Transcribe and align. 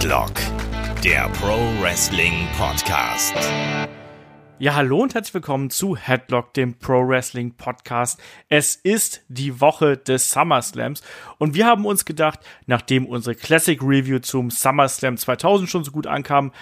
Headlock, 0.00 0.32
der 1.04 1.28
Pro 1.28 1.58
Wrestling 1.82 2.48
Podcast. 2.56 3.34
Ja, 4.58 4.74
hallo 4.74 5.00
und 5.02 5.12
herzlich 5.12 5.34
willkommen 5.34 5.68
zu 5.68 5.94
Headlock, 5.94 6.54
dem 6.54 6.78
Pro 6.78 7.06
Wrestling 7.06 7.54
Podcast. 7.54 8.18
Es 8.48 8.76
ist 8.76 9.22
die 9.28 9.60
Woche 9.60 9.98
des 9.98 10.30
SummerSlams 10.30 11.02
und 11.36 11.52
wir 11.52 11.66
haben 11.66 11.84
uns 11.84 12.06
gedacht, 12.06 12.40
nachdem 12.64 13.04
unsere 13.04 13.36
Classic 13.36 13.78
Review 13.82 14.20
zum 14.20 14.50
SummerSlam 14.50 15.18
2000 15.18 15.68
schon 15.68 15.84
so 15.84 15.90
gut 15.90 16.06
ankam, 16.06 16.52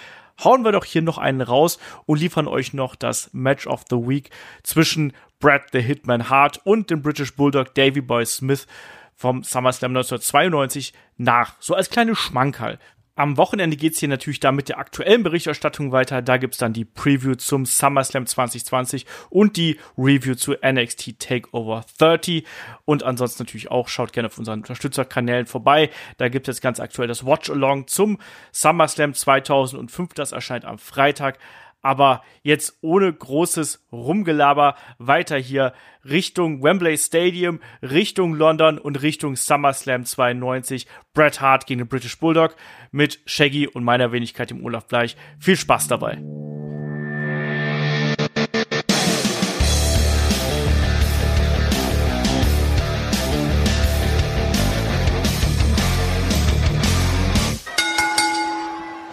hauen 0.43 0.65
wir 0.65 0.73
doch 0.73 0.83
hier 0.83 1.01
noch 1.01 1.17
einen 1.17 1.39
raus 1.39 1.79
und 2.05 2.19
liefern 2.19 2.49
euch 2.49 2.73
noch 2.73 2.97
das 2.97 3.29
Match 3.31 3.67
of 3.67 3.85
the 3.89 3.95
Week 3.95 4.31
zwischen 4.63 5.13
Brad 5.39 5.61
the 5.71 5.79
Hitman 5.79 6.29
Hart 6.29 6.59
und 6.65 6.89
dem 6.89 7.01
British 7.01 7.33
Bulldog 7.37 7.73
Davy 7.73 8.01
Boy 8.01 8.25
Smith 8.25 8.67
vom 9.15 9.43
SummerSlam 9.43 9.91
1992 9.91 10.93
nach. 11.15 11.55
So 11.61 11.73
als 11.73 11.89
kleine 11.89 12.17
Schmankerl. 12.17 12.79
Am 13.19 13.35
Wochenende 13.35 13.75
geht's 13.75 13.99
hier 13.99 14.07
natürlich 14.07 14.39
da 14.39 14.53
mit 14.53 14.69
der 14.69 14.77
aktuellen 14.77 15.23
Berichterstattung 15.23 15.91
weiter. 15.91 16.21
Da 16.21 16.37
gibt's 16.37 16.57
dann 16.57 16.71
die 16.71 16.85
Preview 16.85 17.35
zum 17.35 17.65
SummerSlam 17.65 18.25
2020 18.25 19.05
und 19.29 19.57
die 19.57 19.77
Review 19.97 20.35
zu 20.35 20.55
NXT 20.65 21.19
Takeover 21.19 21.83
30. 21.97 22.45
Und 22.85 23.03
ansonsten 23.03 23.43
natürlich 23.43 23.71
auch, 23.71 23.89
schaut 23.89 24.13
gerne 24.13 24.27
auf 24.27 24.37
unseren 24.37 24.59
Unterstützerkanälen 24.59 25.47
vorbei. 25.47 25.89
Da 26.15 26.29
gibt 26.29 26.47
es 26.47 26.61
ganz 26.61 26.79
aktuell 26.79 27.09
das 27.09 27.25
Watch-Along 27.25 27.87
zum 27.87 28.19
SummerSlam 28.53 29.13
2005. 29.13 30.13
Das 30.13 30.31
erscheint 30.31 30.63
am 30.63 30.77
Freitag. 30.77 31.39
Aber 31.81 32.21
jetzt 32.43 32.77
ohne 32.81 33.11
großes 33.11 33.87
Rumgelaber 33.91 34.75
weiter 34.97 35.37
hier 35.37 35.73
Richtung 36.03 36.61
Wembley 36.61 36.97
Stadium, 36.97 37.59
Richtung 37.81 38.33
London 38.33 38.77
und 38.77 39.01
Richtung 39.01 39.35
SummerSlam 39.35 40.05
92. 40.05 40.87
Bret 41.13 41.41
Hart 41.41 41.67
gegen 41.67 41.79
den 41.79 41.87
British 41.87 42.17
Bulldog 42.19 42.55
mit 42.91 43.19
Shaggy 43.25 43.67
und 43.67 43.83
meiner 43.83 44.11
Wenigkeit 44.11 44.51
im 44.51 44.63
Olaf 44.65 44.87
Bleich. 44.87 45.15
Viel 45.39 45.55
Spaß 45.55 45.87
dabei. 45.87 46.21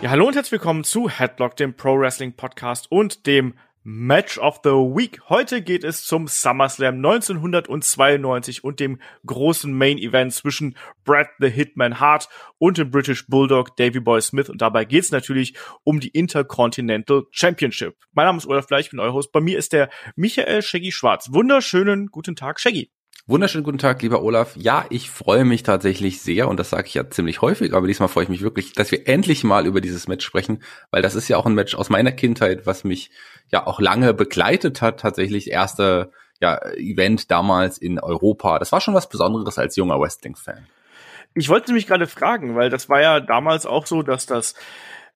Ja, 0.07 0.13
hallo 0.13 0.29
und 0.29 0.37
herzlich 0.37 0.53
willkommen 0.53 0.85
zu 0.85 1.09
Headlock, 1.09 1.57
dem 1.57 1.75
Pro 1.75 1.99
Wrestling 1.99 2.33
Podcast 2.33 2.93
und 2.93 3.27
dem 3.27 3.55
Match 3.83 4.39
of 4.39 4.61
the 4.63 4.71
Week. 4.71 5.19
Heute 5.29 5.63
geht 5.63 5.83
es 5.83 6.05
zum 6.05 6.29
SummerSlam 6.29 6.95
1992 6.95 8.63
und 8.63 8.79
dem 8.79 9.01
großen 9.27 9.77
Main 9.77 9.99
Event 9.99 10.33
zwischen 10.33 10.77
Brad 11.05 11.27
the 11.41 11.49
Hitman 11.49 11.99
Hart 11.99 12.29
und 12.59 12.79
dem 12.79 12.93
British 12.93 13.27
Bulldog 13.27 13.77
Davy 13.77 13.99
Boy 13.99 14.23
Smith. 14.23 14.49
Und 14.49 14.63
dabei 14.63 14.85
geht 14.85 15.03
es 15.03 15.11
natürlich 15.11 15.57
um 15.83 15.99
die 15.99 16.11
Intercontinental 16.11 17.25
Championship. 17.33 17.97
Mein 18.13 18.27
Name 18.27 18.39
ist 18.39 18.47
Olaf 18.47 18.69
Fleich, 18.69 18.87
ich 18.87 18.91
bin 18.93 19.01
euer 19.01 19.13
Host. 19.13 19.33
Bei 19.33 19.41
mir 19.41 19.59
ist 19.59 19.73
der 19.73 19.91
Michael 20.15 20.63
Shaggy 20.63 20.93
Schwarz. 20.93 21.33
Wunderschönen 21.33 22.13
guten 22.13 22.37
Tag, 22.37 22.61
Shaggy. 22.61 22.93
Wunderschönen 23.29 23.65
guten 23.65 23.79
Tag, 23.79 24.03
lieber 24.03 24.23
Olaf. 24.23 24.55
Ja, 24.55 24.85
ich 24.89 25.11
freue 25.11 25.45
mich 25.45 25.65
tatsächlich 25.65 26.23
sehr 26.23 26.47
und 26.47 26.61
das 26.61 26.71
sage 26.71 26.87
ich 26.87 26.95
ja 26.95 27.11
ziemlich 27.11 27.43
häufig, 27.43 27.75
aber 27.75 27.89
diesmal 27.89 28.09
freue 28.09 28.23
ich 28.23 28.29
mich 28.29 28.43
wirklich, 28.43 28.73
dass 28.73 28.93
wir 28.93 29.09
endlich 29.09 29.43
mal 29.43 29.67
über 29.67 29.81
dieses 29.81 30.07
Match 30.07 30.25
sprechen, 30.25 30.63
weil 30.93 31.03
das 31.03 31.17
ist 31.17 31.27
ja 31.27 31.37
auch 31.37 31.45
ein 31.45 31.55
Match 31.55 31.75
aus 31.75 31.91
meiner 31.91 32.13
Kindheit, 32.13 32.67
was 32.67 32.85
mich 32.85 33.11
ja 33.51 33.67
auch 33.67 33.81
lange 33.81 34.15
begleitet 34.15 34.81
hat. 34.81 35.01
Tatsächlich 35.01 35.51
erste 35.51 36.13
ja, 36.41 36.57
Event 36.77 37.33
damals 37.33 37.79
in 37.79 37.99
Europa. 37.99 38.61
Das 38.61 38.71
war 38.71 38.81
schon 38.81 38.95
was 38.95 39.09
Besonderes 39.09 39.59
als 39.59 39.75
junger 39.75 39.99
Wrestling-Fan. 39.99 40.69
Ich 41.35 41.49
wollte 41.49 41.73
mich 41.73 41.89
gerade 41.89 42.07
fragen, 42.07 42.55
weil 42.55 42.71
das 42.71 42.89
war 42.89 43.01
ja 43.01 43.19
damals 43.19 43.67
auch 43.67 43.87
so, 43.87 44.05
dass 44.05 44.27
das 44.27 44.55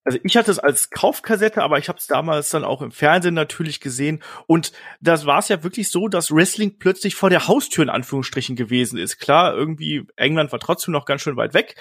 also 0.04 0.18
ich 0.22 0.36
hatte 0.36 0.50
es 0.50 0.58
als 0.58 0.90
Kaufkassette, 0.90 1.62
aber 1.62 1.78
ich 1.78 1.88
habe 1.88 1.98
es 1.98 2.06
damals 2.06 2.50
dann 2.50 2.64
auch 2.64 2.82
im 2.82 2.90
Fernsehen 2.90 3.34
natürlich 3.34 3.80
gesehen. 3.80 4.22
Und 4.46 4.72
das 5.00 5.26
war 5.26 5.38
es 5.38 5.48
ja 5.48 5.62
wirklich 5.62 5.90
so, 5.90 6.08
dass 6.08 6.30
Wrestling 6.30 6.78
plötzlich 6.78 7.14
vor 7.14 7.30
der 7.30 7.48
Haustür 7.48 7.84
in 7.84 7.90
Anführungsstrichen 7.90 8.56
gewesen 8.56 8.98
ist. 8.98 9.18
Klar, 9.18 9.54
irgendwie 9.54 10.06
England 10.16 10.52
war 10.52 10.58
trotzdem 10.58 10.92
noch 10.92 11.04
ganz 11.04 11.22
schön 11.22 11.36
weit 11.36 11.54
weg. 11.54 11.76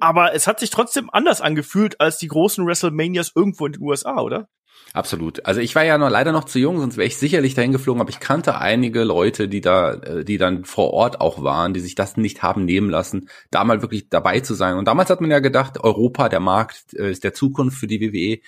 Aber 0.00 0.34
es 0.34 0.46
hat 0.46 0.60
sich 0.60 0.70
trotzdem 0.70 1.08
anders 1.10 1.40
angefühlt 1.40 2.00
als 2.00 2.18
die 2.18 2.28
großen 2.28 2.66
WrestleManias 2.66 3.32
irgendwo 3.34 3.66
in 3.66 3.72
den 3.72 3.82
USA, 3.82 4.20
oder? 4.20 4.48
Absolut. 4.94 5.44
Also 5.44 5.60
ich 5.60 5.74
war 5.74 5.84
ja 5.84 5.98
noch 5.98 6.08
leider 6.08 6.30
noch 6.30 6.44
zu 6.44 6.60
jung, 6.60 6.78
sonst 6.78 6.96
wäre 6.96 7.08
ich 7.08 7.16
sicherlich 7.16 7.54
dahin 7.54 7.72
geflogen, 7.72 8.00
aber 8.00 8.10
ich 8.10 8.20
kannte 8.20 8.60
einige 8.60 9.02
Leute, 9.02 9.48
die 9.48 9.60
da, 9.60 9.94
äh, 9.94 10.24
die 10.24 10.38
dann 10.38 10.64
vor 10.64 10.92
Ort 10.92 11.20
auch 11.20 11.42
waren, 11.42 11.74
die 11.74 11.80
sich 11.80 11.96
das 11.96 12.16
nicht 12.16 12.44
haben 12.44 12.64
nehmen 12.64 12.90
lassen, 12.90 13.28
da 13.50 13.64
mal 13.64 13.82
wirklich 13.82 14.08
dabei 14.08 14.38
zu 14.38 14.54
sein. 14.54 14.76
Und 14.76 14.86
damals 14.86 15.10
hat 15.10 15.20
man 15.20 15.32
ja 15.32 15.40
gedacht, 15.40 15.82
Europa, 15.82 16.28
der 16.28 16.38
Markt 16.38 16.94
äh, 16.94 17.10
ist 17.10 17.24
der 17.24 17.34
Zukunft 17.34 17.76
für 17.76 17.88
die 17.88 18.00
WWE 18.00 18.40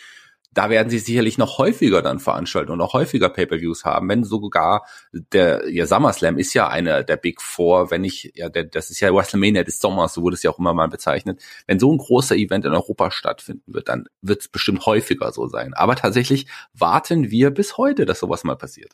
da 0.56 0.70
werden 0.70 0.88
sie 0.88 0.98
sicherlich 0.98 1.36
noch 1.36 1.58
häufiger 1.58 2.00
dann 2.00 2.18
veranstalten 2.18 2.72
und 2.72 2.80
auch 2.80 2.94
häufiger 2.94 3.28
Pay-per-Views 3.28 3.84
haben, 3.84 4.08
wenn 4.08 4.24
sogar 4.24 4.86
der 5.12 5.68
ja, 5.68 5.86
SummerSlam 5.86 6.38
ist 6.38 6.54
ja 6.54 6.68
einer 6.68 7.02
der 7.02 7.18
Big 7.18 7.42
Four, 7.42 7.90
wenn 7.90 8.04
ich 8.04 8.32
ja 8.34 8.48
der, 8.48 8.64
das 8.64 8.88
ist 8.88 9.00
ja 9.00 9.14
WrestleMania 9.14 9.64
des 9.64 9.80
Sommers, 9.80 10.14
so 10.14 10.22
wurde 10.22 10.34
es 10.34 10.42
ja 10.42 10.50
auch 10.50 10.58
immer 10.58 10.72
mal 10.72 10.88
bezeichnet. 10.88 11.42
Wenn 11.66 11.78
so 11.78 11.92
ein 11.92 11.98
großer 11.98 12.36
Event 12.36 12.64
in 12.64 12.72
Europa 12.72 13.10
stattfinden 13.10 13.74
wird, 13.74 13.88
dann 13.88 14.06
wird 14.22 14.40
es 14.40 14.48
bestimmt 14.48 14.86
häufiger 14.86 15.30
so 15.30 15.46
sein. 15.46 15.74
Aber 15.74 15.94
tatsächlich 15.94 16.46
warten 16.72 17.30
wir 17.30 17.50
bis 17.50 17.76
heute, 17.76 18.06
dass 18.06 18.20
sowas 18.20 18.42
mal 18.42 18.56
passiert. 18.56 18.92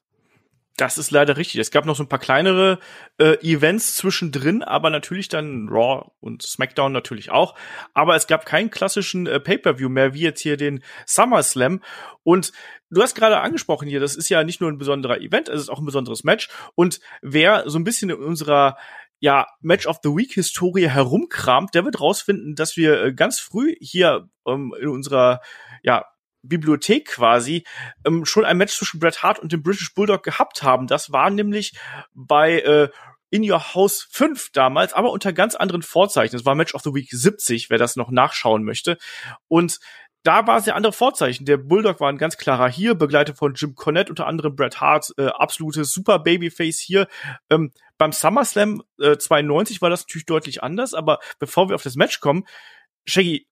Das 0.76 0.96
ist 0.96 1.10
leider 1.10 1.36
richtig. 1.36 1.60
Es 1.60 1.70
gab 1.70 1.84
noch 1.84 1.96
so 1.96 2.02
ein 2.02 2.08
paar 2.08 2.18
kleinere 2.18 2.78
äh, 3.18 3.34
Events 3.42 3.94
zwischendrin, 3.94 4.62
aber 4.62 4.88
natürlich 4.88 5.28
dann 5.28 5.68
Raw 5.68 6.10
und 6.20 6.42
SmackDown 6.42 6.92
natürlich 6.92 7.30
auch. 7.30 7.54
Aber 7.92 8.16
es 8.16 8.26
gab 8.26 8.46
keinen 8.46 8.70
klassischen 8.70 9.26
äh, 9.26 9.38
Pay-per-View 9.38 9.90
mehr, 9.90 10.14
wie 10.14 10.22
jetzt 10.22 10.40
hier 10.40 10.56
den 10.56 10.82
SummerSlam. 11.06 11.82
Und 12.22 12.52
du 12.90 13.02
hast 13.02 13.14
gerade 13.14 13.40
angesprochen 13.40 13.86
hier, 13.86 14.00
das 14.00 14.16
ist 14.16 14.30
ja 14.30 14.44
nicht 14.44 14.62
nur 14.62 14.70
ein 14.70 14.78
besonderer 14.78 15.20
Event, 15.20 15.50
es 15.50 15.60
ist 15.60 15.68
auch 15.68 15.78
ein 15.78 15.86
besonderes 15.86 16.24
Match. 16.24 16.48
Und 16.74 17.00
wer 17.20 17.68
so 17.68 17.78
ein 17.78 17.84
bisschen 17.84 18.08
in 18.08 18.16
unserer 18.16 18.78
ja, 19.20 19.46
Match 19.60 19.86
of 19.86 19.98
the 20.02 20.08
Week 20.08 20.32
Historie 20.32 20.88
herumkramt, 20.88 21.74
der 21.74 21.84
wird 21.84 22.00
rausfinden, 22.00 22.56
dass 22.56 22.76
wir 22.76 23.04
äh, 23.04 23.12
ganz 23.12 23.38
früh 23.38 23.76
hier 23.78 24.28
ähm, 24.46 24.74
in 24.80 24.88
unserer 24.88 25.40
ja, 25.82 26.06
Bibliothek 26.42 27.06
quasi 27.06 27.64
ähm, 28.04 28.24
schon 28.24 28.44
ein 28.44 28.58
Match 28.58 28.76
zwischen 28.76 29.00
Bret 29.00 29.22
Hart 29.22 29.38
und 29.38 29.52
dem 29.52 29.62
British 29.62 29.94
Bulldog 29.94 30.22
gehabt 30.22 30.62
haben. 30.62 30.86
Das 30.86 31.12
war 31.12 31.30
nämlich 31.30 31.72
bei 32.14 32.60
äh, 32.60 32.88
In 33.30 33.48
Your 33.48 33.74
House 33.74 34.06
5 34.10 34.50
damals, 34.52 34.92
aber 34.92 35.10
unter 35.10 35.32
ganz 35.32 35.54
anderen 35.54 35.82
Vorzeichen. 35.82 36.36
Das 36.36 36.44
war 36.44 36.54
Match 36.54 36.74
of 36.74 36.82
the 36.82 36.94
Week 36.94 37.08
70, 37.10 37.70
wer 37.70 37.78
das 37.78 37.96
noch 37.96 38.10
nachschauen 38.10 38.64
möchte. 38.64 38.98
Und 39.48 39.78
da 40.22 40.46
war 40.46 40.60
sehr 40.60 40.76
andere 40.76 40.92
Vorzeichen. 40.92 41.46
Der 41.46 41.56
Bulldog 41.56 42.00
war 42.00 42.08
ein 42.08 42.18
ganz 42.18 42.36
klarer 42.36 42.68
hier, 42.68 42.94
begleitet 42.94 43.38
von 43.38 43.54
Jim 43.54 43.74
Cornette, 43.74 44.10
unter 44.10 44.26
anderem 44.26 44.54
Bret 44.54 44.80
Hart, 44.80 45.12
äh, 45.16 45.26
absolutes 45.26 45.92
Super 45.92 46.20
Babyface 46.20 46.78
hier. 46.78 47.08
Ähm, 47.50 47.72
beim 47.98 48.12
SummerSlam 48.12 48.82
äh, 49.00 49.16
92 49.16 49.82
war 49.82 49.90
das 49.90 50.02
natürlich 50.02 50.26
deutlich 50.26 50.62
anders, 50.62 50.94
aber 50.94 51.18
bevor 51.38 51.68
wir 51.68 51.74
auf 51.74 51.82
das 51.82 51.96
Match 51.96 52.20
kommen, 52.20 52.44
Shaggy, 53.04 53.48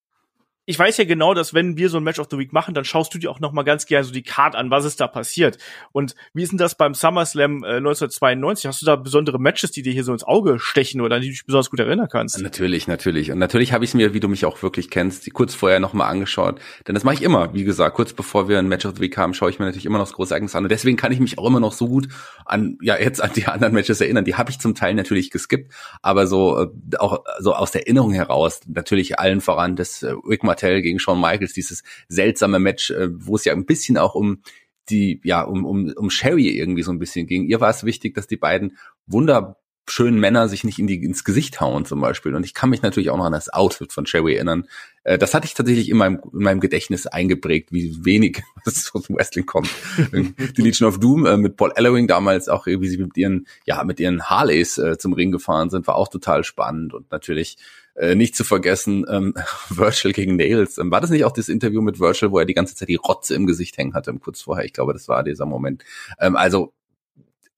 ich 0.71 0.79
weiß 0.79 0.99
ja 0.99 1.05
genau, 1.05 1.35
dass 1.35 1.53
wenn 1.53 1.77
wir 1.77 1.89
so 1.89 1.97
ein 1.97 2.05
Match 2.05 2.21
of 2.21 2.29
the 2.31 2.39
Week 2.39 2.53
machen, 2.53 2.75
dann 2.75 2.85
schaust 2.85 3.13
du 3.13 3.19
dir 3.19 3.29
auch 3.29 3.41
noch 3.41 3.51
mal 3.51 3.65
ganz 3.65 3.87
gerne 3.87 4.05
so 4.05 4.13
die 4.13 4.23
Card 4.23 4.55
an, 4.55 4.71
was 4.71 4.85
ist 4.85 5.01
da 5.01 5.09
passiert. 5.09 5.59
Und 5.91 6.15
wie 6.33 6.45
ist 6.45 6.53
denn 6.53 6.59
das 6.59 6.77
beim 6.77 6.95
SummerSlam 6.95 7.65
äh, 7.65 7.79
1992? 7.79 8.69
Hast 8.69 8.81
du 8.81 8.87
da 8.87 8.95
besondere 8.95 9.41
Matches, 9.41 9.73
die 9.73 9.83
dir 9.83 9.93
hier 9.93 10.05
so 10.05 10.13
ins 10.13 10.23
Auge 10.23 10.61
stechen 10.61 11.01
oder 11.01 11.17
an 11.17 11.23
die 11.23 11.27
du 11.27 11.33
dich 11.33 11.45
besonders 11.45 11.71
gut 11.71 11.81
erinnern 11.81 12.07
kannst? 12.09 12.41
Natürlich, 12.41 12.87
natürlich. 12.87 13.33
Und 13.33 13.39
natürlich 13.41 13.73
habe 13.73 13.85
ich 13.85 13.91
es 13.91 13.95
mir, 13.95 14.15
wie 14.15 14.21
du 14.21 14.29
mich 14.29 14.45
auch 14.45 14.63
wirklich 14.63 14.91
kennst, 14.91 15.33
kurz 15.35 15.57
vorher 15.57 15.81
noch 15.81 15.93
mal 15.93 16.07
angeschaut. 16.07 16.61
Denn 16.87 16.95
das 16.95 17.03
mache 17.03 17.17
ich 17.17 17.23
immer, 17.23 17.53
wie 17.53 17.65
gesagt, 17.65 17.97
kurz 17.97 18.13
bevor 18.13 18.49
wir 18.49 18.61
ein 18.61 18.69
Match 18.69 18.87
of 18.87 18.95
the 18.95 19.01
Week 19.01 19.17
haben, 19.17 19.35
schaue 19.35 19.51
ich 19.51 19.59
mir 19.59 19.65
natürlich 19.65 19.87
immer 19.87 19.99
noch 19.99 20.07
das 20.07 20.13
große 20.13 20.33
Ereignis 20.33 20.55
an. 20.55 20.63
Und 20.63 20.71
deswegen 20.71 20.97
kann 20.97 21.11
ich 21.11 21.19
mich 21.19 21.37
auch 21.37 21.47
immer 21.47 21.59
noch 21.59 21.73
so 21.73 21.89
gut 21.89 22.07
an, 22.45 22.79
ja, 22.81 22.97
jetzt 22.97 23.21
an 23.21 23.33
die 23.35 23.47
anderen 23.47 23.75
Matches 23.75 24.01
erinnern. 24.01 24.25
Die 24.25 24.37
habe 24.37 24.53
ich 24.53 24.61
zum 24.61 24.77
Teil 24.77 24.95
natürlich 24.95 25.33
geskippt, 25.33 25.73
aber 26.01 26.29
so 26.29 26.61
äh, 26.61 26.97
auch 26.99 27.25
so 27.41 27.55
aus 27.55 27.73
der 27.73 27.89
Erinnerung 27.89 28.13
heraus 28.13 28.61
natürlich 28.69 29.19
allen 29.19 29.41
voran 29.41 29.75
das 29.75 30.05
äh, 30.05 30.15
Rick 30.29 30.45
Martell 30.61 30.83
gegen 30.83 30.99
Shawn 30.99 31.21
Michaels, 31.21 31.53
dieses 31.53 31.83
seltsame 32.09 32.59
Match, 32.59 32.91
äh, 32.91 33.09
wo 33.13 33.37
es 33.37 33.45
ja 33.45 33.53
ein 33.53 33.67
bisschen 33.67 33.97
auch 33.97 34.15
um 34.15 34.43
die, 34.91 35.21
ja, 35.25 35.43
um, 35.43 35.65
um, 35.65 35.93
um 35.97 36.11
Sherry 36.11 36.49
irgendwie 36.49 36.83
so 36.83 36.91
ein 36.91 36.99
bisschen 36.99 37.27
ging. 37.27 37.45
Ihr 37.45 37.61
war 37.61 37.71
es 37.71 37.85
wichtig, 37.85 38.15
dass 38.15 38.27
die 38.27 38.37
beiden 38.37 38.77
wunderschönen 39.07 40.19
Männer 40.19 40.49
sich 40.49 40.65
nicht 40.65 40.81
in 40.81 40.89
die, 40.89 41.03
ins 41.05 41.23
Gesicht 41.23 41.61
hauen 41.61 41.85
zum 41.85 42.01
Beispiel. 42.01 42.35
Und 42.35 42.45
ich 42.45 42.55
kann 42.55 42.71
mich 42.71 42.83
natürlich 42.83 43.11
auch 43.11 43.17
noch 43.17 43.27
an 43.27 43.33
das 43.33 43.53
Outfit 43.53 43.93
von 43.93 44.05
Sherry 44.05 44.35
erinnern. 44.35 44.67
Äh, 45.05 45.17
das 45.17 45.33
hatte 45.33 45.47
ich 45.47 45.55
tatsächlich 45.55 45.89
in 45.91 45.97
meinem, 45.97 46.21
in 46.33 46.43
meinem 46.43 46.61
Gedächtnis 46.61 47.07
eingeprägt, 47.07 47.73
wie 47.73 48.05
wenig 48.05 48.43
was 48.65 48.91
aus 48.93 49.05
dem 49.05 49.17
Wrestling 49.17 49.47
kommt. 49.47 49.71
die 50.13 50.63
Legion 50.63 50.89
of 50.89 50.99
Doom 50.99 51.25
äh, 51.25 51.37
mit 51.37 51.57
Paul 51.57 51.73
Ellering 51.75 52.09
damals 52.09 52.49
auch, 52.49 52.67
wie 52.67 52.89
sie 52.89 52.99
mit 52.99 53.17
ihren, 53.17 53.47
ja, 53.67 53.83
mit 53.85 54.01
ihren 54.01 54.25
Harleys 54.25 54.77
äh, 54.77 54.99
zum 54.99 55.13
Ring 55.13 55.31
gefahren 55.31 55.71
sind, 55.71 55.87
war 55.87 55.95
auch 55.95 56.09
total 56.09 56.43
spannend 56.43 56.95
und 56.95 57.11
natürlich 57.13 57.59
äh, 58.01 58.15
nicht 58.15 58.35
zu 58.35 58.45
vergessen, 58.45 59.05
ähm, 59.09 59.35
Virtual 59.69 60.13
gegen 60.13 60.37
Nails. 60.37 60.79
Ähm, 60.79 60.91
war 60.91 61.01
das 61.01 61.11
nicht 61.11 61.25
auch 61.25 61.33
das 61.33 61.49
Interview 61.49 61.83
mit 61.83 62.01
Virtual, 62.01 62.33
wo 62.33 62.39
er 62.39 62.47
die 62.47 62.55
ganze 62.55 62.75
Zeit 62.75 62.89
die 62.89 62.97
Rotze 62.97 63.35
im 63.35 63.47
Gesicht 63.47 63.77
hängen 63.77 63.95
hatte, 63.95 64.13
kurz 64.15 64.41
vorher? 64.41 64.65
Ich 64.65 64.73
glaube, 64.73 64.95
das 64.95 65.07
war 65.07 65.23
dieser 65.23 65.47
Moment. 65.47 65.85
Ähm, 66.19 66.35
also 66.35 66.73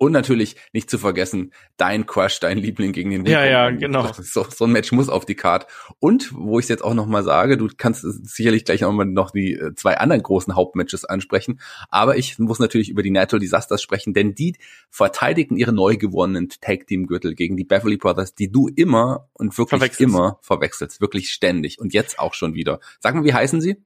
Und 0.02 0.10
natürlich 0.10 0.56
nicht 0.72 0.90
zu 0.90 0.99
vergessen, 0.99 1.52
dein 1.76 2.06
Crush, 2.06 2.40
dein 2.40 2.58
Liebling 2.58 2.90
gegen 2.90 3.10
den 3.10 3.25
Ja, 3.25 3.44
ja, 3.44 3.70
genau. 3.70 4.10
So, 4.12 4.44
so 4.50 4.64
ein 4.64 4.72
Match 4.72 4.90
muss 4.90 5.08
auf 5.08 5.25
die 5.26 5.37
Card. 5.37 5.69
Und 6.00 6.32
wo 6.34 6.58
ich 6.58 6.64
es 6.64 6.70
jetzt 6.70 6.82
auch 6.82 6.94
noch 6.94 7.06
mal 7.06 7.22
sage, 7.22 7.56
du 7.56 7.69
kannst 7.76 8.02
sicherlich 8.02 8.64
gleich 8.64 8.84
auch 8.84 8.90
mal 8.90 9.04
noch 9.04 9.31
die 9.31 9.52
äh, 9.52 9.76
zwei 9.76 9.99
anderen 9.99 10.20
großen 10.20 10.56
Hauptmatches 10.56 11.04
ansprechen, 11.04 11.60
aber 11.88 12.16
ich 12.16 12.37
muss 12.40 12.58
natürlich 12.58 12.88
über 12.88 13.04
die 13.04 13.12
Natural 13.12 13.38
Disasters 13.38 13.81
sprechen, 13.81 14.12
denn 14.12 14.34
die 14.34 14.56
verteidigen 14.90 15.56
ihre 15.56 15.72
neu 15.72 15.96
gewonnenen 15.96 16.49
Tag 16.49 16.88
Team 16.88 17.06
Gürtel 17.06 17.37
gegen 17.37 17.56
die 17.56 17.62
Beverly 17.62 17.96
Brothers, 17.96 18.34
die 18.34 18.50
du 18.50 18.66
immer 18.75 19.28
und 19.34 19.56
wirklich 19.56 19.78
Verwechselst. 19.78 20.00
immer 20.00 20.40
verwechselst, 20.43 21.00
wirklich 21.00 21.28
ständig 21.28 21.78
und 21.78 21.94
jetzt 21.94 22.19
auch 22.19 22.34
schon 22.34 22.54
wieder. 22.54 22.81
Sag 22.99 23.14
mal, 23.14 23.22
wie 23.22 23.34
heißen 23.34 23.60
sie? 23.60 23.76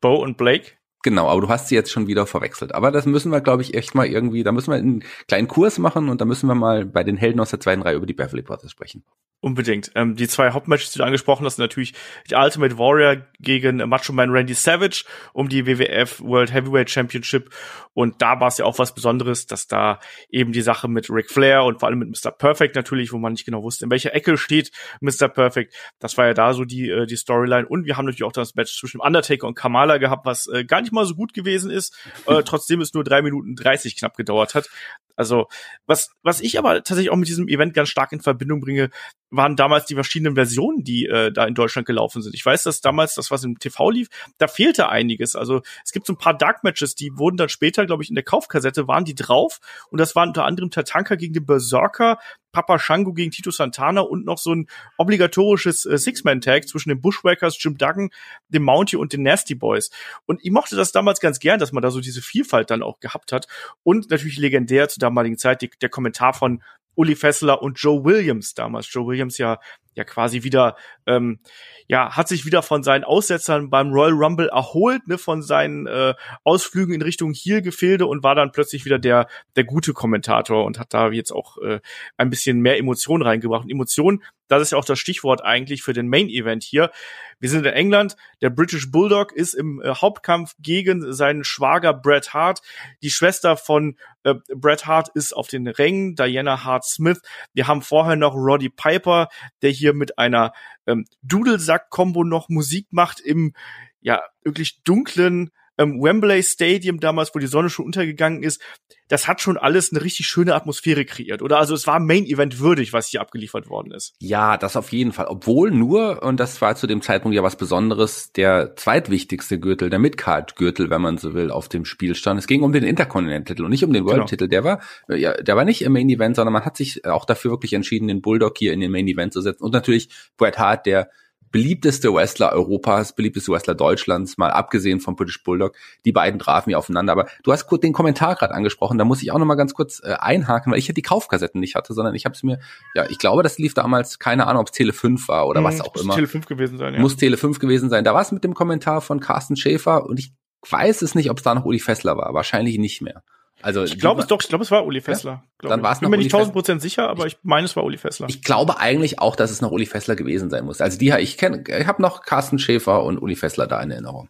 Bo 0.00 0.16
und 0.16 0.38
Blake. 0.38 0.72
Genau, 1.06 1.28
aber 1.28 1.40
du 1.40 1.48
hast 1.48 1.68
sie 1.68 1.76
jetzt 1.76 1.92
schon 1.92 2.08
wieder 2.08 2.26
verwechselt. 2.26 2.74
Aber 2.74 2.90
das 2.90 3.06
müssen 3.06 3.30
wir, 3.30 3.40
glaube 3.40 3.62
ich, 3.62 3.74
echt 3.74 3.94
mal 3.94 4.08
irgendwie, 4.08 4.42
da 4.42 4.50
müssen 4.50 4.72
wir 4.72 4.76
einen 4.76 5.04
kleinen 5.28 5.46
Kurs 5.46 5.78
machen 5.78 6.08
und 6.08 6.20
da 6.20 6.24
müssen 6.24 6.48
wir 6.48 6.56
mal 6.56 6.84
bei 6.84 7.04
den 7.04 7.16
Helden 7.16 7.38
aus 7.38 7.50
der 7.50 7.60
zweiten 7.60 7.82
Reihe 7.82 7.94
über 7.94 8.06
die 8.06 8.12
Beverly 8.12 8.42
Brothers 8.42 8.72
sprechen. 8.72 9.04
Unbedingt. 9.40 9.92
Ähm, 9.94 10.16
die 10.16 10.28
zwei 10.28 10.50
Hauptmatches, 10.50 10.92
die 10.92 10.98
du 10.98 11.04
angesprochen 11.04 11.44
hast, 11.44 11.56
sind 11.56 11.62
natürlich 11.62 11.92
die 12.30 12.34
Ultimate 12.34 12.78
Warrior 12.78 13.18
gegen 13.38 13.76
Macho 13.88 14.12
Man 14.12 14.30
Randy 14.30 14.54
Savage 14.54 15.04
um 15.34 15.50
die 15.50 15.66
WWF 15.66 16.20
World 16.22 16.52
Heavyweight 16.52 16.90
Championship. 16.90 17.50
Und 17.92 18.22
da 18.22 18.40
war 18.40 18.48
es 18.48 18.58
ja 18.58 18.64
auch 18.64 18.78
was 18.78 18.94
Besonderes, 18.94 19.46
dass 19.46 19.66
da 19.66 20.00
eben 20.30 20.52
die 20.52 20.62
Sache 20.62 20.88
mit 20.88 21.10
Ric 21.10 21.30
Flair 21.30 21.64
und 21.64 21.80
vor 21.80 21.88
allem 21.88 21.98
mit 21.98 22.08
Mr. 22.08 22.30
Perfect 22.30 22.76
natürlich, 22.76 23.12
wo 23.12 23.18
man 23.18 23.32
nicht 23.32 23.44
genau 23.44 23.62
wusste, 23.62 23.84
in 23.84 23.90
welcher 23.90 24.14
Ecke 24.14 24.38
steht 24.38 24.72
Mr. 25.00 25.28
Perfect. 25.28 25.74
Das 25.98 26.16
war 26.16 26.26
ja 26.26 26.34
da 26.34 26.54
so 26.54 26.64
die, 26.64 26.88
äh, 26.88 27.06
die 27.06 27.16
Storyline. 27.16 27.68
Und 27.68 27.84
wir 27.84 27.98
haben 27.98 28.06
natürlich 28.06 28.24
auch 28.24 28.32
das 28.32 28.54
Match 28.54 28.74
zwischen 28.76 29.00
Undertaker 29.00 29.46
und 29.46 29.54
Kamala 29.54 29.98
gehabt, 29.98 30.24
was 30.24 30.46
äh, 30.48 30.64
gar 30.64 30.80
nicht 30.80 30.92
mal 30.92 31.04
so 31.04 31.14
gut 31.14 31.34
gewesen 31.34 31.70
ist, 31.70 31.94
äh, 32.26 32.42
trotzdem 32.44 32.80
es 32.80 32.94
nur 32.94 33.04
drei 33.04 33.20
Minuten 33.20 33.54
30 33.54 33.96
knapp 33.96 34.16
gedauert 34.16 34.54
hat. 34.54 34.70
Also, 35.16 35.48
was, 35.86 36.10
was 36.22 36.40
ich 36.40 36.58
aber 36.58 36.74
tatsächlich 36.76 37.10
auch 37.10 37.16
mit 37.16 37.28
diesem 37.28 37.48
Event 37.48 37.74
ganz 37.74 37.88
stark 37.88 38.12
in 38.12 38.20
Verbindung 38.20 38.60
bringe, 38.60 38.90
waren 39.30 39.56
damals 39.56 39.86
die 39.86 39.94
verschiedenen 39.94 40.34
Versionen, 40.34 40.84
die 40.84 41.06
äh, 41.06 41.32
da 41.32 41.46
in 41.46 41.54
Deutschland 41.54 41.86
gelaufen 41.86 42.22
sind. 42.22 42.34
Ich 42.34 42.46
weiß, 42.46 42.62
dass 42.62 42.80
damals 42.80 43.14
das, 43.14 43.30
was 43.30 43.42
im 43.44 43.58
TV 43.58 43.90
lief, 43.90 44.08
da 44.38 44.46
fehlte 44.46 44.88
einiges. 44.88 45.34
Also 45.34 45.62
es 45.84 45.92
gibt 45.92 46.06
so 46.06 46.12
ein 46.12 46.18
paar 46.18 46.36
Dark 46.36 46.62
Matches, 46.62 46.94
die 46.94 47.16
wurden 47.16 47.36
dann 47.36 47.48
später, 47.48 47.86
glaube 47.86 48.02
ich, 48.02 48.08
in 48.08 48.14
der 48.14 48.24
Kaufkassette, 48.24 48.86
waren 48.86 49.04
die 49.04 49.14
drauf. 49.14 49.58
Und 49.90 50.00
das 50.00 50.14
waren 50.14 50.28
unter 50.28 50.44
anderem 50.44 50.70
Tatanka 50.70 51.16
gegen 51.16 51.34
den 51.34 51.46
Berserker, 51.46 52.18
Papa 52.56 52.78
Shango 52.78 53.12
gegen 53.12 53.30
Tito 53.30 53.50
Santana 53.50 54.00
und 54.00 54.24
noch 54.24 54.38
so 54.38 54.54
ein 54.54 54.66
obligatorisches 54.96 55.84
äh, 55.84 55.98
Six-Man-Tag 55.98 56.66
zwischen 56.66 56.88
den 56.88 57.02
Bushwhackers, 57.02 57.62
Jim 57.62 57.76
Duggan, 57.76 58.08
dem 58.48 58.62
Mountie 58.62 58.96
und 58.96 59.12
den 59.12 59.24
Nasty 59.24 59.54
Boys. 59.54 59.90
Und 60.24 60.42
ich 60.42 60.50
mochte 60.50 60.74
das 60.74 60.90
damals 60.90 61.20
ganz 61.20 61.38
gern, 61.38 61.60
dass 61.60 61.72
man 61.72 61.82
da 61.82 61.90
so 61.90 62.00
diese 62.00 62.22
Vielfalt 62.22 62.70
dann 62.70 62.82
auch 62.82 62.98
gehabt 63.00 63.30
hat. 63.30 63.46
Und 63.82 64.08
natürlich 64.08 64.38
legendär 64.38 64.88
zur 64.88 65.00
damaligen 65.00 65.36
Zeit 65.36 65.60
die, 65.60 65.68
der 65.82 65.90
Kommentar 65.90 66.32
von 66.32 66.62
Uli 66.94 67.14
Fessler 67.14 67.60
und 67.60 67.78
Joe 67.78 68.02
Williams 68.06 68.54
damals. 68.54 68.90
Joe 68.90 69.06
Williams 69.06 69.36
ja 69.36 69.58
ja 69.96 70.04
quasi 70.04 70.42
wieder 70.42 70.76
ähm, 71.06 71.40
ja 71.88 72.16
hat 72.16 72.28
sich 72.28 72.46
wieder 72.46 72.62
von 72.62 72.82
seinen 72.82 73.04
Aussetzern 73.04 73.70
beim 73.70 73.90
Royal 73.90 74.12
Rumble 74.12 74.48
erholt, 74.48 75.08
ne, 75.08 75.18
von 75.18 75.42
seinen 75.42 75.86
äh, 75.86 76.14
Ausflügen 76.44 76.94
in 76.94 77.02
Richtung 77.02 77.32
Heel-Gefilde 77.32 78.06
und 78.06 78.22
war 78.22 78.34
dann 78.34 78.52
plötzlich 78.52 78.84
wieder 78.84 78.98
der 78.98 79.26
der 79.56 79.64
gute 79.64 79.92
Kommentator 79.92 80.64
und 80.64 80.78
hat 80.78 80.94
da 80.94 81.10
jetzt 81.10 81.32
auch 81.32 81.58
äh, 81.58 81.80
ein 82.16 82.30
bisschen 82.30 82.60
mehr 82.60 82.78
Emotionen 82.78 83.22
reingebracht. 83.22 83.64
Und 83.64 83.70
Emotionen, 83.70 84.22
das 84.48 84.62
ist 84.62 84.72
ja 84.72 84.78
auch 84.78 84.84
das 84.84 84.98
Stichwort 84.98 85.44
eigentlich 85.44 85.82
für 85.82 85.92
den 85.92 86.08
Main 86.08 86.28
Event 86.28 86.62
hier. 86.62 86.90
Wir 87.38 87.50
sind 87.50 87.66
in 87.66 87.72
England. 87.72 88.16
Der 88.40 88.50
British 88.50 88.90
Bulldog 88.90 89.32
ist 89.32 89.54
im 89.54 89.80
äh, 89.82 89.94
Hauptkampf 89.94 90.54
gegen 90.58 91.12
seinen 91.12 91.44
Schwager 91.44 91.92
Bret 91.92 92.32
Hart. 92.34 92.60
Die 93.02 93.10
Schwester 93.10 93.56
von 93.56 93.96
äh, 94.24 94.34
Bret 94.54 94.86
Hart 94.86 95.08
ist 95.14 95.32
auf 95.34 95.48
den 95.48 95.66
Rängen, 95.66 96.14
Diana 96.14 96.64
Hart 96.64 96.84
Smith. 96.84 97.20
Wir 97.52 97.66
haben 97.66 97.82
vorher 97.82 98.16
noch 98.16 98.34
Roddy 98.34 98.68
Piper, 98.68 99.28
der 99.62 99.70
hier 99.70 99.92
mit 99.92 100.18
einer 100.18 100.52
ähm, 100.86 101.06
Dudelsack-Kombo 101.22 102.24
noch 102.24 102.48
Musik 102.48 102.86
macht 102.90 103.20
im 103.20 103.52
ja 104.00 104.22
wirklich 104.42 104.82
dunklen 104.84 105.50
ähm, 105.78 106.02
Wembley 106.02 106.42
Stadium 106.42 107.00
damals, 107.00 107.34
wo 107.34 107.38
die 107.38 107.46
Sonne 107.46 107.70
schon 107.70 107.86
untergegangen 107.86 108.42
ist, 108.42 108.60
das 109.08 109.28
hat 109.28 109.40
schon 109.40 109.56
alles 109.56 109.92
eine 109.92 110.02
richtig 110.02 110.26
schöne 110.26 110.54
Atmosphäre 110.54 111.04
kreiert, 111.04 111.40
oder? 111.40 111.58
Also 111.58 111.74
es 111.74 111.86
war 111.86 112.00
Main 112.00 112.26
Event 112.26 112.58
würdig, 112.58 112.92
was 112.92 113.08
hier 113.08 113.20
abgeliefert 113.20 113.68
worden 113.68 113.92
ist. 113.92 114.14
Ja, 114.18 114.56
das 114.56 114.76
auf 114.76 114.90
jeden 114.90 115.12
Fall. 115.12 115.26
Obwohl 115.28 115.70
nur, 115.70 116.24
und 116.24 116.40
das 116.40 116.60
war 116.60 116.74
zu 116.74 116.88
dem 116.88 117.02
Zeitpunkt 117.02 117.36
ja 117.36 117.42
was 117.42 117.56
Besonderes, 117.56 118.32
der 118.32 118.74
zweitwichtigste 118.74 119.60
Gürtel, 119.60 119.90
der 119.90 120.00
Midcard-Gürtel, 120.00 120.90
wenn 120.90 121.02
man 121.02 121.18
so 121.18 121.34
will, 121.34 121.52
auf 121.52 121.68
dem 121.68 121.84
Spiel 121.84 122.16
stand. 122.16 122.40
Es 122.40 122.48
ging 122.48 122.62
um 122.62 122.72
den 122.72 122.82
Intercontinental-Titel 122.82 123.64
und 123.64 123.70
nicht 123.70 123.84
um 123.84 123.92
den 123.92 124.04
Genau. 124.04 124.16
World-Titel. 124.16 124.48
Der 124.48 124.64
war, 124.64 124.80
äh, 125.08 125.16
ja, 125.16 125.34
der 125.34 125.56
war 125.56 125.64
nicht 125.64 125.82
im 125.82 125.92
Main 125.92 126.08
Event, 126.08 126.34
sondern 126.34 126.52
man 126.52 126.64
hat 126.64 126.76
sich 126.76 127.04
auch 127.04 127.24
dafür 127.24 127.52
wirklich 127.52 127.74
entschieden, 127.74 128.08
den 128.08 128.22
Bulldog 128.22 128.58
hier 128.58 128.72
in 128.72 128.80
den 128.80 128.90
Main 128.90 129.06
Event 129.06 129.32
zu 129.32 129.40
setzen. 129.40 129.62
Und 129.62 129.72
natürlich 129.72 130.08
Bret 130.36 130.58
Hart, 130.58 130.84
der 130.86 131.10
beliebteste 131.56 132.12
Wrestler 132.12 132.52
Europas, 132.52 133.14
beliebteste 133.14 133.50
Wrestler 133.50 133.74
Deutschlands, 133.74 134.36
mal 134.36 134.50
abgesehen 134.50 135.00
vom 135.00 135.16
British 135.16 135.42
Bulldog. 135.42 135.74
Die 136.04 136.12
beiden 136.12 136.38
trafen 136.38 136.68
ja 136.68 136.76
aufeinander. 136.76 137.12
Aber 137.12 137.28
du 137.44 137.50
hast 137.50 137.66
kurz 137.66 137.80
den 137.80 137.94
Kommentar 137.94 138.34
gerade 138.34 138.52
angesprochen, 138.52 138.98
da 138.98 139.06
muss 139.06 139.22
ich 139.22 139.32
auch 139.32 139.38
noch 139.38 139.46
mal 139.46 139.54
ganz 139.54 139.72
kurz 139.72 140.02
äh, 140.04 140.16
einhaken, 140.18 140.70
weil 140.70 140.78
ich 140.78 140.86
ja 140.86 140.92
die 140.92 141.00
Kaufkassetten 141.00 141.58
nicht 141.58 141.74
hatte, 141.74 141.94
sondern 141.94 142.14
ich 142.14 142.26
habe 142.26 142.34
es 142.34 142.42
mir, 142.42 142.58
ja, 142.94 143.06
ich 143.08 143.16
glaube, 143.16 143.42
das 143.42 143.56
lief 143.56 143.72
damals, 143.72 144.18
keine 144.18 144.46
Ahnung, 144.46 144.60
ob 144.60 144.66
es 144.68 144.72
Tele 144.72 144.92
5 144.92 145.28
war 145.28 145.48
oder 145.48 145.64
was 145.64 145.76
Hm, 145.76 145.80
auch 145.86 145.94
muss 145.94 146.02
immer. 146.02 146.14
Tele 146.14 146.26
5 146.26 146.44
gewesen 146.44 146.76
sein, 146.76 146.92
ja. 146.92 147.00
Muss 147.00 147.16
Tele 147.16 147.38
5 147.38 147.58
gewesen 147.58 147.88
sein. 147.88 148.04
Da 148.04 148.12
war 148.12 148.20
es 148.20 148.32
mit 148.32 148.44
dem 148.44 148.52
Kommentar 148.52 149.00
von 149.00 149.20
Carsten 149.20 149.56
Schäfer 149.56 150.04
und 150.04 150.18
ich 150.18 150.34
weiß 150.68 151.00
es 151.00 151.14
nicht, 151.14 151.30
ob 151.30 151.38
es 151.38 151.42
da 151.42 151.54
noch 151.54 151.64
Uli 151.64 151.78
Fessler 151.78 152.18
war. 152.18 152.34
Wahrscheinlich 152.34 152.76
nicht 152.76 153.00
mehr. 153.00 153.22
Also 153.62 153.84
ich 153.84 153.98
glaube 153.98 154.20
es 154.20 154.26
doch, 154.26 154.40
ich 154.42 154.48
glaube 154.48 154.64
es 154.64 154.70
war 154.70 154.84
Uli 154.84 155.00
Fessler. 155.00 155.42
glaub 155.58 155.70
Dann 155.70 155.80
ich. 155.80 155.84
war's 155.84 156.00
Bin 156.00 156.10
mir 156.10 156.18
nicht 156.18 156.30
tausend 156.30 156.52
Prozent 156.52 156.82
sicher, 156.82 157.08
aber 157.08 157.26
ich 157.26 157.38
meine, 157.42 157.64
es 157.64 157.74
war 157.74 157.84
Uli 157.84 157.96
Fessler. 157.96 158.28
Ich 158.28 158.42
glaube 158.42 158.78
eigentlich 158.78 159.18
auch, 159.18 159.34
dass 159.34 159.50
es 159.50 159.60
noch 159.60 159.70
Uli 159.70 159.86
Fessler 159.86 160.14
gewesen 160.14 160.50
sein 160.50 160.64
muss. 160.64 160.80
Also 160.80 160.98
die, 160.98 161.10
ich 161.18 161.38
kenne, 161.38 161.64
ich 161.66 161.86
habe 161.86 162.02
noch 162.02 162.22
Carsten 162.22 162.58
Schäfer 162.58 163.02
und 163.02 163.18
Uli 163.18 163.34
Fessler 163.34 163.66
da 163.66 163.80
in 163.80 163.90
Erinnerung. 163.90 164.28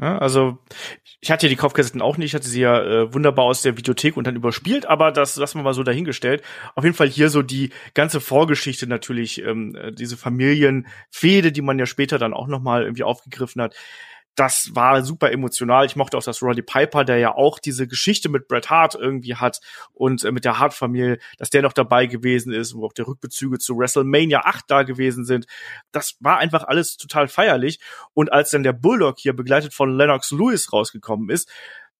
Ja, 0.00 0.18
also 0.18 0.58
ich 1.20 1.30
hatte 1.30 1.46
ja 1.46 1.50
die 1.50 1.56
Kaufkassetten 1.56 2.00
auch 2.00 2.16
nicht, 2.16 2.28
ich 2.28 2.34
hatte 2.34 2.48
sie 2.48 2.60
ja 2.60 2.80
äh, 2.80 3.12
wunderbar 3.12 3.46
aus 3.46 3.62
der 3.62 3.76
Videothek 3.76 4.16
und 4.16 4.26
dann 4.26 4.36
überspielt, 4.36 4.86
aber 4.86 5.10
das 5.10 5.34
lassen 5.36 5.58
wir 5.58 5.64
mal 5.64 5.74
so 5.74 5.82
dahingestellt. 5.82 6.42
Auf 6.76 6.84
jeden 6.84 6.94
Fall 6.94 7.08
hier 7.08 7.30
so 7.30 7.42
die 7.42 7.70
ganze 7.94 8.20
Vorgeschichte 8.20 8.86
natürlich, 8.86 9.42
ähm, 9.42 9.74
äh, 9.74 9.90
diese 9.90 10.16
Familienfehde, 10.16 11.50
die 11.50 11.62
man 11.62 11.78
ja 11.78 11.86
später 11.86 12.18
dann 12.18 12.34
auch 12.34 12.46
noch 12.46 12.60
mal 12.60 12.82
irgendwie 12.82 13.02
aufgegriffen 13.02 13.60
hat. 13.60 13.74
Das 14.38 14.70
war 14.72 15.02
super 15.02 15.32
emotional. 15.32 15.84
Ich 15.84 15.96
mochte 15.96 16.16
auch 16.16 16.22
das 16.22 16.44
Roddy 16.44 16.62
Piper, 16.62 17.02
der 17.02 17.18
ja 17.18 17.34
auch 17.34 17.58
diese 17.58 17.88
Geschichte 17.88 18.28
mit 18.28 18.46
Bret 18.46 18.70
Hart 18.70 18.94
irgendwie 18.94 19.34
hat 19.34 19.60
und 19.94 20.22
äh, 20.22 20.30
mit 20.30 20.44
der 20.44 20.60
Hart-Familie, 20.60 21.18
dass 21.38 21.50
der 21.50 21.62
noch 21.62 21.72
dabei 21.72 22.06
gewesen 22.06 22.52
ist, 22.52 22.76
wo 22.76 22.86
auch 22.86 22.92
die 22.92 23.02
Rückbezüge 23.02 23.58
zu 23.58 23.76
WrestleMania 23.76 24.42
8 24.44 24.64
da 24.68 24.84
gewesen 24.84 25.24
sind. 25.24 25.46
Das 25.90 26.18
war 26.20 26.38
einfach 26.38 26.62
alles 26.62 26.96
total 26.96 27.26
feierlich. 27.26 27.80
Und 28.14 28.32
als 28.32 28.50
dann 28.50 28.62
der 28.62 28.74
Bulldog 28.74 29.18
hier 29.18 29.34
begleitet 29.34 29.74
von 29.74 29.92
Lennox 29.96 30.30
Lewis 30.30 30.72
rausgekommen 30.72 31.30
ist, 31.30 31.50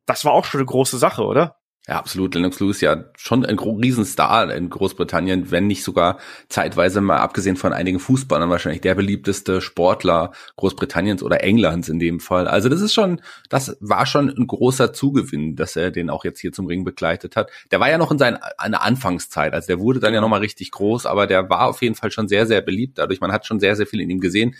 das 0.06 0.24
war 0.24 0.30
auch 0.30 0.44
schon 0.44 0.60
eine 0.60 0.66
große 0.66 0.96
Sache, 0.96 1.24
oder? 1.24 1.56
Ja, 1.88 1.96
absolut. 1.96 2.34
Lennox 2.34 2.60
Lewis 2.60 2.82
ja 2.82 3.04
schon 3.16 3.46
ein 3.46 3.58
Riesenstar 3.58 4.52
in 4.52 4.68
Großbritannien, 4.68 5.50
wenn 5.50 5.66
nicht 5.66 5.82
sogar 5.82 6.18
zeitweise 6.50 7.00
mal 7.00 7.16
abgesehen 7.16 7.56
von 7.56 7.72
einigen 7.72 7.98
Fußballern 7.98 8.50
wahrscheinlich 8.50 8.82
der 8.82 8.94
beliebteste 8.94 9.62
Sportler 9.62 10.32
Großbritanniens 10.56 11.22
oder 11.22 11.42
Englands 11.42 11.88
in 11.88 11.98
dem 11.98 12.20
Fall. 12.20 12.46
Also 12.46 12.68
das 12.68 12.82
ist 12.82 12.92
schon, 12.92 13.22
das 13.48 13.78
war 13.80 14.04
schon 14.04 14.28
ein 14.28 14.46
großer 14.46 14.92
Zugewinn, 14.92 15.56
dass 15.56 15.76
er 15.76 15.90
den 15.90 16.10
auch 16.10 16.26
jetzt 16.26 16.40
hier 16.40 16.52
zum 16.52 16.66
Ring 16.66 16.84
begleitet 16.84 17.36
hat. 17.36 17.50
Der 17.70 17.80
war 17.80 17.88
ja 17.88 17.96
noch 17.96 18.12
in 18.12 18.18
seiner 18.18 18.40
einer 18.58 18.82
Anfangszeit, 18.82 19.54
also 19.54 19.68
der 19.68 19.80
wurde 19.80 19.98
dann 19.98 20.12
ja 20.12 20.20
nochmal 20.20 20.40
richtig 20.40 20.70
groß, 20.72 21.06
aber 21.06 21.26
der 21.26 21.48
war 21.48 21.68
auf 21.68 21.80
jeden 21.80 21.94
Fall 21.94 22.10
schon 22.10 22.28
sehr, 22.28 22.46
sehr 22.46 22.60
beliebt. 22.60 22.98
Dadurch, 22.98 23.22
man 23.22 23.32
hat 23.32 23.46
schon 23.46 23.60
sehr, 23.60 23.76
sehr 23.76 23.86
viel 23.86 24.02
in 24.02 24.10
ihm 24.10 24.20
gesehen. 24.20 24.54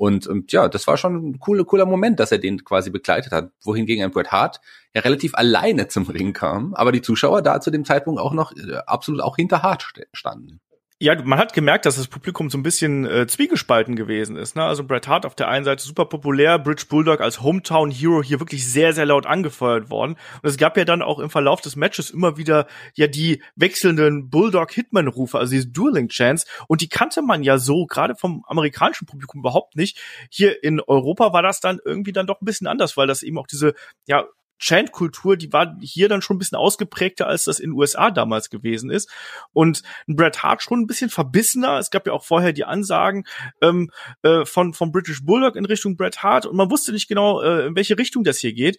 Und, 0.00 0.26
und 0.26 0.50
ja, 0.50 0.66
das 0.70 0.86
war 0.86 0.96
schon 0.96 1.14
ein 1.16 1.38
cooler, 1.40 1.66
cooler 1.66 1.84
Moment, 1.84 2.20
dass 2.20 2.32
er 2.32 2.38
den 2.38 2.64
quasi 2.64 2.88
begleitet 2.88 3.32
hat. 3.32 3.52
Wohingegen 3.62 4.02
ein 4.02 4.10
Bret 4.10 4.32
Hart 4.32 4.62
ja 4.94 5.02
relativ 5.02 5.34
alleine 5.34 5.88
zum 5.88 6.04
Ring 6.06 6.32
kam, 6.32 6.72
aber 6.72 6.90
die 6.90 7.02
Zuschauer 7.02 7.42
da 7.42 7.60
zu 7.60 7.70
dem 7.70 7.84
Zeitpunkt 7.84 8.18
auch 8.18 8.32
noch 8.32 8.52
äh, 8.56 8.76
absolut 8.86 9.20
auch 9.20 9.36
hinter 9.36 9.62
Hart 9.62 9.82
st- 9.82 10.06
standen. 10.14 10.58
Ja, 11.02 11.18
man 11.22 11.38
hat 11.38 11.54
gemerkt, 11.54 11.86
dass 11.86 11.96
das 11.96 12.08
Publikum 12.08 12.50
so 12.50 12.58
ein 12.58 12.62
bisschen 12.62 13.06
äh, 13.06 13.26
zwiegespalten 13.26 13.96
gewesen 13.96 14.36
ist. 14.36 14.54
Ne? 14.54 14.62
Also 14.62 14.84
Bret 14.84 15.08
Hart 15.08 15.24
auf 15.24 15.34
der 15.34 15.48
einen 15.48 15.64
Seite 15.64 15.82
super 15.82 16.04
populär, 16.04 16.58
Bridge 16.58 16.84
Bulldog 16.90 17.22
als 17.22 17.40
Hometown 17.40 17.90
Hero 17.90 18.22
hier 18.22 18.38
wirklich 18.38 18.70
sehr, 18.70 18.92
sehr 18.92 19.06
laut 19.06 19.24
angefeuert 19.24 19.88
worden. 19.88 20.16
Und 20.42 20.48
es 20.50 20.58
gab 20.58 20.76
ja 20.76 20.84
dann 20.84 21.00
auch 21.00 21.18
im 21.18 21.30
Verlauf 21.30 21.62
des 21.62 21.74
Matches 21.74 22.10
immer 22.10 22.36
wieder 22.36 22.66
ja 22.96 23.06
die 23.06 23.42
wechselnden 23.56 24.28
Bulldog-Hitman-Rufe, 24.28 25.38
also 25.38 25.52
diese 25.52 25.68
Dueling-Chants. 25.68 26.44
Und 26.68 26.82
die 26.82 26.90
kannte 26.90 27.22
man 27.22 27.42
ja 27.42 27.56
so, 27.56 27.86
gerade 27.86 28.14
vom 28.14 28.44
amerikanischen 28.46 29.06
Publikum 29.06 29.40
überhaupt 29.40 29.76
nicht. 29.76 29.98
Hier 30.28 30.62
in 30.62 30.82
Europa 30.82 31.32
war 31.32 31.40
das 31.40 31.60
dann 31.60 31.78
irgendwie 31.82 32.12
dann 32.12 32.26
doch 32.26 32.42
ein 32.42 32.44
bisschen 32.44 32.66
anders, 32.66 32.98
weil 32.98 33.06
das 33.06 33.22
eben 33.22 33.38
auch 33.38 33.46
diese, 33.46 33.72
ja, 34.06 34.26
Chant-Kultur, 34.60 35.36
die 35.36 35.52
war 35.52 35.76
hier 35.80 36.08
dann 36.08 36.22
schon 36.22 36.36
ein 36.36 36.38
bisschen 36.38 36.58
ausgeprägter, 36.58 37.26
als 37.26 37.44
das 37.44 37.58
in 37.58 37.70
den 37.70 37.78
USA 37.78 38.10
damals 38.10 38.50
gewesen 38.50 38.90
ist. 38.90 39.10
Und 39.52 39.82
Bret 40.06 40.42
Hart 40.42 40.62
schon 40.62 40.80
ein 40.80 40.86
bisschen 40.86 41.10
verbissener. 41.10 41.78
Es 41.78 41.90
gab 41.90 42.06
ja 42.06 42.12
auch 42.12 42.24
vorher 42.24 42.52
die 42.52 42.64
Ansagen 42.64 43.24
ähm, 43.60 43.90
äh, 44.22 44.44
von 44.44 44.74
vom 44.74 44.92
British 44.92 45.24
Bulldog 45.24 45.56
in 45.56 45.64
Richtung 45.64 45.96
Bret 45.96 46.22
Hart 46.22 46.46
und 46.46 46.56
man 46.56 46.70
wusste 46.70 46.92
nicht 46.92 47.08
genau, 47.08 47.40
äh, 47.40 47.66
in 47.66 47.74
welche 47.74 47.98
Richtung 47.98 48.22
das 48.22 48.38
hier 48.38 48.52
geht. 48.52 48.78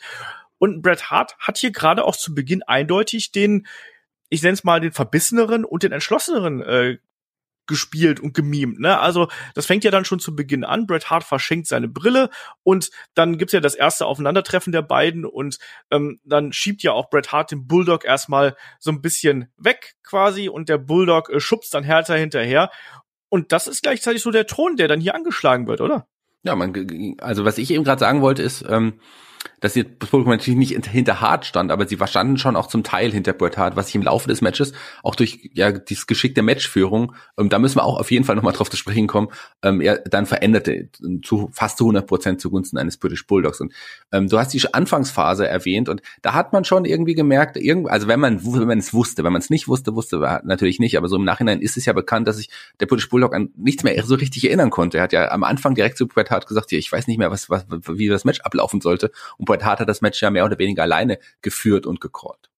Und 0.58 0.82
Bret 0.82 1.10
Hart 1.10 1.36
hat 1.40 1.58
hier 1.58 1.72
gerade 1.72 2.06
auch 2.06 2.16
zu 2.16 2.34
Beginn 2.36 2.64
eindeutig 2.64 3.32
den 3.32 3.68
ich 4.34 4.42
nenne 4.42 4.54
es 4.54 4.64
mal, 4.64 4.80
den 4.80 4.94
verbisseneren 4.94 5.66
und 5.66 5.84
den 5.84 5.92
entschlosseneren 5.92 6.62
äh, 6.62 6.98
gespielt 7.72 8.20
und 8.20 8.34
gemimt. 8.34 8.80
Ne? 8.80 9.00
Also 9.00 9.30
das 9.56 9.66
fängt 9.66 9.86
ja 9.86 9.92
dann 9.92 10.06
schon 10.06 10.20
zu 10.20 10.36
Beginn 10.36 10.66
an. 10.66 10.86
Bret 10.86 11.10
Hart 11.10 11.24
verschenkt 11.24 11.68
seine 11.68 11.88
Brille 11.88 12.30
und 12.63 12.92
dann 13.16 13.38
gibt's 13.38 13.54
ja 13.54 13.62
das 13.62 13.75
erste 13.75 14.06
Aufeinandertreffen 14.06 14.74
der 14.74 14.82
beiden 14.82 15.25
und 15.25 15.58
ähm, 15.90 16.20
dann 16.25 16.51
schiebt 16.51 16.84
ja 16.84 16.92
auch 16.92 17.10
Bret 17.10 17.32
Hart 17.32 17.51
den 17.51 17.66
Bulldog 17.66 18.04
erstmal 18.04 18.56
so 18.78 18.92
ein 18.92 19.01
bisschen 19.01 19.48
weg 19.58 19.96
quasi 20.04 20.50
und 20.50 20.68
der 20.68 20.78
Bulldog 20.78 21.30
äh, 21.30 21.40
schubst 21.40 21.74
dann 21.74 21.84
härter 21.86 22.16
hinterher. 22.16 22.70
Und 23.30 23.54
das 23.54 23.68
ist 23.68 23.82
gleichzeitig 23.82 24.22
so 24.22 24.32
der 24.32 24.46
Ton, 24.46 24.75
der 24.75 24.90
dann 24.90 25.00
hier 25.00 25.16
angeschlagen 25.16 25.66
wird, 25.66 25.80
oder? 25.80 26.06
Ja, 26.44 26.56
man, 26.56 27.16
also 27.22 27.46
was 27.46 27.58
ich 27.58 27.72
eben 27.72 27.86
gerade 27.86 28.00
sagen 28.00 28.22
wollte 28.22 28.44
ist, 28.44 28.66
ähm, 28.68 29.00
dass 29.62 29.76
jetzt 29.76 29.92
das 30.00 30.10
Publikum 30.10 30.32
natürlich 30.32 30.58
nicht 30.58 30.88
hinter 30.88 31.22
Hart 31.22 31.46
stand, 31.46 31.72
aber 31.72 31.88
sie 31.88 31.98
standen 32.06 32.38
schon 32.38 32.56
auch 32.56 32.68
zum 32.68 32.84
Teil 32.84 33.12
hinter 33.12 33.34
Bret 33.34 33.58
Hart, 33.58 33.76
was 33.76 33.88
sich 33.88 33.96
im 33.96 34.02
Laufe 34.02 34.28
des 34.28 34.42
Matches 34.42 34.74
auch 35.04 35.16
durch 35.16 35.52
ja 35.54 35.72
dieses 35.72 36.08
Geschick 36.08 36.36
der 36.36 36.44
Matchführung, 36.44 37.14
ähm, 37.38 37.50
da 37.50 37.60
müssen 37.60 37.78
wir 37.78 37.84
auch 37.84 38.00
auf 38.00 38.12
jeden 38.12 38.26
Fall 38.26 38.36
nochmal 38.36 38.54
drauf 38.54 38.70
zu 38.70 38.78
sprechen 38.78 39.08
kommen, 39.08 39.30
ähm, 39.62 39.80
er 39.82 40.00
dann 40.00 40.26
veränderte 40.26 40.90
zu 41.24 41.50
fast 41.54 41.78
zu 41.78 41.86
100 41.86 42.08
Prozent 42.08 42.42
zugunsten 42.42 42.78
eines 42.78 42.98
British 42.98 43.26
Bulldogs. 43.28 43.62
Und 43.62 43.74
ähm, 44.12 44.28
du 44.28 44.40
hast 44.40 44.54
die 44.54 44.62
Anfangsphase 44.74 45.48
erwähnt 45.48 45.90
und 45.90 46.02
da 46.22 46.34
hat 46.34 46.54
man 46.54 46.66
schon 46.66 46.86
irgendwie 46.86 47.14
gemerkt, 47.14 47.58
irgendwie, 47.58 47.92
also 47.92 48.08
wenn 48.08 48.20
man 48.20 48.44
wenn 48.44 48.68
man 48.68 48.80
es 48.80 48.94
wusste, 48.94 49.24
wenn 49.24 49.34
man 49.34 49.42
es 49.42 49.50
nicht 49.50 49.68
wusste, 49.68 49.96
wusste 49.96 50.18
man 50.18 50.42
natürlich 50.44 50.80
nicht, 50.80 50.98
aber 50.98 51.08
so 51.08 51.18
im 51.18 51.24
Nachhinein 51.24 51.62
ist 51.62 51.78
es 51.78 51.86
ja 51.86 51.94
bekannt, 51.94 52.28
dass 52.28 52.38
sich 52.38 52.50
der 52.80 52.88
British 52.88 53.10
Bulldog 53.10 53.36
an 53.36 53.50
nichts 53.56 53.84
mehr 53.84 54.02
so 54.04 54.16
richtig 54.16 54.46
erinnern 54.46 54.72
konnte. 54.72 54.98
Er 54.98 55.04
hat 55.04 55.14
ja 55.14 55.30
am 55.32 55.44
Anfang 55.44 55.76
direkt 55.76 55.98
zu 55.98 56.08
Bret 56.08 56.32
Hart 56.32 56.48
gesagt, 56.48 56.72
ja, 56.72 56.80
ich 56.80 56.92
weiß 56.92 57.08
nicht 57.08 57.18
mehr, 57.18 57.30
was, 57.32 57.50
was 57.50 57.66
wie 57.88 58.08
das 58.08 58.26
Match 58.26 58.42
ablaufen 58.42 58.82
sollte. 58.82 59.12
Und 59.38 59.46
Bret 59.46 59.64
Hart 59.64 59.80
hat 59.80 59.90
das 59.90 60.02
Match 60.02 60.22
ja 60.22 60.30
mehr 60.30 60.46
oder 60.46 60.58
weniger 60.58 60.84
alleine 60.84 61.20
geführt 61.42 61.86
und 61.86 62.02
gecallt. 62.02 62.52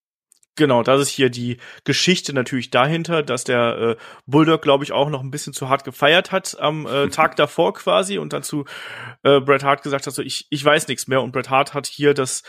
Genau, 0.56 0.84
das 0.84 1.02
ist 1.02 1.10
hier 1.10 1.32
die 1.32 1.58
Geschichte 1.84 2.32
natürlich 2.32 2.70
dahinter, 2.70 3.24
dass 3.24 3.44
der 3.44 3.78
äh, 3.78 3.96
Bulldog, 4.28 4.62
glaube 4.62 4.84
ich, 4.84 4.92
auch 4.92 5.10
noch 5.10 5.22
ein 5.22 5.32
bisschen 5.32 5.54
zu 5.54 5.68
hart 5.68 5.84
gefeiert 5.84 6.32
hat 6.32 6.60
am 6.60 6.86
äh, 6.86 7.08
Tag 7.10 7.36
davor 7.38 7.74
quasi 7.74 8.20
und 8.20 8.34
dann 8.34 8.44
zu 8.44 8.66
äh, 9.24 9.40
Bret 9.40 9.64
Hart 9.64 9.82
gesagt 9.82 10.06
hat, 10.06 10.14
so 10.14 10.22
ich, 10.22 10.46
ich 10.52 10.64
weiß 10.64 10.88
nichts 10.88 11.08
mehr 11.08 11.24
und 11.24 11.32
Bret 11.32 11.50
Hart 11.50 11.74
hat 11.74 11.88
hier 11.88 12.14
das 12.14 12.44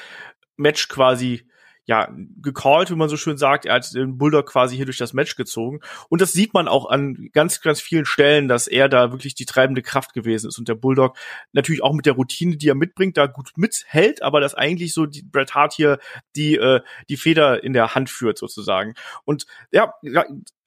Match 0.57 0.89
quasi 0.89 1.49
ja, 1.87 2.09
gecallt, 2.41 2.91
wie 2.91 2.95
man 2.95 3.09
so 3.09 3.17
schön 3.17 3.37
sagt. 3.37 3.67
Er 3.67 3.75
hat 3.75 3.95
den 3.95 4.17
Bulldog 4.17 4.47
quasi 4.47 4.77
hier 4.77 4.87
durch 4.87 4.99
das 4.99 5.13
Match 5.13 5.37
gezogen. 5.37 5.81
Und 6.09 6.21
das 6.21 6.33
sieht 6.33 6.55
man 6.55 6.67
auch 6.67 6.89
an 6.89 7.29
ganz, 7.33 7.61
ganz 7.61 7.81
vielen 7.81 8.07
Stellen, 8.07 8.49
dass 8.49 8.67
er 8.67 8.89
da 8.89 9.13
wirklich 9.13 9.35
die 9.35 9.45
treibende 9.45 9.83
Kraft 9.83 10.15
gewesen 10.15 10.49
ist. 10.49 10.59
Und 10.59 10.69
der 10.69 10.75
Bulldog 10.75 11.17
natürlich 11.53 11.83
auch 11.83 11.93
mit 11.93 12.07
der 12.07 12.15
Routine, 12.15 12.57
die 12.57 12.69
er 12.69 12.75
mitbringt, 12.75 13.17
da 13.17 13.27
gut 13.27 13.53
mithält, 13.57 14.23
aber 14.23 14.41
dass 14.41 14.55
eigentlich 14.55 14.95
so 14.95 15.07
die 15.07 15.23
Bret 15.23 15.55
Hart 15.55 15.75
hier 15.75 15.99
die, 16.37 16.57
äh, 16.57 16.81
die 17.09 17.17
Feder 17.17 17.63
in 17.63 17.75
der 17.75 17.95
Hand 17.95 18.09
führt 18.09 18.39
sozusagen. 18.39 18.95
Und 19.25 19.47
ja, 19.71 19.93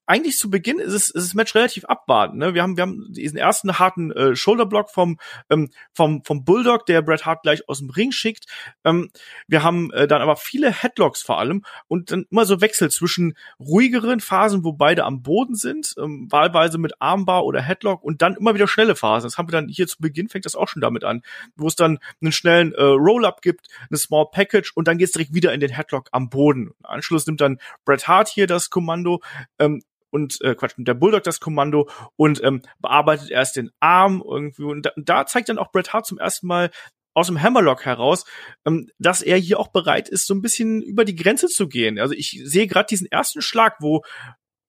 eigentlich 0.07 0.37
zu 0.37 0.49
Beginn 0.49 0.79
ist 0.79 0.93
es, 0.93 1.09
ist 1.09 1.27
das 1.27 1.33
Match 1.33 1.53
relativ 1.53 1.85
abwarten. 1.85 2.37
Ne? 2.37 2.53
Wir 2.53 2.63
haben, 2.63 2.77
wir 2.77 2.83
haben 2.83 3.11
diesen 3.11 3.37
ersten 3.37 3.77
harten 3.77 4.11
äh, 4.11 4.35
Shoulderblock 4.35 4.89
vom, 4.89 5.19
ähm, 5.49 5.69
vom, 5.93 6.23
vom 6.23 6.45
Bulldog, 6.45 6.85
der 6.85 7.01
Bret 7.01 7.25
Hart 7.25 7.43
gleich 7.43 7.67
aus 7.67 7.79
dem 7.79 7.89
Ring 7.89 8.13
schickt. 8.13 8.45
Ähm, 8.85 9.11
wir 9.47 9.63
haben 9.63 9.91
äh, 9.91 10.07
dann 10.07 10.21
aber 10.21 10.37
viele 10.37 10.71
Headlocks 10.71 11.21
vor 11.21 11.37
allem 11.39 11.65
und 11.87 12.11
dann 12.11 12.25
immer 12.31 12.45
so 12.45 12.61
Wechsel 12.61 12.89
zwischen 12.89 13.35
ruhigeren 13.59 14.21
Phasen, 14.21 14.63
wo 14.63 14.71
beide 14.71 15.03
am 15.03 15.21
Boden 15.23 15.55
sind, 15.55 15.93
ähm, 15.97 16.27
wahlweise 16.31 16.77
mit 16.77 16.93
Armbar 17.01 17.43
oder 17.43 17.61
Headlock 17.61 18.01
und 18.01 18.21
dann 18.21 18.35
immer 18.35 18.55
wieder 18.55 18.67
schnelle 18.67 18.95
Phasen. 18.95 19.27
Das 19.27 19.37
haben 19.37 19.49
wir 19.49 19.53
dann 19.53 19.67
hier 19.67 19.87
zu 19.87 19.97
Beginn, 19.99 20.29
fängt 20.29 20.45
das 20.45 20.55
auch 20.55 20.69
schon 20.69 20.81
damit 20.81 21.03
an, 21.03 21.21
wo 21.57 21.67
es 21.67 21.75
dann 21.75 21.99
einen 22.21 22.31
schnellen 22.31 22.73
äh, 22.73 22.81
Roll-Up 22.81 23.41
gibt, 23.41 23.67
eine 23.89 23.97
Small 23.97 24.27
Package 24.31 24.71
und 24.73 24.87
dann 24.87 24.97
geht's 24.97 25.11
direkt 25.11 25.33
wieder 25.33 25.53
in 25.53 25.59
den 25.59 25.71
Headlock 25.71 26.07
am 26.13 26.29
Boden. 26.29 26.67
Im 26.79 26.85
Anschluss 26.85 27.27
nimmt 27.27 27.41
dann 27.41 27.59
Bret 27.83 28.07
Hart 28.07 28.29
hier 28.29 28.47
das 28.47 28.69
Kommando. 28.69 29.21
Ähm, 29.59 29.81
und 30.09 30.41
äh, 30.41 30.55
Quatsch, 30.55 30.73
der 30.77 30.93
Bulldog 30.93 31.23
das 31.23 31.39
Kommando 31.39 31.89
und 32.15 32.43
ähm, 32.43 32.61
bearbeitet 32.79 33.29
erst 33.29 33.55
den 33.55 33.71
Arm 33.79 34.23
irgendwie 34.25 34.63
und 34.63 34.85
da, 34.85 34.91
da 34.95 35.25
zeigt 35.25 35.49
dann 35.49 35.57
auch 35.57 35.71
Bret 35.71 35.93
Hart 35.93 36.05
zum 36.05 36.17
ersten 36.17 36.47
Mal 36.47 36.71
aus 37.13 37.27
dem 37.27 37.41
Hammerlock 37.41 37.83
heraus, 37.85 38.25
ähm, 38.65 38.89
dass 38.99 39.23
er 39.23 39.37
hier 39.37 39.59
auch 39.59 39.69
bereit 39.69 40.07
ist, 40.07 40.27
so 40.27 40.35
ein 40.35 40.41
bisschen 40.41 40.83
über 40.83 41.03
die 41.03 41.15
Grenze 41.15 41.47
zu 41.47 41.67
gehen. 41.67 41.97
Also 41.97 42.13
ich 42.13 42.39
sehe 42.43 42.67
gerade 42.67 42.87
diesen 42.87 43.07
ersten 43.07 43.41
Schlag, 43.41 43.77
wo 43.79 44.03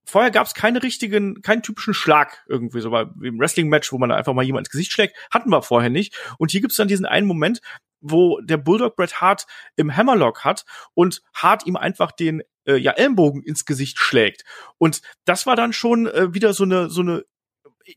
vorher 0.07 0.31
gab 0.31 0.47
es 0.47 0.55
keine 0.55 0.83
richtigen, 0.83 1.43
keinen 1.43 1.63
typischen 1.63 1.93
Schlag 1.93 2.43
irgendwie, 2.49 2.81
so 2.81 2.91
bei 2.91 3.03
im 3.23 3.39
Wrestling-Match, 3.39 3.93
wo 3.93 3.99
man 3.99 4.11
einfach 4.11 4.33
mal 4.33 4.45
jemand 4.45 4.67
ins 4.67 4.73
Gesicht 4.73 4.93
schlägt, 4.93 5.15
hatten 5.31 5.51
wir 5.51 5.61
vorher 5.61 5.91
nicht. 5.91 6.17
Und 6.39 6.51
hier 6.51 6.63
gibt's 6.63 6.77
dann 6.77 6.89
diesen 6.89 7.05
einen 7.05 7.27
Moment, 7.27 7.61
wo 8.01 8.41
der 8.41 8.57
Bulldog 8.57 8.97
Bret 8.97 9.21
Hart 9.21 9.47
im 9.77 9.97
Hammerlock 9.97 10.45
hat 10.45 10.65
und 10.95 11.23
Hart 11.35 11.67
ihm 11.67 11.77
einfach 11.77 12.13
den 12.13 12.43
äh, 12.67 12.77
ja 12.77 12.93
Ellenbogen 12.93 13.43
ins 13.43 13.65
Gesicht 13.65 13.99
schlägt. 13.99 14.45
Und 14.79 15.03
das 15.25 15.47
war 15.47 15.57
dann 15.57 15.73
schon 15.73 16.07
äh, 16.07 16.35
wieder 16.35 16.53
so 16.53 16.65
eine 16.65 16.91
so 16.91 17.01
eine 17.01 17.25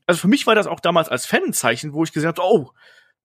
also 0.05 0.21
für 0.21 0.27
mich 0.27 0.47
war 0.47 0.55
das 0.55 0.67
auch 0.67 0.79
damals 0.79 1.09
als 1.09 1.25
Fanzeichen, 1.25 1.93
wo 1.93 2.03
ich 2.03 2.13
gesehen 2.13 2.29
habe, 2.29 2.41
oh, 2.41 2.71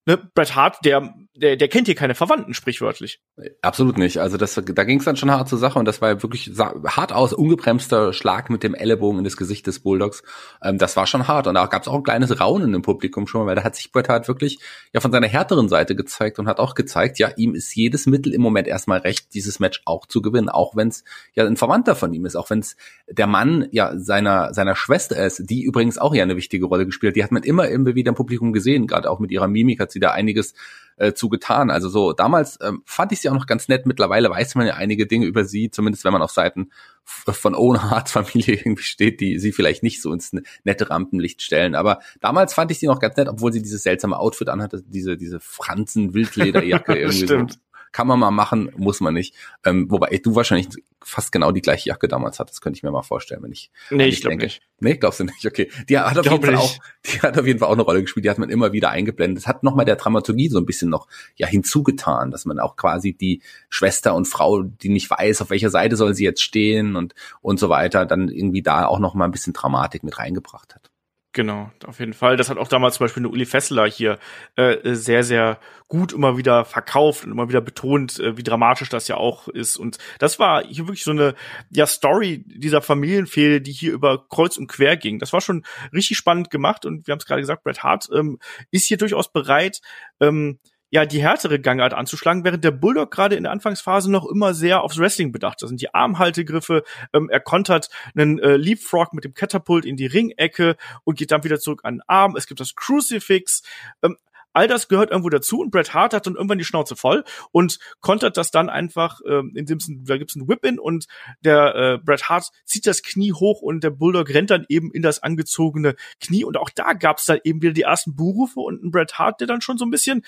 ne, 0.04 0.16
Bret 0.16 0.54
Hart, 0.54 0.85
der, 0.85 1.14
der, 1.36 1.56
der 1.56 1.68
kennt 1.68 1.86
hier 1.86 1.94
keine 1.94 2.14
Verwandten, 2.14 2.54
sprichwörtlich. 2.54 3.20
Absolut 3.60 3.98
nicht. 3.98 4.18
Also 4.18 4.36
das, 4.36 4.54
da 4.54 4.84
ging 4.84 4.98
es 4.98 5.04
dann 5.04 5.16
schon 5.16 5.30
hart 5.30 5.48
zur 5.48 5.58
Sache 5.58 5.78
und 5.78 5.84
das 5.84 6.00
war 6.00 6.22
wirklich 6.22 6.50
hart 6.58 7.12
aus, 7.12 7.32
ungebremster 7.32 8.12
Schlag 8.12 8.50
mit 8.50 8.62
dem 8.62 8.74
Ellenbogen 8.74 9.18
in 9.18 9.24
das 9.24 9.36
Gesicht 9.36 9.66
des 9.66 9.80
Bulldogs. 9.80 10.22
Ähm, 10.62 10.78
das 10.78 10.96
war 10.96 11.06
schon 11.06 11.28
hart 11.28 11.46
und 11.46 11.54
da 11.54 11.66
gab 11.66 11.82
es 11.82 11.88
auch 11.88 11.96
ein 11.96 12.02
kleines 12.02 12.40
Raunen 12.40 12.74
im 12.74 12.82
Publikum 12.82 13.26
schon, 13.26 13.46
weil 13.46 13.54
da 13.54 13.64
hat 13.64 13.76
sich 13.76 13.92
Bret 13.92 14.08
Hart 14.08 14.28
wirklich 14.28 14.58
ja 14.92 15.00
von 15.00 15.12
seiner 15.12 15.26
härteren 15.26 15.68
Seite 15.68 15.94
gezeigt 15.94 16.38
und 16.38 16.48
hat 16.48 16.58
auch 16.58 16.74
gezeigt, 16.74 17.18
ja, 17.18 17.30
ihm 17.36 17.54
ist 17.54 17.74
jedes 17.74 18.06
Mittel 18.06 18.32
im 18.32 18.40
Moment 18.40 18.66
erstmal 18.66 19.00
recht, 19.00 19.34
dieses 19.34 19.60
Match 19.60 19.82
auch 19.84 20.06
zu 20.06 20.22
gewinnen, 20.22 20.48
auch 20.48 20.74
wenn 20.76 20.88
es 20.88 21.04
ja 21.34 21.44
ein 21.44 21.56
Verwandter 21.56 21.94
von 21.94 22.12
ihm 22.14 22.24
ist, 22.24 22.36
auch 22.36 22.50
wenn 22.50 22.60
es 22.60 22.76
der 23.08 23.26
Mann 23.26 23.68
ja 23.70 23.96
seiner 23.98 24.54
seiner 24.54 24.74
Schwester 24.74 25.24
ist, 25.24 25.50
die 25.50 25.62
übrigens 25.62 25.98
auch 25.98 26.14
ja 26.14 26.22
eine 26.22 26.36
wichtige 26.36 26.66
Rolle 26.66 26.86
gespielt. 26.86 27.16
Die 27.16 27.24
hat 27.24 27.32
man 27.32 27.42
immer 27.42 27.68
immer 27.68 27.94
wieder 27.94 28.10
im 28.10 28.14
Publikum 28.14 28.52
gesehen, 28.52 28.86
gerade 28.86 29.10
auch 29.10 29.18
mit 29.18 29.30
ihrer 29.30 29.48
Mimik 29.48 29.80
hat 29.80 29.92
sie 29.92 30.00
da 30.00 30.12
einiges 30.12 30.54
äh, 30.96 31.12
zu 31.12 31.28
getan. 31.28 31.70
Also 31.70 31.88
so, 31.88 32.12
damals 32.12 32.58
ähm, 32.62 32.82
fand 32.84 33.12
ich 33.12 33.20
sie 33.20 33.28
auch 33.28 33.34
noch 33.34 33.46
ganz 33.46 33.68
nett. 33.68 33.86
Mittlerweile 33.86 34.30
weiß 34.30 34.54
man 34.54 34.66
ja 34.66 34.74
einige 34.74 35.06
Dinge 35.06 35.26
über 35.26 35.44
sie, 35.44 35.70
zumindest 35.70 36.04
wenn 36.04 36.12
man 36.12 36.22
auf 36.22 36.30
Seiten 36.30 36.70
von 37.04 37.54
Owen 37.54 37.82
Harts 37.82 38.12
Familie 38.12 38.54
irgendwie 38.54 38.82
steht, 38.82 39.20
die 39.20 39.38
sie 39.38 39.52
vielleicht 39.52 39.82
nicht 39.82 40.02
so 40.02 40.12
ins 40.12 40.32
nette 40.64 40.90
Rampenlicht 40.90 41.42
stellen. 41.42 41.74
Aber 41.74 42.00
damals 42.20 42.54
fand 42.54 42.70
ich 42.70 42.78
sie 42.78 42.86
noch 42.86 42.98
ganz 42.98 43.16
nett, 43.16 43.28
obwohl 43.28 43.52
sie 43.52 43.62
dieses 43.62 43.82
seltsame 43.82 44.18
Outfit 44.18 44.48
anhatte, 44.48 44.82
diese, 44.86 45.16
diese 45.16 45.40
Franzen-Wildlederjacke 45.40 46.94
irgendwie 46.96 47.24
Stimmt. 47.24 47.52
so 47.52 47.58
kann 47.96 48.08
man 48.08 48.18
mal 48.18 48.30
machen, 48.30 48.70
muss 48.76 49.00
man 49.00 49.14
nicht. 49.14 49.34
Ähm, 49.64 49.90
wobei 49.90 50.20
du 50.22 50.34
wahrscheinlich 50.34 50.68
fast 51.02 51.32
genau 51.32 51.50
die 51.50 51.62
gleiche 51.62 51.88
Jacke 51.88 52.08
damals 52.08 52.38
hattest, 52.38 52.60
könnte 52.60 52.76
ich 52.76 52.82
mir 52.82 52.90
mal 52.90 53.00
vorstellen, 53.00 53.42
wenn 53.42 53.52
ich. 53.52 53.70
Nee, 53.88 54.08
ich 54.08 54.20
glaube 54.20 54.36
nicht. 54.36 54.60
Nee, 54.80 54.98
glaubst 54.98 55.20
du 55.20 55.24
nicht? 55.24 55.46
Okay. 55.46 55.70
Die 55.88 55.98
hat 55.98 56.18
auf 56.18 56.26
jeden 56.26 56.44
Fall 56.44 56.56
auch, 56.56 56.74
die 57.06 57.22
hat 57.22 57.38
auf 57.38 57.46
jeden 57.46 57.58
Fall 57.58 57.68
auch 57.68 57.72
eine 57.72 57.80
Rolle 57.80 58.02
gespielt, 58.02 58.26
die 58.26 58.28
hat 58.28 58.36
man 58.36 58.50
immer 58.50 58.74
wieder 58.74 58.90
eingeblendet. 58.90 59.38
Das 59.38 59.48
hat 59.48 59.62
nochmal 59.62 59.86
der 59.86 59.96
Dramaturgie 59.96 60.50
so 60.50 60.58
ein 60.58 60.66
bisschen 60.66 60.90
noch, 60.90 61.08
ja, 61.36 61.46
hinzugetan, 61.46 62.30
dass 62.30 62.44
man 62.44 62.58
auch 62.58 62.76
quasi 62.76 63.14
die 63.14 63.40
Schwester 63.70 64.14
und 64.14 64.28
Frau, 64.28 64.62
die 64.62 64.90
nicht 64.90 65.08
weiß, 65.08 65.40
auf 65.40 65.48
welcher 65.48 65.70
Seite 65.70 65.96
soll 65.96 66.12
sie 66.12 66.24
jetzt 66.24 66.42
stehen 66.42 66.96
und, 66.96 67.14
und 67.40 67.58
so 67.58 67.70
weiter, 67.70 68.04
dann 68.04 68.28
irgendwie 68.28 68.60
da 68.60 68.84
auch 68.84 68.98
noch 68.98 69.14
mal 69.14 69.24
ein 69.24 69.32
bisschen 69.32 69.54
Dramatik 69.54 70.04
mit 70.04 70.18
reingebracht 70.18 70.74
hat. 70.74 70.90
Genau, 71.36 71.70
auf 71.84 72.00
jeden 72.00 72.14
Fall. 72.14 72.38
Das 72.38 72.48
hat 72.48 72.56
auch 72.56 72.66
damals 72.66 72.94
zum 72.94 73.04
Beispiel 73.04 73.20
eine 73.20 73.28
Uli 73.28 73.44
Fessler 73.44 73.86
hier 73.86 74.18
äh, 74.56 74.94
sehr, 74.94 75.22
sehr 75.22 75.60
gut 75.86 76.14
immer 76.14 76.38
wieder 76.38 76.64
verkauft 76.64 77.26
und 77.26 77.30
immer 77.30 77.50
wieder 77.50 77.60
betont, 77.60 78.18
äh, 78.18 78.38
wie 78.38 78.42
dramatisch 78.42 78.88
das 78.88 79.06
ja 79.06 79.18
auch 79.18 79.46
ist. 79.46 79.76
Und 79.76 79.98
das 80.18 80.38
war 80.38 80.64
hier 80.64 80.88
wirklich 80.88 81.04
so 81.04 81.10
eine 81.10 81.34
ja, 81.68 81.86
Story 81.86 82.42
dieser 82.46 82.80
Familienfehde, 82.80 83.60
die 83.60 83.72
hier 83.72 83.92
über 83.92 84.26
Kreuz 84.30 84.56
und 84.56 84.68
Quer 84.68 84.96
ging. 84.96 85.18
Das 85.18 85.34
war 85.34 85.42
schon 85.42 85.66
richtig 85.92 86.16
spannend 86.16 86.48
gemacht 86.48 86.86
und 86.86 87.06
wir 87.06 87.12
haben 87.12 87.18
es 87.18 87.26
gerade 87.26 87.42
gesagt, 87.42 87.64
Bret 87.64 87.82
Hart 87.82 88.08
ähm, 88.14 88.38
ist 88.70 88.86
hier 88.86 88.96
durchaus 88.96 89.30
bereit, 89.30 89.82
ähm, 90.20 90.58
ja, 90.90 91.04
die 91.04 91.20
härtere 91.20 91.58
Gangart 91.60 91.94
anzuschlagen, 91.94 92.44
während 92.44 92.64
der 92.64 92.70
Bulldog 92.70 93.10
gerade 93.10 93.36
in 93.36 93.44
der 93.44 93.52
Anfangsphase 93.52 94.10
noch 94.10 94.26
immer 94.26 94.54
sehr 94.54 94.82
aufs 94.82 94.98
Wrestling 94.98 95.32
bedacht. 95.32 95.62
Das 95.62 95.68
sind 95.68 95.80
die 95.80 95.92
Armhaltegriffe, 95.92 96.84
ähm, 97.12 97.28
er 97.28 97.40
kontert 97.40 97.88
einen 98.14 98.38
äh, 98.38 98.56
Leapfrog 98.56 99.12
mit 99.12 99.24
dem 99.24 99.34
Katapult 99.34 99.84
in 99.84 99.96
die 99.96 100.06
Ringecke 100.06 100.76
und 101.04 101.18
geht 101.18 101.32
dann 101.32 101.44
wieder 101.44 101.58
zurück 101.58 101.80
an 101.82 101.96
den 101.96 102.02
Arm. 102.06 102.36
Es 102.36 102.46
gibt 102.46 102.60
das 102.60 102.74
Crucifix. 102.74 103.62
Ähm, 104.02 104.16
all 104.56 104.68
das 104.68 104.88
gehört 104.88 105.10
irgendwo 105.10 105.28
dazu 105.28 105.60
und 105.60 105.70
Bret 105.70 105.92
Hart 105.92 106.14
hat 106.14 106.26
dann 106.26 106.34
irgendwann 106.34 106.56
die 106.56 106.64
Schnauze 106.64 106.96
voll 106.96 107.24
und 107.52 107.78
kontert 108.00 108.38
das 108.38 108.50
dann 108.50 108.70
einfach, 108.70 109.20
ähm, 109.28 109.52
indem 109.54 109.76
es 109.76 109.90
da 109.90 110.16
gibt's 110.16 110.34
ein 110.34 110.48
Whip-In 110.48 110.78
und 110.78 111.06
der 111.42 111.74
äh, 111.74 111.98
Bret 112.02 112.30
Hart 112.30 112.50
zieht 112.64 112.86
das 112.86 113.02
Knie 113.02 113.32
hoch 113.32 113.60
und 113.60 113.84
der 113.84 113.90
Bulldog 113.90 114.30
rennt 114.30 114.50
dann 114.50 114.64
eben 114.70 114.90
in 114.92 115.02
das 115.02 115.22
angezogene 115.22 115.94
Knie 116.20 116.44
und 116.44 116.56
auch 116.56 116.70
da 116.70 116.94
gab's 116.94 117.26
dann 117.26 117.38
eben 117.44 117.60
wieder 117.60 117.74
die 117.74 117.82
ersten 117.82 118.16
Buhrufe 118.16 118.60
und 118.60 118.82
ein 118.82 118.90
Bret 118.90 119.18
Hart, 119.18 119.40
der 119.40 119.46
dann 119.46 119.60
schon 119.60 119.76
so 119.76 119.84
ein 119.84 119.90
bisschen 119.90 120.24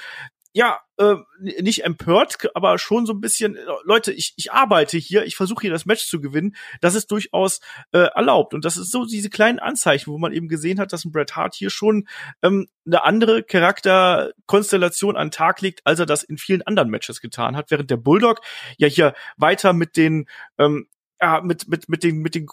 ja, 0.53 0.81
äh, 0.97 1.15
nicht 1.39 1.85
empört, 1.85 2.37
aber 2.55 2.79
schon 2.79 3.07
so 3.07 3.13
ein 3.13 3.21
bisschen, 3.21 3.57
äh, 3.57 3.61
Leute, 3.85 4.13
ich, 4.13 4.35
ich 4.37 4.51
arbeite 4.53 4.97
hier, 4.97 5.25
ich 5.25 5.37
versuche 5.37 5.63
hier 5.63 5.71
das 5.71 5.87
Match 5.87 6.07
zu 6.07 6.21
gewinnen, 6.21 6.57
das 6.81 6.95
ist 6.95 7.11
durchaus 7.11 7.61
äh, 7.93 8.09
erlaubt. 8.15 8.55
Und 8.55 8.65
das 8.65 8.77
ist 8.77 8.91
so 8.91 9.05
diese 9.05 9.31
kleinen 9.31 9.59
Anzeichen, 9.59 10.13
wo 10.13 10.19
man 10.19 10.33
eben 10.33 10.49
gesehen 10.49 10.81
hat, 10.81 10.93
dass 10.93 11.05
ein 11.05 11.13
Bret 11.13 11.37
Hart 11.37 11.55
hier 11.55 11.71
schon 11.71 12.09
ähm, 12.43 12.69
eine 12.87 13.05
andere 13.05 13.43
Charakterkonstellation 13.43 15.17
an 15.17 15.31
Tag 15.31 15.61
legt, 15.61 15.81
als 15.85 16.01
er 16.01 16.07
das 16.07 16.23
in 16.23 16.39
vielen 16.39 16.63
anderen 16.63 16.91
Matches 16.91 17.21
getan 17.21 17.57
hat, 17.57 17.71
während 17.71 17.91
der 17.91 17.97
Bulldog 17.97 18.41
ja 18.79 18.89
hier 18.89 19.15
weiter 19.37 19.73
mit 19.73 19.97
den 19.97 20.27
ähm, 20.59 20.89
ja, 21.21 21.41
mit, 21.41 21.69
mit, 21.69 21.89
mit 21.89 22.03
den, 22.03 22.19
mit 22.19 22.35
den 22.35 22.47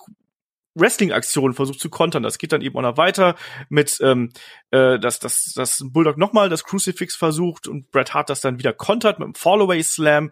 Wrestling-Aktionen 0.76 1.56
versucht 1.56 1.80
zu 1.80 1.90
kontern. 1.90 2.24
Das 2.24 2.38
geht 2.38 2.52
dann 2.52 2.62
eben 2.62 2.78
auch 2.78 2.82
noch 2.82 2.98
weiter 2.98 3.36
mit, 3.70 4.00
ähm, 4.02 4.32
äh, 4.72 5.00
dass, 5.00 5.20
dass, 5.20 5.54
dass 5.56 5.84
Bulldog 5.86 6.18
nochmal 6.18 6.50
das 6.50 6.64
Crucifix 6.64 7.16
versucht 7.16 7.68
und 7.68 7.90
Bret 7.92 8.14
Hart 8.14 8.30
das 8.30 8.42
dann 8.42 8.60
wieder 8.60 8.74
kontert 8.74 9.20
mit 9.20 9.26
einem 9.26 9.36
Fallaway 9.36 9.82
Slam. 9.82 10.32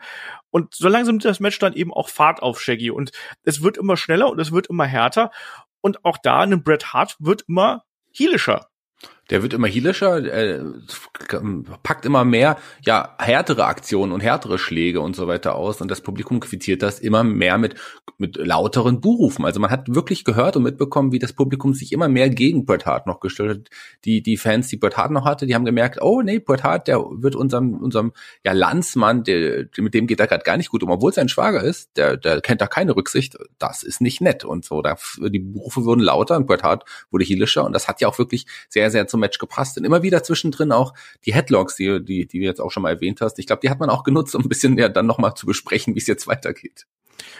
Und 0.51 0.75
so 0.75 0.89
langsam 0.89 1.15
nimmt 1.15 1.25
das 1.25 1.39
Match 1.39 1.57
dann 1.59 1.73
eben 1.73 1.93
auch 1.93 2.09
Fahrt 2.09 2.41
auf 2.43 2.61
Shaggy. 2.61 2.91
Und 2.91 3.11
es 3.43 3.63
wird 3.63 3.77
immer 3.77 3.97
schneller 3.97 4.29
und 4.29 4.39
es 4.39 4.51
wird 4.51 4.67
immer 4.67 4.85
härter. 4.85 5.31
Und 5.81 6.05
auch 6.05 6.17
da, 6.21 6.41
ein 6.41 6.63
Bret 6.63 6.93
Hart 6.93 7.15
wird 7.19 7.45
immer 7.47 7.83
heelischer 8.11 8.69
der 9.29 9.41
wird 9.41 9.53
immer 9.53 9.67
heelischer, 9.67 10.17
äh, 10.17 10.61
packt 11.81 12.05
immer 12.05 12.25
mehr, 12.25 12.57
ja, 12.85 13.15
härtere 13.19 13.65
Aktionen 13.65 14.11
und 14.11 14.21
härtere 14.21 14.57
Schläge 14.57 14.99
und 14.99 15.15
so 15.15 15.27
weiter 15.27 15.55
aus 15.55 15.79
und 15.81 15.89
das 15.89 16.01
Publikum 16.01 16.39
quittiert 16.39 16.81
das 16.81 16.99
immer 16.99 17.23
mehr 17.23 17.57
mit, 17.57 17.75
mit 18.17 18.35
lauteren 18.35 18.99
Buhrufen. 18.99 19.45
Also 19.45 19.61
man 19.61 19.71
hat 19.71 19.93
wirklich 19.93 20.25
gehört 20.25 20.57
und 20.57 20.63
mitbekommen, 20.63 21.13
wie 21.13 21.19
das 21.19 21.33
Publikum 21.33 21.73
sich 21.73 21.93
immer 21.93 22.09
mehr 22.09 22.29
gegen 22.29 22.65
Bret 22.65 22.85
Hart 22.85 23.07
noch 23.07 23.21
gestellt 23.21 23.49
hat. 23.49 23.69
Die, 24.03 24.21
die 24.21 24.35
Fans, 24.35 24.67
die 24.67 24.77
Bret 24.77 24.97
Hart 24.97 25.11
noch 25.11 25.25
hatte, 25.25 25.45
die 25.45 25.55
haben 25.55 25.65
gemerkt, 25.65 26.01
oh 26.01 26.21
nee, 26.21 26.39
Bret 26.39 26.63
Hart, 26.63 26.87
der 26.87 26.99
wird 26.99 27.35
unserem, 27.35 27.75
unserem, 27.75 28.11
ja, 28.43 28.51
Landsmann, 28.51 29.23
der, 29.23 29.67
mit 29.77 29.93
dem 29.93 30.05
geht 30.05 30.19
er 30.19 30.27
gerade 30.27 30.43
gar 30.43 30.57
nicht 30.57 30.69
gut 30.69 30.83
um, 30.83 30.89
obwohl 30.89 31.13
sein 31.13 31.29
Schwager 31.29 31.63
ist, 31.63 31.95
der, 31.95 32.17
der 32.17 32.41
kennt 32.41 32.59
da 32.59 32.67
keine 32.67 32.95
Rücksicht, 32.95 33.37
das 33.57 33.83
ist 33.83 34.01
nicht 34.01 34.19
nett 34.19 34.43
und 34.43 34.65
so. 34.65 34.81
Da, 34.81 34.97
die 35.17 35.39
Buhrufe 35.39 35.85
wurden 35.85 36.01
lauter 36.01 36.35
und 36.35 36.45
Bret 36.45 36.63
Hart 36.63 36.83
wurde 37.09 37.23
heelischer 37.23 37.63
und 37.63 37.73
das 37.73 37.87
hat 37.87 38.01
ja 38.01 38.09
auch 38.09 38.19
wirklich 38.19 38.45
sehr, 38.67 38.91
sehr 38.91 39.07
zum 39.13 39.19
Match 39.19 39.37
gepasst. 39.37 39.77
Und 39.77 39.85
immer 39.85 40.01
wieder 40.01 40.23
zwischendrin 40.23 40.71
auch 40.71 40.93
die 41.25 41.33
Headlocks, 41.33 41.75
die, 41.75 42.03
die, 42.03 42.25
die 42.25 42.39
du 42.39 42.45
jetzt 42.45 42.59
auch 42.59 42.71
schon 42.71 42.81
mal 42.83 42.89
erwähnt 42.89 43.21
hast. 43.21 43.37
Ich 43.37 43.45
glaube, 43.45 43.59
die 43.61 43.69
hat 43.69 43.79
man 43.79 43.91
auch 43.91 44.03
genutzt, 44.03 44.33
um 44.35 44.41
ein 44.41 44.49
bisschen 44.49 44.75
ja 44.77 44.89
dann 44.89 45.05
nochmal 45.05 45.35
zu 45.35 45.45
besprechen, 45.45 45.93
wie 45.93 45.99
es 45.99 46.07
jetzt 46.07 46.25
weitergeht. 46.27 46.87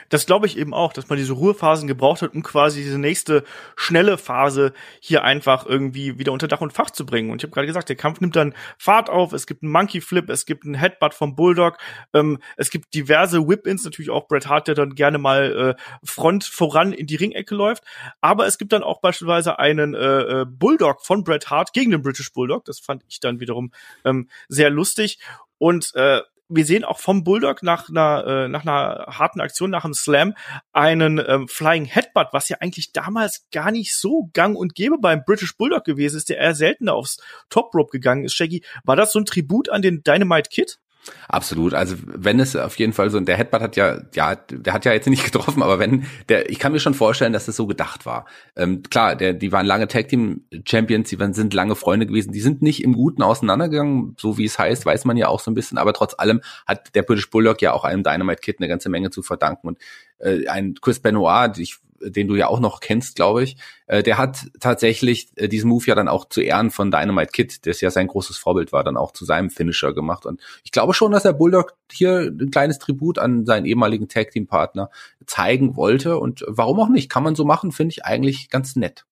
Das 0.10 0.26
glaube 0.26 0.46
ich 0.46 0.58
eben 0.58 0.74
auch, 0.74 0.94
dass 0.94 1.10
man 1.10 1.18
diese 1.18 1.34
Ruhephasen 1.34 1.88
gebraucht 1.88 2.22
hat, 2.22 2.34
um 2.34 2.44
quasi 2.44 2.82
diese 2.84 3.00
nächste 3.00 3.44
schnelle 3.76 4.18
Phase 4.18 4.74
hier 5.00 5.24
einfach 5.24 5.66
irgendwie 5.66 6.20
wieder 6.20 6.32
unter 6.32 6.48
Dach 6.48 6.62
und 6.62 6.74
Fach 6.74 6.92
zu 6.92 7.06
bringen. 7.06 7.32
Und 7.32 7.38
ich 7.38 7.44
habe 7.44 7.54
gerade 7.54 7.68
gesagt, 7.68 7.90
der 7.90 7.96
Kampf 7.96 8.22
nimmt 8.22 8.36
dann 8.36 8.54
Fahrt 8.78 9.10
auf. 9.10 9.34
Es 9.34 9.48
gibt 9.48 9.64
einen 9.64 9.72
Monkey 9.72 10.02
Flip, 10.02 10.30
es 10.30 10.46
gibt 10.46 10.66
einen 10.66 10.76
Headbutt 10.76 11.14
vom 11.14 11.36
Bulldog, 11.36 11.78
ähm, 12.14 12.40
es 12.58 12.70
gibt 12.70 12.94
diverse 12.94 13.48
Whip-Ins, 13.48 13.84
natürlich 13.84 14.12
auch 14.12 14.28
Bret 14.28 14.48
Hart, 14.48 14.68
der 14.68 14.76
dann 14.76 14.96
gerne 14.96 15.18
mal 15.18 15.76
äh, 15.78 15.84
Front 16.04 16.44
voran 16.44 16.94
in 16.94 17.08
die 17.08 17.16
Ringecke 17.16 17.56
läuft. 17.56 17.84
Aber 18.22 18.46
es 18.46 18.58
gibt 18.58 18.74
dann 18.74 18.84
auch 18.84 19.02
beispielsweise 19.02 19.60
einen 19.60 19.94
äh, 19.94 20.42
äh 20.42 20.46
Bulldog 20.46 21.06
von 21.06 21.24
Bret 21.24 21.50
Hart 21.50 21.74
gegen 21.74 21.92
den 21.92 22.02
British 22.02 22.32
Bulldog. 22.34 22.66
Das 22.66 22.80
fand 22.80 23.04
ich 23.08 23.20
dann 23.20 23.40
wiederum 23.40 23.72
ähm, 24.06 24.30
sehr 24.48 24.70
lustig. 24.70 25.20
Und 25.58 25.96
äh, 25.96 26.22
wir 26.50 26.66
sehen 26.66 26.84
auch 26.84 27.00
vom 27.00 27.24
Bulldog 27.24 27.64
nach 27.64 27.90
einer, 27.90 28.26
äh, 28.28 28.48
nach 28.48 28.62
einer 28.62 29.06
harten 29.08 29.42
Aktion, 29.42 29.70
nach 29.70 29.86
einem 29.86 29.94
Slam, 29.94 30.36
einen 30.72 31.24
ähm, 31.26 31.48
Flying 31.48 31.86
Headbutt, 31.86 32.28
was 32.32 32.50
ja 32.50 32.58
eigentlich 32.60 32.92
damals 32.92 33.48
gar 33.52 33.72
nicht 33.72 33.96
so 33.96 34.30
gang 34.34 34.56
und 34.56 34.76
gäbe 34.76 34.98
beim 35.00 35.24
British 35.26 35.58
Bulldog 35.58 35.84
gewesen 35.84 36.18
ist, 36.18 36.30
der 36.30 36.38
eher 36.38 36.56
seltener 36.56 36.94
aufs 36.94 37.18
Top 37.50 37.74
Rope 37.74 37.92
gegangen 37.92 38.26
ist. 38.26 38.34
Shaggy, 38.34 38.64
war 38.84 38.96
das 38.96 39.12
so 39.12 39.20
ein 39.20 39.26
Tribut 39.26 39.70
an 39.70 39.82
den 39.82 40.04
Dynamite 40.04 40.50
Kid? 40.50 40.80
Absolut. 41.28 41.74
Also 41.74 41.96
wenn 42.06 42.40
es 42.40 42.56
auf 42.56 42.78
jeden 42.78 42.94
Fall 42.94 43.10
so, 43.10 43.18
und 43.18 43.28
der 43.28 43.38
Headbutt 43.38 43.62
hat 43.62 43.76
ja, 43.76 44.02
ja, 44.14 44.36
der 44.36 44.74
hat 44.74 44.86
ja 44.86 44.94
jetzt 44.94 45.08
nicht 45.08 45.26
getroffen, 45.32 45.62
aber 45.62 45.80
wenn 45.80 46.06
der, 46.30 46.50
ich 46.50 46.60
kann 46.60 46.72
mir 46.72 46.80
schon 46.80 46.94
vorstellen, 46.94 47.34
dass 47.34 47.46
das 47.46 47.56
so 47.56 47.68
gedacht 47.68 48.06
war. 48.06 48.26
Ähm, 48.56 48.84
klar, 48.84 49.16
der, 49.16 49.34
die 49.34 49.52
waren 49.52 49.66
lange 49.66 49.88
Tag 49.88 50.08
Team 50.08 50.46
Champions, 50.66 51.10
die 51.10 51.20
waren, 51.20 51.34
sind 51.34 51.54
lange 51.54 51.76
Freunde 51.76 52.06
gewesen, 52.06 52.32
die 52.32 52.42
sind 52.42 52.62
nicht 52.62 52.84
im 52.84 52.94
Guten 52.94 53.22
auseinandergegangen, 53.22 54.16
so 54.20 54.38
wie 54.38 54.46
es 54.46 54.58
heißt, 54.60 54.86
weiß 54.86 55.06
man 55.06 55.18
ja 55.18 55.28
auch 55.28 55.40
so 55.40 55.52
ein 55.52 55.56
bisschen, 55.56 55.78
aber 55.78 55.94
trotz 55.94 56.14
allem 56.18 56.42
hat 56.66 56.96
der 56.96 57.04
British 57.04 57.30
Bulldog 57.30 57.62
ja 57.62 57.74
auch 57.74 57.84
einem 57.84 58.04
Dynamite 58.04 58.42
Kid 58.42 58.58
eine 58.60 58.68
ganze 58.68 58.90
Menge 58.90 59.10
zu 59.10 59.24
verdanken 59.24 59.68
und 59.68 59.78
äh, 60.20 60.48
ein 60.48 60.76
Chris 60.82 61.00
Benoit, 61.00 61.58
ich 61.58 61.78
den 62.06 62.28
du 62.28 62.36
ja 62.36 62.48
auch 62.48 62.60
noch 62.60 62.80
kennst, 62.80 63.16
glaube 63.16 63.44
ich, 63.44 63.58
äh, 63.88 64.04
der 64.04 64.18
hat 64.18 64.48
tatsächlich 64.60 65.30
äh, 65.36 65.48
diesen 65.48 65.70
Move 65.70 65.86
ja 65.86 65.96
dann 65.96 66.08
auch 66.08 66.26
zu 66.26 66.42
Ehren 66.42 66.72
von 66.72 66.92
Dynamite 66.92 67.32
Kid, 67.32 67.66
das 67.66 67.82
ja 67.82 67.92
sein 67.92 68.08
großes 68.08 68.38
Vorbild 68.38 68.72
war, 68.72 68.84
dann 68.84 68.98
auch 68.98 69.12
zu 69.12 69.26
seinem 69.26 69.50
Finisher 69.50 69.94
gemacht. 69.94 70.26
Und 70.26 70.42
ich 70.64 70.72
glaube 70.72 70.94
schon, 70.94 71.12
dass 71.12 71.24
der 71.24 71.34
Bulldog 71.34 71.76
hier 71.92 72.32
ein 72.32 72.52
kleines 72.52 72.80
Tribut 72.80 73.20
an 73.20 73.46
seinen 73.46 73.66
ehemaligen 73.66 74.08
Tag 74.08 74.32
Team 74.32 74.48
Partner 74.48 74.90
zeigen 75.26 75.76
wollte. 75.76 76.18
Und 76.18 76.44
warum 76.48 76.80
auch 76.80 76.90
nicht? 76.90 77.10
Kann 77.10 77.24
man 77.24 77.36
so 77.36 77.46
machen, 77.46 77.72
finde 77.72 77.92
ich 77.92 78.06
eigentlich 78.06 78.50
ganz 78.50 78.76
nett. 78.76 79.06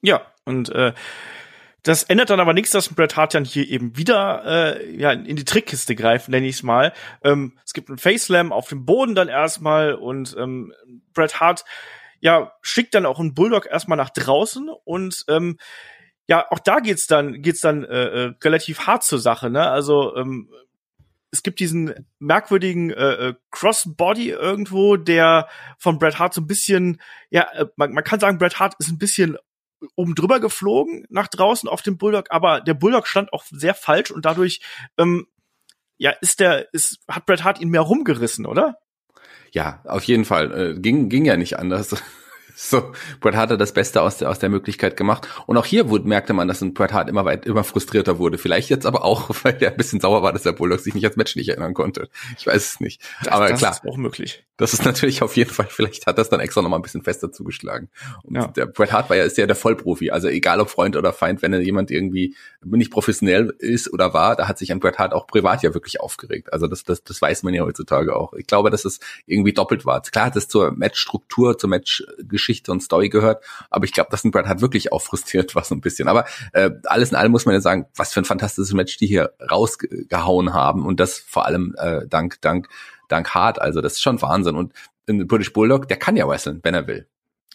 Ja, 0.00 0.22
und 0.44 0.70
äh, 0.70 0.92
das 1.82 2.02
ändert 2.02 2.30
dann 2.30 2.40
aber 2.40 2.52
nichts, 2.52 2.72
dass 2.72 2.88
Bret 2.88 3.16
Hart 3.16 3.34
dann 3.34 3.44
hier 3.44 3.68
eben 3.68 3.96
wieder 3.96 4.42
äh, 4.76 4.96
ja, 4.96 5.12
in 5.12 5.36
die 5.36 5.44
Trickkiste 5.44 5.94
greift, 5.94 6.28
nenne 6.28 6.46
ich 6.46 6.56
es 6.56 6.62
mal. 6.62 6.92
Ähm, 7.22 7.56
es 7.64 7.72
gibt 7.72 7.88
einen 7.88 7.98
Face 7.98 8.24
Slam 8.24 8.52
auf 8.52 8.68
dem 8.68 8.84
Boden 8.84 9.14
dann 9.14 9.28
erstmal 9.28 9.94
und 9.94 10.36
ähm, 10.38 10.74
Bret 11.14 11.40
Hart 11.40 11.64
ja, 12.20 12.52
schickt 12.62 12.94
dann 12.94 13.06
auch 13.06 13.20
einen 13.20 13.34
Bulldog 13.34 13.66
erstmal 13.66 13.98
nach 13.98 14.10
draußen 14.10 14.68
und 14.84 15.24
ähm, 15.28 15.58
ja, 16.28 16.46
auch 16.50 16.58
da 16.58 16.80
geht's 16.80 17.06
dann 17.06 17.40
geht's 17.42 17.60
dann 17.60 17.84
äh, 17.84 18.26
äh, 18.26 18.34
relativ 18.44 18.86
hart 18.86 19.04
zur 19.04 19.18
Sache, 19.18 19.50
ne? 19.50 19.70
Also 19.70 20.14
ähm, 20.16 20.50
es 21.30 21.42
gibt 21.42 21.60
diesen 21.60 22.06
merkwürdigen 22.18 22.90
äh, 22.90 23.28
äh, 23.28 23.34
Crossbody 23.50 24.30
irgendwo, 24.30 24.96
der 24.96 25.48
von 25.78 25.98
Bret 25.98 26.18
Hart 26.18 26.34
so 26.34 26.40
ein 26.40 26.46
bisschen, 26.46 27.00
ja, 27.30 27.42
äh, 27.52 27.66
man, 27.76 27.92
man 27.92 28.04
kann 28.04 28.20
sagen, 28.20 28.38
Bret 28.38 28.58
Hart 28.58 28.74
ist 28.78 28.88
ein 28.88 28.98
bisschen 28.98 29.36
oben 29.94 30.14
drüber 30.14 30.40
geflogen 30.40 31.06
nach 31.08 31.28
draußen 31.28 31.68
auf 31.68 31.82
dem 31.82 31.98
Bulldog, 31.98 32.26
aber 32.30 32.60
der 32.60 32.74
Bulldog 32.74 33.06
stand 33.06 33.32
auch 33.32 33.44
sehr 33.50 33.74
falsch 33.74 34.10
und 34.10 34.24
dadurch 34.24 34.60
ähm, 34.96 35.26
ja 35.98 36.10
ist 36.10 36.40
der 36.40 36.72
ist 36.72 36.98
hat 37.08 37.26
Bret 37.26 37.44
Hart 37.44 37.60
ihn 37.60 37.68
mehr 37.68 37.82
rumgerissen, 37.82 38.46
oder? 38.46 38.78
Ja, 39.52 39.80
auf 39.84 40.04
jeden 40.04 40.24
Fall. 40.24 40.76
Äh, 40.76 40.80
ging, 40.80 41.08
ging 41.08 41.24
ja 41.24 41.36
nicht 41.36 41.58
anders. 41.58 41.96
So, 42.60 42.90
Bret 43.20 43.36
Hart 43.36 43.50
hat 43.52 43.60
das 43.60 43.72
Beste 43.72 44.02
aus 44.02 44.16
der, 44.16 44.28
aus 44.28 44.40
der 44.40 44.48
Möglichkeit 44.48 44.96
gemacht. 44.96 45.28
Und 45.46 45.56
auch 45.56 45.64
hier 45.64 45.90
wurde, 45.90 46.08
merkte 46.08 46.32
man, 46.32 46.48
dass 46.48 46.60
ein 46.60 46.74
Bret 46.74 46.92
Hart 46.92 47.08
immer 47.08 47.24
weit, 47.24 47.46
immer 47.46 47.62
frustrierter 47.62 48.18
wurde. 48.18 48.36
Vielleicht 48.36 48.68
jetzt 48.68 48.84
aber 48.84 49.04
auch, 49.04 49.30
weil 49.44 49.56
er 49.60 49.70
ein 49.70 49.76
bisschen 49.76 50.00
sauer 50.00 50.24
war, 50.24 50.32
dass 50.32 50.42
der 50.42 50.50
Bulldog 50.50 50.80
sich 50.80 50.92
nicht 50.92 51.04
als 51.04 51.14
Match 51.14 51.36
nicht 51.36 51.48
erinnern 51.48 51.72
konnte. 51.72 52.08
Ich 52.36 52.48
weiß 52.48 52.56
es 52.56 52.80
nicht. 52.80 53.00
Das, 53.22 53.32
aber 53.32 53.48
das 53.48 53.60
klar. 53.60 53.70
Das 53.70 53.84
ist 53.84 53.88
auch 53.88 53.96
möglich. 53.96 54.44
Das 54.56 54.72
ist 54.72 54.84
natürlich 54.84 55.22
auf 55.22 55.36
jeden 55.36 55.50
Fall, 55.50 55.68
vielleicht 55.70 56.08
hat 56.08 56.18
das 56.18 56.30
dann 56.30 56.40
extra 56.40 56.60
nochmal 56.62 56.80
ein 56.80 56.82
bisschen 56.82 57.04
fester 57.04 57.30
zugeschlagen. 57.30 57.90
Und 58.24 58.34
ja. 58.34 58.48
der 58.48 58.66
Bret 58.66 58.90
Hart 58.90 59.08
war 59.08 59.16
ja, 59.16 59.22
ist 59.22 59.38
ja 59.38 59.46
der 59.46 59.54
Vollprofi. 59.54 60.10
Also 60.10 60.26
egal 60.26 60.60
ob 60.60 60.68
Freund 60.68 60.96
oder 60.96 61.12
Feind, 61.12 61.42
wenn 61.42 61.52
jemand 61.62 61.92
irgendwie 61.92 62.34
nicht 62.64 62.90
professionell 62.90 63.54
ist 63.60 63.92
oder 63.92 64.14
war, 64.14 64.34
da 64.34 64.48
hat 64.48 64.58
sich 64.58 64.72
ein 64.72 64.80
Bret 64.80 64.98
Hart 64.98 65.12
auch 65.12 65.28
privat 65.28 65.62
ja 65.62 65.74
wirklich 65.74 66.00
aufgeregt. 66.00 66.52
Also 66.52 66.66
das, 66.66 66.82
das, 66.82 67.04
das 67.04 67.22
weiß 67.22 67.44
man 67.44 67.54
ja 67.54 67.62
heutzutage 67.62 68.16
auch. 68.16 68.32
Ich 68.32 68.48
glaube, 68.48 68.70
dass 68.70 68.84
es 68.84 68.98
irgendwie 69.26 69.52
doppelt 69.52 69.86
war. 69.86 70.02
Klar 70.02 70.26
hat 70.26 70.34
es 70.34 70.48
zur 70.48 70.72
Matchstruktur, 70.72 71.56
zur 71.56 71.70
Matchgeschichte 71.70 72.47
und 72.68 72.82
Story 72.82 73.08
gehört, 73.08 73.44
aber 73.70 73.84
ich 73.84 73.92
glaube, 73.92 74.10
dass 74.10 74.24
ein 74.24 74.30
Bret 74.30 74.46
Hart 74.46 74.60
wirklich 74.60 74.92
auch 74.92 75.02
frustriert 75.02 75.54
war 75.54 75.64
so 75.64 75.74
ein 75.74 75.80
bisschen. 75.80 76.08
Aber 76.08 76.24
äh, 76.52 76.70
alles 76.84 77.10
in 77.10 77.16
allem 77.16 77.32
muss 77.32 77.46
man 77.46 77.54
ja 77.54 77.60
sagen, 77.60 77.86
was 77.94 78.12
für 78.12 78.20
ein 78.20 78.24
fantastisches 78.24 78.72
Match 78.72 78.96
die 78.96 79.06
hier 79.06 79.32
rausgehauen 79.50 80.52
haben 80.52 80.86
und 80.86 81.00
das 81.00 81.18
vor 81.18 81.46
allem 81.46 81.74
äh, 81.78 82.06
dank, 82.08 82.40
dank 82.40 82.68
dank 83.08 83.34
Hart. 83.34 83.60
Also 83.60 83.80
das 83.80 83.94
ist 83.94 84.02
schon 84.02 84.22
Wahnsinn. 84.22 84.54
Und 84.54 84.72
ein 85.08 85.26
British 85.26 85.52
Bulldog, 85.52 85.88
der 85.88 85.96
kann 85.96 86.16
ja 86.16 86.28
wresteln, 86.28 86.60
wenn 86.62 86.74
er 86.74 86.86
will. 86.86 87.08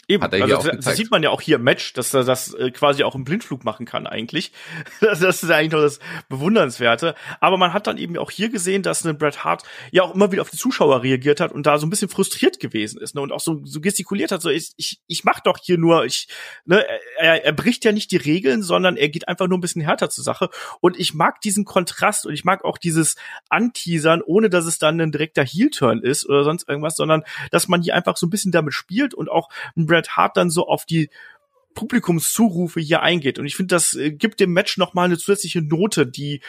Eben, 0.10 0.22
Hat 0.22 0.34
er 0.34 0.44
also 0.44 0.70
das, 0.70 0.84
das 0.84 0.98
sieht 0.98 1.12
man 1.12 1.24
ja 1.24 1.30
auch 1.30 1.40
hier 1.40 1.56
im 1.56 1.64
Match, 1.64 1.94
dass 1.94 2.14
er 2.14 2.26
das 2.26 2.54
äh, 2.54 2.72
quasi 2.72 3.06
auch 3.06 3.16
im 3.16 3.24
Blindflug 3.24 3.64
machen 3.64 3.86
kann 3.86 4.06
eigentlich. 4.06 4.52
das, 5.00 5.22
das 5.22 5.44
ist 5.44 5.50
eigentlich 5.50 5.72
noch 5.72 5.80
das 5.80 6.00
Bewundernswerte. 6.28 7.16
Aber 7.40 7.58
man 7.58 7.72
hat 7.72 7.88
dann 7.88 7.98
eben 7.98 8.18
auch 8.18 8.30
hier 8.30 8.50
gesehen, 8.50 8.84
dass 8.84 9.06
ein 9.06 9.18
Bret 9.18 9.46
Hart 9.46 9.64
ja 9.92 10.04
auch 10.04 10.14
immer 10.14 10.34
wieder 10.34 10.42
auf 10.42 10.50
die 10.50 10.58
Zuschauer 10.58 11.04
reagiert 11.04 11.40
hat 11.40 11.54
und 11.54 11.66
da 11.66 11.78
so 11.78 11.88
ein 11.88 11.90
bisschen 11.90 12.10
frustriert 12.10 12.60
gewesen 12.60 13.00
ist 13.00 13.16
ne? 13.16 13.22
und 13.22 13.32
auch 13.32 13.40
so, 13.40 13.62
so 13.64 13.80
gestikuliert 13.80 14.34
hat, 14.34 14.42
so 14.42 14.50
ich, 14.50 14.74
ich, 14.76 15.00
ich 15.08 15.24
mach 15.24 15.40
doch 15.40 15.58
hier 15.62 15.78
nur, 15.78 16.04
ich, 16.04 16.28
ne, 16.66 16.86
er, 17.18 17.46
er 17.46 17.54
bricht 17.54 17.86
ja 17.86 17.94
nicht 17.94 18.12
die 18.12 18.18
Regeln, 18.18 18.62
sondern 18.62 18.98
er 18.98 19.08
geht 19.08 19.30
einfach 19.30 19.48
nur 19.48 19.58
ein 19.58 19.62
bisschen 19.62 19.82
härter 19.82 20.10
zur 20.10 20.26
Sache. 20.26 20.50
Und 20.82 21.00
ich 21.00 21.14
mag 21.14 21.40
diesen 21.40 21.64
Kontrast 21.64 22.26
und 22.26 22.34
ich 22.34 22.44
mag 22.44 22.66
auch 22.66 22.78
dieses 22.78 23.16
Anteasern, 23.48 24.22
ohne 24.22 24.50
dass 24.50 24.66
es 24.66 24.80
dann 24.80 25.00
ein 25.00 25.14
direkter 25.14 25.46
Heel-Turn 25.46 26.02
ist 26.02 26.28
oder 26.28 26.44
sonst 26.44 26.68
irgendwas, 26.68 26.98
sondern 26.98 27.24
dass 27.52 27.70
man 27.70 27.82
hier 27.82 27.96
einfach 27.96 28.18
so 28.18 28.28
ein 28.28 28.30
bisschen 28.30 28.52
damit 28.52 28.74
spielt 28.74 29.14
und 29.14 29.30
auch 29.30 29.48
ein 29.78 29.93
Bret 29.94 30.18
Hart 30.18 30.38
dann 30.38 30.50
so 30.50 30.68
auf 30.68 30.86
die 30.86 31.10
Publikumszurufe 31.76 32.80
hier 32.80 33.02
eingeht. 33.02 33.40
Und 33.40 33.46
ich 33.46 33.56
finde, 33.56 33.76
das 33.76 33.94
äh, 33.94 34.12
gibt 34.12 34.40
dem 34.40 34.54
Match 34.54 34.78
nochmal 34.78 35.06
eine 35.06 35.18
zusätzliche 35.18 35.62
Note, 35.62 36.08
die, 36.08 36.42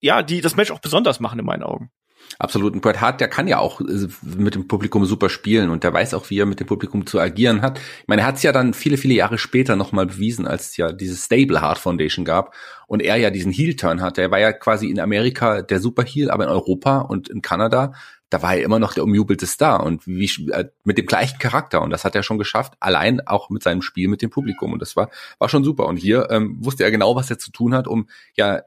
ja, 0.00 0.22
die 0.22 0.40
das 0.40 0.56
Match 0.56 0.70
auch 0.70 0.80
besonders 0.80 1.20
machen 1.20 1.38
in 1.38 1.44
meinen 1.44 1.62
Augen. 1.62 1.90
Absolut. 2.38 2.74
Und 2.74 2.80
Bret 2.80 3.00
Hart, 3.00 3.20
der 3.20 3.28
kann 3.28 3.48
ja 3.48 3.58
auch 3.58 3.80
äh, 3.80 4.08
mit 4.22 4.54
dem 4.54 4.68
Publikum 4.68 5.04
super 5.04 5.28
spielen 5.28 5.70
und 5.70 5.82
der 5.82 5.92
weiß 5.92 6.14
auch, 6.14 6.30
wie 6.30 6.38
er 6.38 6.46
mit 6.46 6.60
dem 6.60 6.66
Publikum 6.66 7.06
zu 7.06 7.18
agieren 7.18 7.60
hat. 7.60 7.78
Ich 7.78 8.08
meine, 8.08 8.22
er 8.22 8.28
hat 8.28 8.36
es 8.36 8.42
ja 8.42 8.52
dann 8.52 8.72
viele, 8.72 8.96
viele 8.96 9.14
Jahre 9.14 9.36
später 9.36 9.74
nochmal 9.74 10.06
bewiesen, 10.06 10.46
als 10.46 10.70
es 10.70 10.76
ja 10.76 10.92
diese 10.92 11.16
Stable 11.16 11.60
Heart 11.60 11.78
Foundation 11.78 12.24
gab 12.24 12.54
und 12.86 13.02
er 13.02 13.16
ja 13.16 13.30
diesen 13.30 13.52
Heel-Turn 13.52 14.00
hatte. 14.00 14.22
Er 14.22 14.30
war 14.30 14.38
ja 14.38 14.52
quasi 14.52 14.88
in 14.88 15.00
Amerika 15.00 15.62
der 15.62 15.80
Super-Heel, 15.80 16.30
aber 16.30 16.44
in 16.44 16.50
Europa 16.50 16.98
und 17.00 17.28
in 17.28 17.42
Kanada 17.42 17.94
da 18.30 18.42
war 18.42 18.54
er 18.54 18.62
immer 18.62 18.78
noch 18.78 18.94
der 18.94 19.04
umjubelte 19.04 19.46
Star 19.46 19.84
und 19.84 20.06
wie 20.06 20.30
äh, 20.52 20.66
mit 20.84 20.98
dem 20.98 21.06
gleichen 21.06 21.38
Charakter 21.38 21.82
und 21.82 21.90
das 21.90 22.04
hat 22.04 22.14
er 22.14 22.22
schon 22.22 22.38
geschafft, 22.38 22.74
allein 22.80 23.26
auch 23.26 23.50
mit 23.50 23.62
seinem 23.62 23.82
Spiel 23.82 24.08
mit 24.08 24.22
dem 24.22 24.30
Publikum 24.30 24.72
und 24.72 24.80
das 24.80 24.96
war 24.96 25.10
war 25.38 25.48
schon 25.48 25.64
super 25.64 25.86
und 25.86 25.96
hier 25.96 26.28
ähm, 26.30 26.56
wusste 26.60 26.84
er 26.84 26.90
genau, 26.90 27.16
was 27.16 27.30
er 27.30 27.38
zu 27.38 27.50
tun 27.50 27.74
hat, 27.74 27.86
um 27.86 28.08
ja 28.36 28.62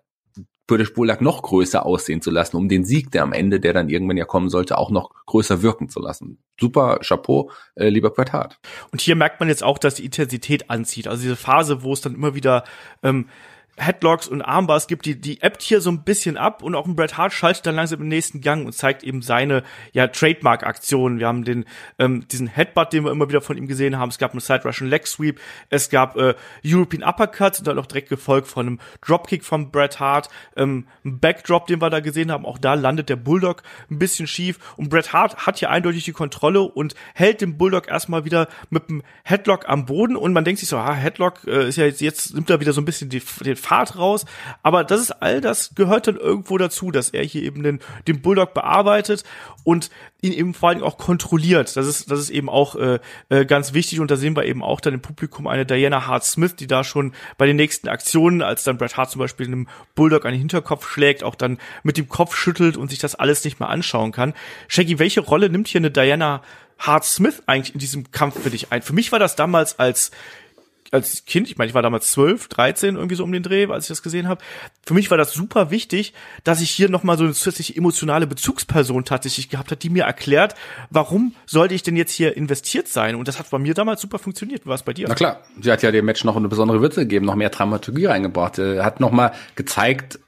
British 0.66 0.94
Bulldog 0.94 1.22
noch 1.22 1.42
größer 1.42 1.86
aussehen 1.86 2.22
zu 2.22 2.32
lassen, 2.32 2.56
um 2.56 2.70
den 2.70 2.86
Sieg, 2.86 3.12
der 3.12 3.24
am 3.24 3.34
Ende, 3.34 3.60
der 3.60 3.74
dann 3.74 3.90
irgendwann 3.90 4.18
ja 4.18 4.26
kommen 4.26 4.50
sollte, 4.50 4.78
auch 4.78 4.92
noch 4.92 5.12
größer 5.26 5.62
wirken 5.62 5.90
zu 5.90 6.00
lassen. 6.00 6.38
Super 6.60 7.00
Chapeau, 7.02 7.52
äh, 7.76 7.90
lieber 7.90 8.14
Hart. 8.32 8.60
Und 8.92 9.02
hier 9.02 9.16
merkt 9.16 9.40
man 9.42 9.50
jetzt 9.50 9.64
auch, 9.64 9.78
dass 9.78 9.96
die 9.96 10.06
Intensität 10.06 10.70
anzieht. 10.70 11.08
Also 11.08 11.24
diese 11.24 11.36
Phase, 11.36 11.84
wo 11.84 11.92
es 11.92 12.02
dann 12.02 12.16
immer 12.16 12.34
wieder 12.34 12.64
ähm, 13.02 13.28
Headlocks 13.78 14.28
und 14.28 14.44
Armbars 14.44 14.88
gibt, 14.88 15.06
die, 15.06 15.20
die 15.20 15.42
ebbt 15.42 15.64
hier 15.64 15.82
so 15.82 15.90
ein 15.90 16.04
bisschen 16.04 16.38
ab 16.38 16.62
und 16.62 16.76
auch 16.76 16.86
ein 16.86 16.96
Bret 16.96 17.18
Hart 17.18 17.34
schaltet 17.34 17.66
dann 17.66 17.76
langsam 17.76 18.02
im 18.02 18.08
nächsten 18.08 18.40
Gang 18.42 18.66
und 18.66 18.74
zeigt 18.74 19.04
eben 19.04 19.24
seine 19.24 19.64
ja 19.94 20.08
Trademark-Aktionen. 20.08 21.18
Wir 21.18 21.28
haben 21.28 21.44
den 21.44 21.66
ähm, 21.98 22.28
diesen 22.28 22.48
Headbutt, 22.48 22.94
den 22.94 23.04
wir 23.04 23.12
immer 23.12 23.28
wieder 23.30 23.42
von 23.42 23.58
ihm 23.58 23.68
gesehen 23.68 23.98
haben. 23.98 24.10
Es 24.10 24.20
gab 24.20 24.32
einen 24.32 24.42
Side 24.42 24.62
Russian 24.64 24.90
Leg 24.90 25.08
Sweep, 25.08 25.40
es 25.70 25.90
gab 25.90 26.16
äh, 26.18 26.36
European 26.64 27.04
Uppercut 27.04 27.58
und 27.60 27.68
dann 27.68 27.80
auch 27.80 27.88
direkt 27.88 28.10
gefolgt 28.10 28.48
von 28.48 28.68
einem 28.68 28.80
Dropkick 29.02 29.44
von 29.44 29.72
Bret 29.72 30.00
Hart, 30.00 30.30
ähm, 30.56 30.86
ein 31.04 31.20
Backdrop, 31.20 31.66
den 31.66 31.82
wir 31.82 31.90
da 31.90 32.00
gesehen 32.00 32.32
haben. 32.32 32.46
Auch 32.46 32.60
da 32.60 32.76
landet 32.76 33.10
der 33.10 33.16
Bulldog 33.16 33.64
ein 33.90 33.98
bisschen 33.98 34.28
schief 34.28 34.60
und 34.78 34.90
Bret 34.90 35.14
Hart 35.14 35.48
hat 35.48 35.58
hier 35.58 35.72
eindeutig 35.72 36.04
die 36.06 36.12
Kontrolle 36.12 36.62
und 36.62 36.94
hält 37.16 37.42
den 37.42 37.58
Bulldog 37.58 37.88
erstmal 37.88 38.24
wieder 38.24 38.48
mit 38.70 38.90
dem 38.90 39.02
Headlock 39.24 39.68
am 39.68 39.88
Boden 39.88 40.16
und 40.16 40.32
man 40.32 40.46
denkt 40.46 40.60
sich 40.60 40.70
so, 40.70 40.78
ah, 40.78 40.94
Headlock 40.94 41.46
äh, 41.48 41.68
ist 41.68 41.78
ja 41.78 41.86
jetzt, 41.86 42.02
jetzt 42.02 42.36
nimmt 42.36 42.52
er 42.52 42.60
wieder 42.60 42.74
so 42.74 42.82
ein 42.82 42.86
bisschen 42.86 43.10
die, 43.10 43.22
den 43.44 43.56
Fahrt 43.64 43.98
raus. 43.98 44.26
Aber 44.62 44.84
das 44.84 45.00
ist 45.02 45.12
all 45.12 45.42
das 45.42 45.74
gehört 45.76 46.08
dann 46.08 46.18
irgendwo 46.18 46.58
dazu, 46.58 46.92
dass 46.92 47.10
er 47.10 47.24
hier 47.24 47.44
eben 47.44 47.64
den, 47.64 47.80
den 48.08 48.22
Bulldog 48.22 48.54
bearbeitet 48.54 49.24
und 49.64 49.90
ihn 50.22 50.34
eben 50.34 50.54
vor 50.54 50.70
allem 50.70 50.84
auch 50.84 50.98
kontrolliert. 50.98 51.76
Das 51.76 51.88
ist, 51.88 52.12
das 52.12 52.20
ist 52.20 52.30
eben 52.30 52.50
auch 52.50 52.76
äh, 52.76 53.00
äh, 53.30 53.46
ganz 53.46 53.74
wichtig 53.74 54.00
und 54.00 54.12
da 54.12 54.16
sehen 54.16 54.36
wir 54.36 54.46
eben 54.46 54.64
auch 54.64 54.82
dann 54.82 54.94
im 54.94 55.02
Publikum 55.02 55.48
eine 55.48 55.66
Diana 55.66 56.08
Hart 56.08 56.24
Smith, 56.24 56.56
die 56.56 56.68
da 56.68 56.84
schon 56.84 57.14
bei 57.38 57.46
den 57.46 57.56
nächsten 57.56 57.88
Aktionen, 57.88 58.42
als 58.42 58.64
dann 58.64 58.78
Bret 58.78 58.98
Hart 58.98 59.12
zum 59.12 59.20
Beispiel 59.20 59.48
einem 59.48 59.68
Bulldog 59.96 60.24
den 60.24 60.34
Hinterkopf 60.34 60.88
schlägt, 60.90 61.24
auch 61.24 61.36
dann 61.36 61.58
mit 61.84 61.98
dem 61.98 62.10
Kopf 62.10 62.36
schüttelt 62.36 62.78
und 62.78 62.90
sich 62.90 63.00
das 63.00 63.16
alles 63.16 63.44
nicht 63.44 63.60
mehr 63.60 63.70
anschauen 63.70 64.12
kann. 64.12 64.34
Shaggy, 64.68 65.00
welche 65.00 65.22
Rolle 65.22 65.50
nimmt 65.50 65.68
hier 65.68 65.82
eine 65.82 65.92
Diana 65.92 66.42
Hart 66.78 67.06
Smith 67.06 67.44
eigentlich 67.46 67.74
in 67.74 67.80
diesem 67.80 68.12
Kampf 68.12 68.42
für 68.42 68.50
dich 68.50 68.72
ein? 68.72 68.82
Für 68.82 68.94
mich 68.94 69.12
war 69.12 69.20
das 69.20 69.36
damals 69.36 69.80
als 69.80 70.12
als 70.94 71.26
Kind, 71.26 71.50
ich 71.50 71.58
meine, 71.58 71.70
ich 71.70 71.74
war 71.74 71.82
damals 71.82 72.12
zwölf, 72.12 72.48
dreizehn 72.48 72.96
irgendwie 72.96 73.16
so 73.16 73.24
um 73.24 73.32
den 73.32 73.42
Dreh, 73.42 73.66
als 73.68 73.86
ich 73.86 73.90
das 73.90 74.04
gesehen 74.04 74.28
habe. 74.28 74.44
Für 74.86 74.94
mich 74.94 75.10
war 75.10 75.18
das 75.18 75.34
super 75.34 75.72
wichtig, 75.72 76.14
dass 76.44 76.62
ich 76.62 76.70
hier 76.70 76.88
nochmal 76.88 77.18
so 77.18 77.24
eine 77.24 77.34
zusätzliche 77.34 77.76
emotionale 77.76 78.28
Bezugsperson 78.28 79.04
tatsächlich 79.04 79.50
gehabt 79.50 79.72
hat, 79.72 79.82
die 79.82 79.90
mir 79.90 80.04
erklärt, 80.04 80.56
warum 80.92 81.34
sollte 81.48 81.74
ich 81.74 81.82
denn 81.82 81.96
jetzt 81.96 82.12
hier 82.12 82.38
investiert 82.38 82.88
sein? 82.88 83.16
Und 83.16 83.28
das 83.28 83.40
hat 83.40 83.50
bei 83.50 83.58
mir 83.58 83.74
damals 83.74 84.02
super 84.02 84.20
funktioniert. 84.20 84.68
War 84.68 84.76
es 84.76 84.84
bei 84.84 84.94
dir? 84.94 85.08
Na 85.08 85.16
klar, 85.16 85.42
sie 85.60 85.72
hat 85.72 85.82
ja 85.82 85.92
dem 85.92 86.06
Match 86.06 86.24
noch 86.24 86.38
eine 86.38 86.48
besondere 86.48 86.80
Würze 86.82 87.02
gegeben, 87.02 87.26
noch 87.26 87.36
mehr 87.36 87.50
Dramaturgie 87.50 88.06
reingebracht. 88.06 88.60
Hat 88.60 89.00
nochmal 89.00 89.34
gezeigt, 89.56 90.20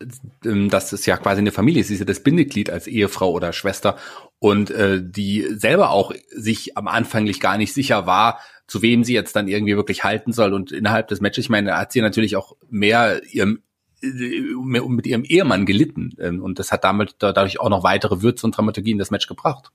ähm, 0.43 0.69
dass 0.71 0.91
es 0.93 1.05
ja 1.05 1.17
quasi 1.17 1.41
eine 1.41 1.51
Familie 1.51 1.81
ist. 1.81 1.89
Sie 1.89 1.93
ist 1.93 1.99
ja 1.99 2.05
das 2.05 2.21
Bindeglied 2.21 2.71
als 2.71 2.87
Ehefrau 2.87 3.31
oder 3.31 3.53
Schwester 3.53 3.97
und 4.45 4.69
äh, 4.69 5.01
die 5.03 5.43
selber 5.55 5.89
auch 5.89 6.13
sich 6.29 6.77
am 6.77 6.87
Anfanglich 6.87 7.39
gar 7.39 7.57
nicht 7.57 7.73
sicher 7.73 8.05
war, 8.05 8.39
zu 8.67 8.83
wem 8.83 9.03
sie 9.03 9.15
jetzt 9.15 9.35
dann 9.35 9.47
irgendwie 9.47 9.75
wirklich 9.75 10.03
halten 10.03 10.33
soll. 10.33 10.53
Und 10.53 10.71
innerhalb 10.71 11.07
des 11.07 11.19
Matches, 11.19 11.45
ich 11.45 11.49
meine, 11.49 11.75
hat 11.75 11.91
sie 11.91 12.01
natürlich 12.01 12.35
auch 12.35 12.55
mehr 12.69 13.23
ihrem 13.23 13.63
mit 14.03 15.07
ihrem 15.07 15.23
Ehemann 15.23 15.65
gelitten. 15.65 16.15
Ähm, 16.19 16.43
und 16.43 16.59
das 16.59 16.71
hat 16.71 16.83
damit 16.83 17.15
dadurch 17.17 17.59
auch 17.59 17.69
noch 17.69 17.83
weitere 17.83 18.21
Würze 18.21 18.45
und 18.45 18.55
Dramaturgie 18.55 18.91
in 18.91 18.99
das 18.99 19.09
Match 19.09 19.25
gebracht. 19.25 19.71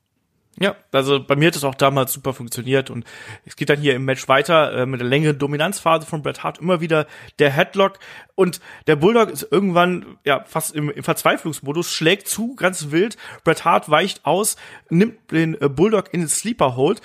Ja, 0.63 0.77
also 0.93 1.25
bei 1.25 1.37
mir 1.37 1.47
hat 1.47 1.57
es 1.57 1.65
auch 1.65 1.75
damals 1.75 2.13
super 2.13 2.35
funktioniert 2.35 2.91
und 2.91 3.07
es 3.47 3.57
geht 3.57 3.71
dann 3.71 3.81
hier 3.81 3.95
im 3.95 4.05
Match 4.05 4.29
weiter 4.29 4.75
äh, 4.75 4.85
mit 4.85 5.01
der 5.01 5.09
längeren 5.09 5.39
Dominanzphase 5.39 6.07
von 6.07 6.23
Bret 6.23 6.45
Hart 6.45 6.59
immer 6.59 6.83
wieder 6.83 7.07
der 7.39 7.51
Headlock 7.51 7.99
und 8.35 8.61
der 8.87 8.97
Bulldog 8.97 9.31
ist 9.31 9.49
irgendwann 9.51 10.19
ja 10.23 10.45
fast 10.45 10.77
im, 10.77 10.91
im 10.91 11.03
Verzweiflungsmodus, 11.03 11.91
schlägt 11.91 12.29
zu, 12.29 12.57
ganz 12.57 12.91
wild. 12.91 13.17
Bret 13.43 13.65
Hart 13.65 13.89
weicht 13.89 14.27
aus, 14.27 14.57
nimmt 14.91 15.31
den 15.31 15.59
äh, 15.63 15.71
Bulldog 15.71 16.13
in 16.13 16.21
den 16.21 16.29
Sleeper 16.29 16.77
Hold 16.77 17.01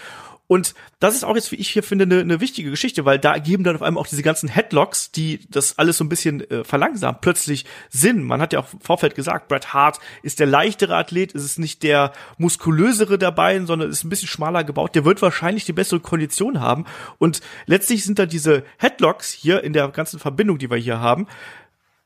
und 0.47 0.75
das 0.99 1.15
ist 1.15 1.23
auch 1.23 1.36
jetzt, 1.36 1.51
wie 1.51 1.55
ich 1.55 1.69
hier 1.69 1.81
finde, 1.81 2.03
eine, 2.03 2.19
eine 2.19 2.39
wichtige 2.39 2.69
Geschichte, 2.69 3.03
weil 3.03 3.17
da 3.17 3.38
geben 3.39 3.63
dann 3.63 3.75
auf 3.75 3.81
einmal 3.81 4.01
auch 4.01 4.08
diese 4.08 4.21
ganzen 4.21 4.47
Headlocks, 4.47 5.12
die 5.12 5.39
das 5.49 5.79
alles 5.79 5.97
so 5.97 6.03
ein 6.03 6.10
bisschen 6.10 6.41
äh, 6.51 6.63
verlangsamen, 6.63 7.19
plötzlich 7.19 7.65
Sinn. 7.89 8.23
Man 8.23 8.41
hat 8.41 8.53
ja 8.53 8.60
auch 8.60 8.71
im 8.71 8.79
Vorfeld 8.79 9.15
gesagt, 9.15 9.47
Bret 9.47 9.73
Hart 9.73 9.99
ist 10.21 10.39
der 10.39 10.47
leichtere 10.47 10.95
Athlet, 10.95 11.31
ist 11.31 11.43
es 11.43 11.58
nicht 11.58 11.81
der 11.81 12.13
muskulösere 12.38 13.17
der 13.17 13.31
beiden, 13.31 13.65
sondern 13.65 13.89
ist 13.89 14.03
ein 14.03 14.10
bisschen 14.10 14.27
schmaler 14.27 14.63
gebaut. 14.63 14.93
Der 14.93 15.05
wird 15.05 15.21
wahrscheinlich 15.21 15.65
die 15.65 15.73
bessere 15.73 15.99
Kondition 15.99 16.62
haben. 16.62 16.86
Und 17.17 17.41
letztlich 17.65 18.03
sind 18.03 18.19
da 18.19 18.27
diese 18.27 18.63
Headlocks 18.77 19.31
hier 19.31 19.63
in 19.63 19.73
der 19.73 19.88
ganzen 19.89 20.19
Verbindung, 20.19 20.60
die 20.60 20.69
wir 20.69 20.77
hier 20.77 20.99
haben, 20.99 21.27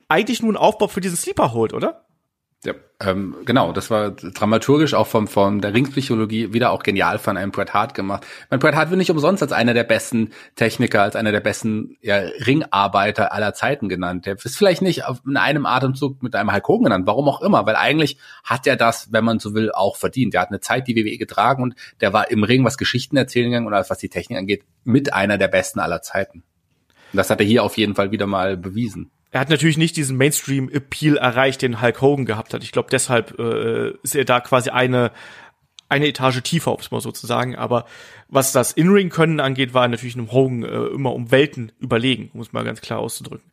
eigentlich 0.07 0.41
nur 0.41 0.53
ein 0.53 0.57
Aufbau 0.57 0.87
für 0.87 1.01
diesen 1.01 1.17
Sleeper 1.17 1.53
Hold, 1.53 1.73
oder? 1.73 2.05
Ja, 2.65 2.73
ähm, 2.99 3.37
genau, 3.45 3.71
das 3.71 3.89
war 3.89 4.11
dramaturgisch 4.11 4.93
auch 4.93 5.07
vom, 5.07 5.29
von 5.29 5.61
der 5.61 5.73
Ringpsychologie 5.73 6.51
wieder 6.51 6.71
auch 6.71 6.83
genial 6.83 7.17
von 7.17 7.37
einem 7.37 7.51
Bret 7.51 7.73
Hart 7.73 7.93
gemacht. 7.93 8.25
Mein 8.49 8.59
Bret 8.59 8.75
Hart 8.75 8.89
wird 8.89 8.97
nicht 8.97 9.11
umsonst 9.11 9.41
als 9.41 9.53
einer 9.53 9.73
der 9.73 9.85
besten 9.85 10.31
Techniker, 10.57 11.03
als 11.03 11.15
einer 11.15 11.31
der 11.31 11.39
besten 11.39 11.95
ja, 12.01 12.17
Ringarbeiter 12.17 13.31
aller 13.31 13.53
Zeiten 13.53 13.87
genannt. 13.87 14.25
Der 14.25 14.35
ist 14.35 14.57
vielleicht 14.57 14.81
nicht 14.81 15.03
in 15.25 15.37
einem 15.37 15.65
Atemzug 15.65 16.21
mit 16.21 16.35
einem 16.35 16.51
Hulk 16.51 16.67
Hogan 16.67 16.83
genannt, 16.83 17.07
warum 17.07 17.29
auch 17.29 17.41
immer, 17.41 17.65
weil 17.65 17.77
eigentlich 17.77 18.17
hat 18.43 18.67
er 18.67 18.75
das, 18.75 19.07
wenn 19.13 19.23
man 19.23 19.39
so 19.39 19.53
will, 19.53 19.71
auch 19.71 19.95
verdient. 19.95 20.33
Der 20.33 20.41
hat 20.41 20.49
eine 20.49 20.59
Zeit 20.59 20.85
die 20.89 20.97
WWE 20.97 21.17
getragen 21.17 21.63
und 21.63 21.75
der 22.01 22.11
war 22.11 22.29
im 22.29 22.43
Ring, 22.43 22.65
was 22.65 22.77
Geschichten 22.77 23.15
erzählen 23.15 23.51
gegangen 23.51 23.67
und 23.67 23.71
was 23.73 23.99
die 23.99 24.09
Technik 24.09 24.37
angeht, 24.37 24.65
mit 24.83 25.13
einer 25.13 25.37
der 25.37 25.47
besten 25.47 25.79
aller 25.79 26.01
Zeiten. 26.01 26.43
Und 27.13 27.17
das 27.17 27.29
hat 27.29 27.39
er 27.39 27.45
hier 27.45 27.63
auf 27.63 27.77
jeden 27.77 27.95
Fall 27.95 28.11
wieder 28.11 28.27
mal 28.27 28.57
bewiesen 28.57 29.11
er 29.31 29.41
hat 29.41 29.49
natürlich 29.49 29.77
nicht 29.77 29.95
diesen 29.95 30.17
Mainstream-Appeal 30.17 31.17
erreicht, 31.17 31.61
den 31.61 31.81
Hulk 31.81 32.01
Hogan 32.01 32.25
gehabt 32.25 32.53
hat. 32.53 32.63
Ich 32.63 32.71
glaube, 32.71 32.89
deshalb 32.91 33.37
äh, 33.39 33.91
ist 34.01 34.15
er 34.15 34.25
da 34.25 34.39
quasi 34.39 34.69
eine 34.69 35.11
eine 35.89 36.07
Etage 36.07 36.41
tiefer, 36.43 36.71
um 36.71 36.79
es 36.79 36.91
mal 36.91 37.01
so 37.01 37.11
zu 37.11 37.25
sagen. 37.25 37.55
Aber 37.55 37.85
was 38.27 38.51
das 38.51 38.71
In-Ring-Können 38.71 39.39
angeht, 39.39 39.73
war 39.73 39.85
er 39.85 39.87
natürlich 39.87 40.15
einem 40.15 40.31
Hogan 40.31 40.63
äh, 40.63 40.85
immer 40.93 41.13
um 41.13 41.31
Welten 41.31 41.71
überlegen, 41.79 42.29
um 42.33 42.41
es 42.41 42.53
mal 42.53 42.63
ganz 42.63 42.79
klar 42.79 42.99
auszudrücken. 42.99 43.51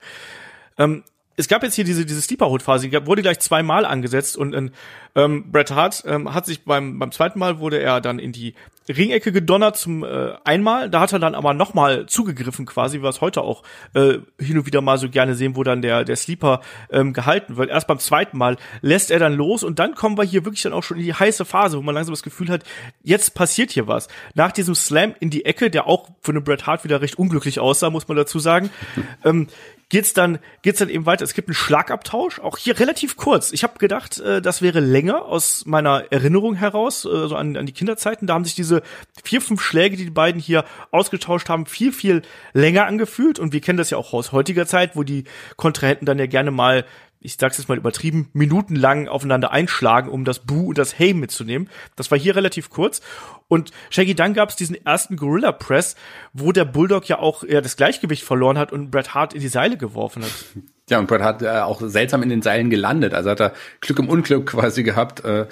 Ähm, 0.79 1.03
es 1.37 1.49
gab 1.49 1.63
jetzt 1.63 1.75
hier 1.75 1.85
diese, 1.85 2.07
diese 2.07 2.21
Sleeper-Hold-Phase, 2.21 2.89
die 2.89 3.07
wurde 3.07 3.23
gleich 3.23 3.41
zweimal 3.41 3.85
angesetzt 3.85 4.37
und 4.37 4.73
ähm, 5.15 5.51
Bret 5.51 5.71
Hart 5.71 6.05
ähm, 6.07 6.33
hat 6.33 6.47
sich 6.47 6.65
beim, 6.65 6.99
beim 6.99 7.13
zweiten 7.13 7.39
Mal 7.39 7.59
wurde 7.59 7.79
er 7.79 8.01
dann 8.01 8.19
in 8.19 8.33
die 8.33 8.55
Ringecke 8.89 9.33
gedonnert 9.33 9.77
zum 9.77 10.05
äh, 10.05 10.35
einmal, 10.45 10.91
da 10.91 11.01
hat 11.01 11.13
er 11.13 11.19
dann 11.19 11.35
aber 11.35 11.55
nochmal 11.55 12.07
zugegriffen 12.07 12.67
quasi, 12.67 12.99
es 12.99 13.21
heute 13.21 13.43
auch 13.43 13.63
äh, 13.95 14.19
hin 14.41 14.59
und 14.59 14.67
wieder 14.67 14.81
mal 14.81 14.99
so 14.99 15.09
gerne 15.09 15.35
sehen, 15.35 15.57
wo 15.57 15.63
dann 15.63 15.83
der, 15.83 16.05
der 16.05 16.17
Sleeper 16.17 16.61
ähm, 16.91 17.13
gehalten 17.13 17.57
wird. 17.57 17.71
Erst 17.71 17.87
beim 17.87 17.99
zweiten 17.99 18.37
Mal 18.37 18.57
lässt 18.83 19.11
er 19.11 19.19
dann 19.19 19.35
los 19.35 19.63
und 19.65 19.79
dann 19.79 19.95
kommen 19.95 20.19
wir 20.19 20.25
hier 20.25 20.45
wirklich 20.45 20.63
dann 20.63 20.73
auch 20.73 20.83
schon 20.83 20.99
in 20.99 21.05
die 21.05 21.15
heiße 21.15 21.45
Phase, 21.45 21.79
wo 21.79 21.83
man 21.83 21.95
langsam 21.95 22.13
das 22.13 22.23
Gefühl 22.23 22.49
hat, 22.49 22.65
jetzt 23.03 23.35
passiert 23.35 23.71
hier 23.71 23.87
was. 23.87 24.09
Nach 24.35 24.53
diesem 24.53 24.75
Slam 24.75 25.15
in 25.21 25.31
die 25.31 25.45
Ecke, 25.45 25.71
der 25.71 25.87
auch 25.87 26.09
für 26.21 26.33
einen 26.33 26.45
Bret 26.45 26.67
Hart 26.67 26.85
wieder 26.85 27.01
recht 27.01 27.19
unglücklich 27.19 27.61
aussah, 27.61 27.91
muss 27.91 28.09
man 28.09 28.17
dazu 28.17 28.39
sagen, 28.39 28.71
ähm, 29.25 29.49
geht's 29.89 30.13
dann 30.15 30.39
geht's 30.63 30.81
dann 30.81 30.89
eben 30.89 31.07
weiter. 31.07 31.25
Es 31.25 31.35
gibt 31.35 31.49
einen 31.49 31.55
Schlagabtausch, 31.55 32.41
auch 32.41 32.59
hier 32.59 32.79
relativ 32.79 33.17
kurz. 33.17 33.53
Ich 33.53 33.63
habe 33.63 33.79
gedacht, 33.79 34.19
äh, 34.19 34.43
das 34.43 34.63
wäre 34.63 34.81
länger 34.81 35.25
aus 35.25 35.65
meiner 35.67 36.11
Erinnerung 36.11 36.55
heraus, 36.55 37.05
äh, 37.05 37.29
so 37.29 37.37
an, 37.37 37.57
an 37.57 37.67
die 37.67 37.73
Kinderzeiten. 37.73 38.27
Da 38.27 38.35
haben 38.35 38.45
sich 38.45 38.55
diese 38.55 38.83
vier 39.23 39.41
fünf 39.41 39.63
Schläge, 39.63 39.97
die 39.97 40.05
die 40.05 40.11
beiden 40.11 40.41
hier 40.41 40.65
ausgetauscht 40.91 41.49
haben, 41.49 41.67
viel 41.67 41.93
viel 41.93 42.23
länger 42.53 42.87
angefühlt. 42.87 43.39
Und 43.39 43.53
wir 43.53 43.61
kennen 43.61 43.79
das 43.79 43.91
ja 43.91 43.99
auch 43.99 44.13
aus 44.13 44.33
heutiger 44.33 44.67
Zeit, 44.67 44.97
wo 44.97 45.05
die 45.05 45.25
Kontrahenten 45.57 46.07
dann 46.07 46.19
ja 46.19 46.27
gerne 46.27 46.51
mal 46.51 46.85
ich 47.21 47.37
sag's 47.39 47.59
jetzt 47.59 47.69
mal 47.69 47.79
übertrieben, 47.79 48.29
minutenlang 48.33 49.09
aufeinander 49.09 49.51
einschlagen, 49.51 50.09
um 50.11 50.25
das 50.25 50.41
Bu 50.41 50.69
und 50.69 50.79
das 50.79 50.99
Hey 50.99 51.15
mitzunehmen. 51.15 51.69
Das 51.97 52.11
war 52.11 52.19
hier 52.19 52.37
relativ 52.37 52.71
kurz. 52.71 53.01
Und 53.49 53.71
Shaggy, 53.91 54.15
dann 54.15 54.35
gab's 54.35 54.57
diesen 54.57 54.77
ersten 54.87 55.17
Gorilla 55.17 55.53
Press, 55.53 55.97
wo 56.33 56.53
der 56.53 56.65
Bulldog 56.65 57.09
ja 57.09 57.19
auch 57.19 57.43
ja, 57.45 57.61
das 57.61 57.77
Gleichgewicht 57.77 58.23
verloren 58.23 58.59
hat 58.59 58.73
und 58.73 58.91
Bret 58.91 59.15
Hart 59.15 59.35
in 59.35 59.41
die 59.41 59.49
Seile 59.49 59.77
geworfen 59.77 60.23
hat. 60.23 60.33
Ja, 60.89 61.01
und 61.01 61.09
Bret 61.09 61.21
hat 61.21 61.43
äh, 61.43 61.49
auch 61.49 61.81
seltsam 61.81 62.23
in 62.23 62.29
den 62.29 62.43
Seilen 62.43 62.71
gelandet. 62.71 63.13
Also 63.13 63.31
hat 63.31 63.41
er 63.41 63.55
Glück 63.81 63.99
im 63.99 64.09
Unglück 64.09 64.47
quasi 64.47 64.85
gehabt. 64.85 65.25
Äh, 65.25 65.41
äh 65.41 65.47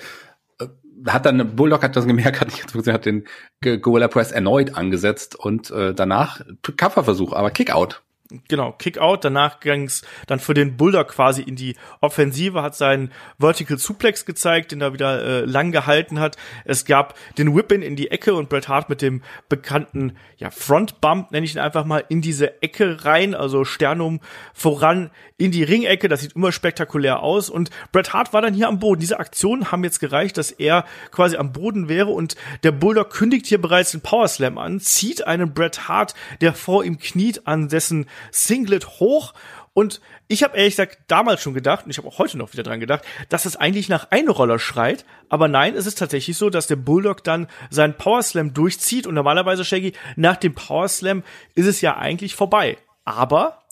hat 1.08 1.26
dann, 1.26 1.56
Bulldog 1.56 1.82
hat 1.82 1.96
das 1.96 2.06
gemerkt, 2.06 2.40
hat, 2.40 2.52
nicht, 2.52 2.86
hat 2.86 3.04
den 3.04 3.24
Gorilla 3.60 4.06
Press 4.06 4.30
erneut 4.30 4.76
angesetzt 4.76 5.34
und 5.34 5.72
äh, 5.72 5.92
danach 5.92 6.40
Coverversuch, 6.76 7.32
aber 7.32 7.50
Kickout. 7.50 8.03
Genau, 8.48 8.72
Kickout. 8.72 9.18
Danach 9.22 9.60
ging's 9.60 10.02
dann 10.26 10.40
für 10.40 10.54
den 10.54 10.76
Bulldog 10.76 11.08
quasi 11.08 11.42
in 11.42 11.56
die 11.56 11.76
Offensive, 12.00 12.62
hat 12.62 12.74
seinen 12.74 13.10
Vertical 13.38 13.78
Suplex 13.78 14.24
gezeigt, 14.24 14.72
den 14.72 14.80
er 14.80 14.92
wieder 14.92 15.22
äh, 15.22 15.44
lang 15.44 15.72
gehalten 15.72 16.20
hat. 16.20 16.36
Es 16.64 16.84
gab 16.84 17.14
den 17.38 17.54
Whip-In 17.54 17.82
in 17.82 17.96
die 17.96 18.10
Ecke 18.10 18.34
und 18.34 18.48
Bret 18.48 18.68
Hart 18.68 18.88
mit 18.88 19.02
dem 19.02 19.22
bekannten 19.48 20.16
ja, 20.36 20.50
Front 20.50 21.00
Bump, 21.00 21.30
nenne 21.30 21.44
ich 21.44 21.54
ihn 21.54 21.60
einfach 21.60 21.84
mal, 21.84 22.04
in 22.08 22.20
diese 22.20 22.62
Ecke 22.62 23.04
rein, 23.04 23.34
also 23.34 23.64
Sternum 23.64 24.20
voran 24.52 25.10
in 25.36 25.50
die 25.50 25.62
Ringecke. 25.62 26.08
Das 26.08 26.20
sieht 26.20 26.36
immer 26.36 26.52
spektakulär 26.52 27.22
aus. 27.22 27.50
Und 27.50 27.70
Bret 27.92 28.12
Hart 28.12 28.32
war 28.32 28.42
dann 28.42 28.54
hier 28.54 28.68
am 28.68 28.78
Boden. 28.78 29.00
Diese 29.00 29.18
Aktionen 29.18 29.70
haben 29.70 29.84
jetzt 29.84 30.00
gereicht, 30.00 30.38
dass 30.38 30.50
er 30.50 30.84
quasi 31.10 31.36
am 31.36 31.52
Boden 31.52 31.88
wäre 31.88 32.10
und 32.10 32.36
der 32.62 32.72
Bulldog 32.72 33.10
kündigt 33.10 33.46
hier 33.46 33.60
bereits 33.60 33.92
den 33.92 34.00
Power 34.00 34.28
Slam 34.28 34.58
an, 34.58 34.80
zieht 34.80 35.26
einen 35.26 35.54
Bret 35.54 35.88
Hart, 35.88 36.14
der 36.40 36.54
vor 36.54 36.84
ihm 36.84 36.98
kniet, 36.98 37.46
an 37.46 37.68
dessen 37.68 38.06
Singlet 38.30 39.00
hoch 39.00 39.34
Und 39.72 40.00
ich 40.28 40.42
habe 40.44 40.56
ehrlich 40.56 40.74
gesagt 40.74 40.98
damals 41.08 41.42
schon 41.42 41.52
gedacht, 41.52 41.84
und 41.84 41.90
ich 41.90 41.98
habe 41.98 42.06
auch 42.06 42.18
heute 42.18 42.38
noch 42.38 42.52
wieder 42.52 42.62
dran 42.62 42.78
gedacht, 42.78 43.04
dass 43.28 43.44
es 43.44 43.56
eigentlich 43.56 43.88
nach 43.88 44.10
Einroller 44.10 44.58
schreit. 44.60 45.04
Aber 45.28 45.48
nein, 45.48 45.74
es 45.74 45.86
ist 45.86 45.98
tatsächlich 45.98 46.36
so, 46.36 46.48
dass 46.48 46.68
der 46.68 46.76
Bulldog 46.76 47.24
dann 47.24 47.48
seinen 47.70 47.94
Power 47.94 48.22
Slam 48.22 48.54
durchzieht. 48.54 49.06
Und 49.06 49.14
normalerweise, 49.14 49.64
Shaggy, 49.64 49.92
nach 50.14 50.36
dem 50.36 50.54
Power 50.54 50.88
Slam 50.88 51.24
ist 51.54 51.66
es 51.66 51.80
ja 51.80 51.96
eigentlich 51.96 52.36
vorbei. 52.36 52.78
Aber 53.04 53.64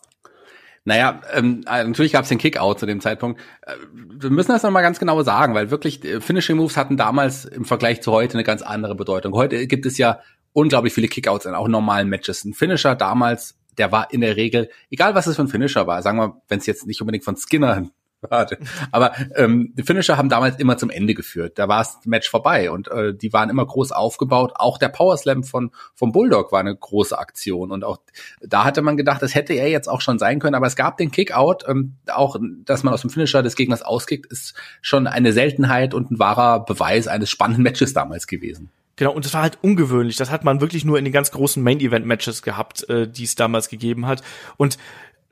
naja, 0.85 1.21
ähm, 1.33 1.65
äh, 1.69 1.85
natürlich 1.85 2.13
gab 2.13 2.25
es 2.25 2.29
den 2.29 2.39
Kickout 2.39 2.81
zu 2.81 2.87
dem 2.87 3.01
Zeitpunkt. 3.01 3.41
Äh, 3.63 3.75
wir 3.95 4.31
müssen 4.31 4.51
das 4.51 4.65
nochmal 4.65 4.83
ganz 4.83 4.99
genau 4.99 5.23
sagen, 5.23 5.55
weil 5.55 5.71
wirklich 5.71 6.05
äh, 6.05 6.21
Finishing 6.21 6.57
Moves 6.57 6.77
hatten 6.77 6.97
damals 6.97 7.45
im 7.45 7.65
Vergleich 7.65 8.03
zu 8.03 8.11
heute 8.11 8.35
eine 8.35 8.43
ganz 8.43 8.63
andere 8.63 8.97
Bedeutung. 8.97 9.35
Heute 9.35 9.67
gibt 9.69 9.87
es 9.87 9.97
ja 9.97 10.21
unglaublich 10.53 10.93
viele 10.93 11.07
Kickouts 11.07 11.47
in 11.47 11.55
auch 11.55 11.69
normalen 11.69 12.09
Matches. 12.09 12.45
Ein 12.45 12.55
Finisher 12.55 12.97
damals, 12.97 13.57
der 13.79 13.93
war 13.93 14.13
in 14.13 14.21
der 14.21 14.37
Regel, 14.37 14.71
egal 14.91 15.15
was 15.15 15.27
es 15.27 15.37
für 15.37 15.43
ein 15.43 15.49
Finisher 15.49 15.87
war, 15.87 16.03
sagen 16.03 16.19
wir, 16.19 16.41
wenn 16.49 16.59
es 16.59 16.67
jetzt 16.67 16.87
nicht 16.87 17.01
unbedingt 17.01 17.25
von 17.25 17.37
Skinner 17.37 17.85
Warte. 18.29 18.59
Aber 18.93 19.13
ähm, 19.35 19.73
die 19.77 19.83
Finisher 19.83 20.17
haben 20.17 20.29
damals 20.29 20.59
immer 20.59 20.77
zum 20.79 20.91
Ende 20.91 21.15
geführt. 21.15 21.59
Da 21.59 21.69
war 21.69 21.79
das 21.79 21.99
Match 22.05 22.31
vorbei 22.31 22.71
und 22.71 22.89
äh, 22.89 23.15
die 23.15 23.33
waren 23.33 23.51
immer 23.51 23.67
groß 23.67 23.91
aufgebaut. 23.91 24.53
Auch 24.55 24.79
der 24.79 24.91
Power 24.91 25.17
Slam 25.17 25.43
von 25.43 25.73
vom 25.95 26.13
Bulldog 26.13 26.53
war 26.53 26.61
eine 26.61 26.75
große 26.75 27.19
Aktion 27.19 27.73
und 27.73 27.85
auch 27.85 27.99
da 28.41 28.65
hatte 28.65 28.83
man 28.83 28.97
gedacht, 28.97 29.23
das 29.23 29.35
hätte 29.35 29.55
er 29.55 29.69
jetzt 29.69 29.89
auch 29.89 30.01
schon 30.01 30.19
sein 30.19 30.39
können. 30.39 30.55
Aber 30.55 30.67
es 30.67 30.77
gab 30.77 30.99
den 30.99 31.11
Kickout, 31.11 31.65
ähm, 31.67 31.97
auch 32.07 32.37
dass 32.65 32.85
man 32.85 32.95
aus 32.95 33.01
dem 33.01 33.11
Finisher 33.11 33.43
des 33.43 33.57
Gegners 33.57 33.83
auskickt, 33.83 34.27
ist 34.31 34.55
schon 34.81 35.07
eine 35.07 35.33
Seltenheit 35.33 35.93
und 35.93 36.13
ein 36.13 36.19
wahrer 36.19 36.65
Beweis 36.65 37.09
eines 37.09 37.29
spannenden 37.29 37.65
Matches 37.65 37.93
damals 37.93 38.29
gewesen. 38.29 38.71
Genau, 38.97 39.13
und 39.13 39.25
das 39.25 39.35
war 39.35 39.43
halt 39.43 39.59
ungewöhnlich. 39.63 40.17
Das 40.17 40.31
hat 40.31 40.45
man 40.45 40.61
wirklich 40.61 40.85
nur 40.85 40.99
in 40.99 41.05
den 41.05 41.13
ganz 41.13 41.31
großen 41.31 41.63
Main-Event-Matches 41.63 42.43
gehabt, 42.43 42.89
äh, 42.89 43.09
die 43.09 43.25
es 43.25 43.35
damals 43.35 43.69
gegeben 43.69 44.07
hat. 44.07 44.23
Und 44.57 44.79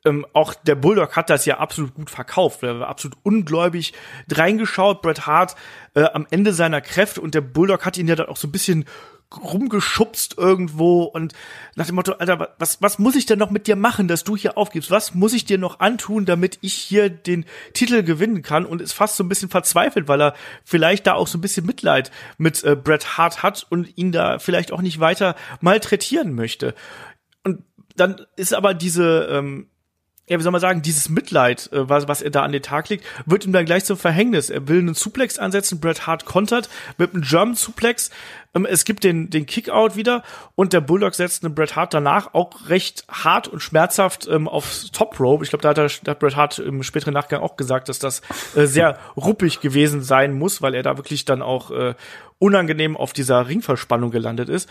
ähm, 0.04 0.26
auch 0.32 0.54
der 0.54 0.76
Bulldog 0.76 1.14
hat 1.16 1.28
das 1.28 1.44
ja 1.44 1.58
absolut 1.58 1.94
gut 1.94 2.10
verkauft. 2.10 2.62
Er 2.62 2.80
war 2.80 2.88
absolut 2.88 3.18
ungläubig 3.22 3.92
reingeschaut. 4.30 5.02
Bret 5.02 5.26
Hart 5.26 5.56
äh, 5.94 6.04
am 6.04 6.26
Ende 6.30 6.52
seiner 6.52 6.80
Kräfte 6.80 7.20
und 7.20 7.34
der 7.34 7.42
Bulldog 7.42 7.84
hat 7.84 7.98
ihn 7.98 8.08
ja 8.08 8.16
dann 8.16 8.28
auch 8.28 8.36
so 8.36 8.48
ein 8.48 8.52
bisschen 8.52 8.86
rumgeschubst 9.36 10.36
irgendwo 10.38 11.04
und 11.04 11.34
nach 11.76 11.86
dem 11.86 11.94
Motto, 11.94 12.12
Alter, 12.12 12.54
was, 12.58 12.82
was 12.82 12.98
muss 12.98 13.14
ich 13.14 13.26
denn 13.26 13.38
noch 13.38 13.50
mit 13.50 13.66
dir 13.66 13.76
machen, 13.76 14.08
dass 14.08 14.24
du 14.24 14.36
hier 14.36 14.58
aufgibst? 14.58 14.90
Was 14.90 15.14
muss 15.14 15.32
ich 15.32 15.44
dir 15.44 15.58
noch 15.58 15.78
antun, 15.80 16.26
damit 16.26 16.58
ich 16.62 16.74
hier 16.74 17.08
den 17.08 17.44
Titel 17.72 18.02
gewinnen 18.02 18.42
kann? 18.42 18.66
Und 18.66 18.82
ist 18.82 18.92
fast 18.92 19.16
so 19.16 19.22
ein 19.22 19.28
bisschen 19.28 19.48
verzweifelt, 19.48 20.08
weil 20.08 20.20
er 20.20 20.34
vielleicht 20.64 21.06
da 21.06 21.14
auch 21.14 21.28
so 21.28 21.38
ein 21.38 21.40
bisschen 21.40 21.64
Mitleid 21.64 22.10
mit 22.38 22.64
äh, 22.64 22.74
Bret 22.74 23.16
Hart 23.16 23.42
hat 23.42 23.66
und 23.70 23.96
ihn 23.96 24.10
da 24.10 24.38
vielleicht 24.40 24.72
auch 24.72 24.82
nicht 24.82 24.98
weiter 24.98 25.36
malträtieren 25.60 26.34
möchte. 26.34 26.74
Und 27.44 27.62
dann 27.96 28.26
ist 28.36 28.52
aber 28.52 28.74
diese, 28.74 29.28
ähm, 29.30 29.69
ja, 30.30 30.38
wie 30.38 30.44
soll 30.44 30.52
man 30.52 30.60
sagen, 30.60 30.80
dieses 30.80 31.08
Mitleid, 31.08 31.68
äh, 31.72 31.88
was, 31.88 32.06
was 32.06 32.22
er 32.22 32.30
da 32.30 32.42
an 32.42 32.52
den 32.52 32.62
Tag 32.62 32.88
legt, 32.88 33.04
wird 33.26 33.44
ihm 33.44 33.52
dann 33.52 33.64
gleich 33.64 33.84
zum 33.84 33.96
Verhängnis. 33.96 34.48
Er 34.48 34.68
will 34.68 34.78
einen 34.78 34.94
Suplex 34.94 35.38
ansetzen, 35.40 35.80
Bret 35.80 36.06
Hart 36.06 36.24
kontert 36.24 36.70
mit 36.98 37.12
einem 37.12 37.22
German 37.22 37.56
Suplex. 37.56 38.10
Ähm, 38.54 38.64
es 38.64 38.84
gibt 38.84 39.02
den, 39.02 39.28
den 39.28 39.44
Kickout 39.44 39.96
wieder 39.96 40.22
und 40.54 40.72
der 40.72 40.82
Bulldog 40.82 41.16
setzt 41.16 41.44
einen 41.44 41.56
Bret 41.56 41.74
Hart 41.74 41.94
danach 41.94 42.32
auch 42.32 42.68
recht 42.68 43.04
hart 43.08 43.48
und 43.48 43.58
schmerzhaft 43.58 44.28
ähm, 44.28 44.46
aufs 44.46 44.92
Top 44.92 45.18
Rope. 45.18 45.42
Ich 45.42 45.50
glaube, 45.50 45.62
da 45.62 45.70
hat, 45.70 45.78
er, 45.78 45.90
da 46.04 46.12
hat 46.12 46.20
Bret 46.20 46.36
Hart 46.36 46.60
im 46.60 46.84
späteren 46.84 47.12
Nachgang 47.14 47.42
auch 47.42 47.56
gesagt, 47.56 47.88
dass 47.88 47.98
das 47.98 48.22
äh, 48.54 48.66
sehr 48.66 48.98
ruppig 49.16 49.58
gewesen 49.58 50.00
sein 50.00 50.38
muss, 50.38 50.62
weil 50.62 50.76
er 50.76 50.84
da 50.84 50.96
wirklich 50.96 51.24
dann 51.24 51.42
auch 51.42 51.72
äh, 51.72 51.94
unangenehm 52.40 52.96
auf 52.96 53.12
dieser 53.12 53.46
Ringverspannung 53.46 54.10
gelandet 54.10 54.48
ist. 54.48 54.68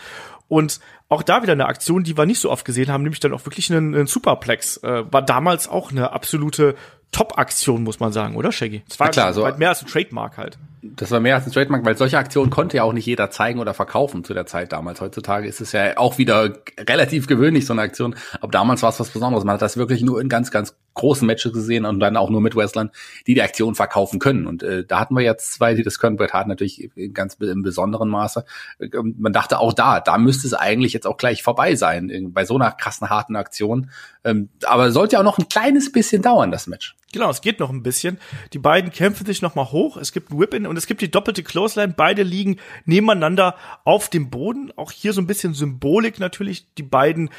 Und 0.48 0.80
auch 1.08 1.22
da 1.22 1.42
wieder 1.42 1.52
eine 1.52 1.66
Aktion, 1.66 2.02
die 2.02 2.18
wir 2.18 2.26
nicht 2.26 2.40
so 2.40 2.50
oft 2.50 2.66
gesehen 2.66 2.90
haben, 2.92 3.04
nämlich 3.04 3.20
dann 3.20 3.32
auch 3.32 3.46
wirklich 3.46 3.70
einen, 3.72 3.94
einen 3.94 4.06
Superplex. 4.06 4.78
Äh, 4.78 5.10
war 5.10 5.22
damals 5.22 5.68
auch 5.68 5.90
eine 5.90 6.12
absolute 6.12 6.74
Top-Aktion, 7.12 7.82
muss 7.82 8.00
man 8.00 8.12
sagen, 8.12 8.36
oder 8.36 8.52
Shaggy? 8.52 8.82
Das 8.88 9.00
war 9.00 9.08
ja, 9.08 9.12
klar, 9.12 9.32
so 9.32 9.42
weit 9.42 9.58
mehr 9.58 9.70
als 9.70 9.82
ein 9.82 9.88
Trademark 9.88 10.38
halt. 10.38 10.58
Das 10.82 11.10
war 11.10 11.20
mehr 11.20 11.34
als 11.34 11.46
ein 11.46 11.52
Trademark, 11.52 11.84
weil 11.84 11.96
solche 11.96 12.16
Aktionen 12.16 12.50
konnte 12.50 12.78
ja 12.78 12.84
auch 12.84 12.94
nicht 12.94 13.04
jeder 13.04 13.30
zeigen 13.30 13.58
oder 13.58 13.74
verkaufen 13.74 14.24
zu 14.24 14.32
der 14.32 14.46
Zeit 14.46 14.72
damals. 14.72 15.00
Heutzutage 15.02 15.46
ist 15.46 15.60
es 15.60 15.72
ja 15.72 15.98
auch 15.98 16.16
wieder 16.16 16.54
relativ 16.78 17.26
gewöhnlich, 17.26 17.66
so 17.66 17.74
eine 17.74 17.82
Aktion. 17.82 18.14
Aber 18.40 18.50
damals 18.50 18.82
war 18.82 18.88
es 18.88 18.98
was 18.98 19.10
Besonderes. 19.10 19.44
Man 19.44 19.54
hat 19.54 19.62
das 19.62 19.76
wirklich 19.76 20.00
nur 20.00 20.20
in 20.20 20.30
ganz, 20.30 20.50
ganz 20.50 20.74
großen 20.94 21.26
Matches 21.26 21.52
gesehen 21.52 21.84
und 21.84 22.00
dann 22.00 22.16
auch 22.16 22.30
nur 22.30 22.40
mit 22.40 22.56
Wrestlern, 22.56 22.90
die 23.26 23.34
die 23.34 23.42
Aktion 23.42 23.74
verkaufen 23.74 24.20
können. 24.20 24.46
Und 24.46 24.62
äh, 24.62 24.84
da 24.86 25.00
hatten 25.00 25.14
wir 25.14 25.22
jetzt 25.22 25.52
zwei, 25.52 25.74
die 25.74 25.82
das 25.82 25.98
können. 25.98 26.16
Bret 26.16 26.32
Hart 26.32 26.48
natürlich 26.48 26.90
in 26.96 27.12
ganz 27.12 27.34
im 27.34 27.62
besonderen 27.62 28.08
Maße. 28.08 28.44
Ähm, 28.80 29.16
man 29.18 29.34
dachte 29.34 29.58
auch 29.58 29.74
da, 29.74 30.00
da 30.00 30.16
müsste 30.16 30.46
es 30.46 30.54
eigentlich 30.54 30.94
jetzt 30.94 31.06
auch 31.06 31.18
gleich 31.18 31.42
vorbei 31.42 31.74
sein, 31.74 32.30
bei 32.32 32.46
so 32.46 32.54
einer 32.54 32.72
krassen, 32.72 33.10
harten 33.10 33.36
Aktion. 33.36 33.90
Ähm, 34.24 34.48
aber 34.64 34.92
sollte 34.92 35.14
ja 35.14 35.20
auch 35.20 35.24
noch 35.24 35.38
ein 35.38 35.48
kleines 35.48 35.92
bisschen 35.92 36.22
dauern, 36.22 36.50
das 36.50 36.66
Match. 36.66 36.96
Genau, 37.12 37.28
es 37.30 37.40
geht 37.40 37.58
noch 37.58 37.70
ein 37.70 37.82
bisschen. 37.82 38.18
Die 38.52 38.58
beiden 38.58 38.92
kämpfen 38.92 39.26
sich 39.26 39.42
noch 39.42 39.56
mal 39.56 39.72
hoch. 39.72 39.96
Es 39.96 40.12
gibt 40.12 40.30
ein 40.30 40.38
Whip-In 40.38 40.66
und 40.66 40.76
es 40.76 40.86
gibt 40.86 41.00
die 41.00 41.10
doppelte 41.10 41.42
Clothesline. 41.42 41.94
Beide 41.96 42.22
liegen 42.22 42.58
nebeneinander 42.84 43.56
auf 43.84 44.08
dem 44.08 44.30
Boden. 44.30 44.72
Auch 44.76 44.92
hier 44.92 45.12
so 45.12 45.20
ein 45.20 45.26
bisschen 45.26 45.54
Symbolik 45.54 46.20
natürlich. 46.20 46.72
Die 46.74 46.84
beiden 46.84 47.30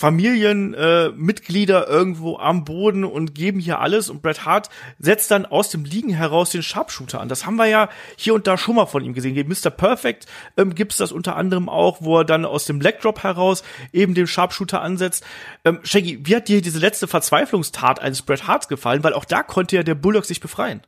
Familienmitglieder 0.00 1.86
äh, 1.86 1.90
irgendwo 1.92 2.38
am 2.38 2.64
Boden 2.64 3.04
und 3.04 3.34
geben 3.34 3.60
hier 3.60 3.80
alles 3.80 4.08
und 4.08 4.22
Bret 4.22 4.46
Hart 4.46 4.70
setzt 4.98 5.30
dann 5.30 5.44
aus 5.44 5.68
dem 5.68 5.84
Liegen 5.84 6.08
heraus 6.08 6.48
den 6.48 6.62
Sharpshooter 6.62 7.20
an. 7.20 7.28
Das 7.28 7.44
haben 7.44 7.56
wir 7.56 7.66
ja 7.66 7.90
hier 8.16 8.32
und 8.32 8.46
da 8.46 8.56
schon 8.56 8.76
mal 8.76 8.86
von 8.86 9.04
ihm 9.04 9.12
gesehen. 9.12 9.34
Gegen 9.34 9.50
Mr. 9.50 9.68
Perfect 9.68 10.24
ähm, 10.56 10.74
gibt's 10.74 10.96
das 10.96 11.12
unter 11.12 11.36
anderem 11.36 11.68
auch, 11.68 11.98
wo 12.00 12.16
er 12.16 12.24
dann 12.24 12.46
aus 12.46 12.64
dem 12.64 12.80
Leg 12.80 12.98
Drop 13.02 13.22
heraus 13.22 13.62
eben 13.92 14.14
den 14.14 14.26
Sharpshooter 14.26 14.80
ansetzt. 14.80 15.22
Ähm, 15.66 15.80
Shaggy, 15.82 16.20
wie 16.22 16.34
hat 16.34 16.48
dir 16.48 16.62
diese 16.62 16.78
letzte 16.78 17.06
Verzweiflungstat 17.06 18.00
eines 18.00 18.22
Bret 18.22 18.46
Harts 18.46 18.68
gefallen? 18.68 19.04
Weil 19.04 19.12
auch 19.12 19.26
da 19.26 19.42
konnte 19.42 19.76
ja 19.76 19.82
der 19.82 19.96
Bulldog 19.96 20.24
sich 20.24 20.40
befreien. 20.40 20.80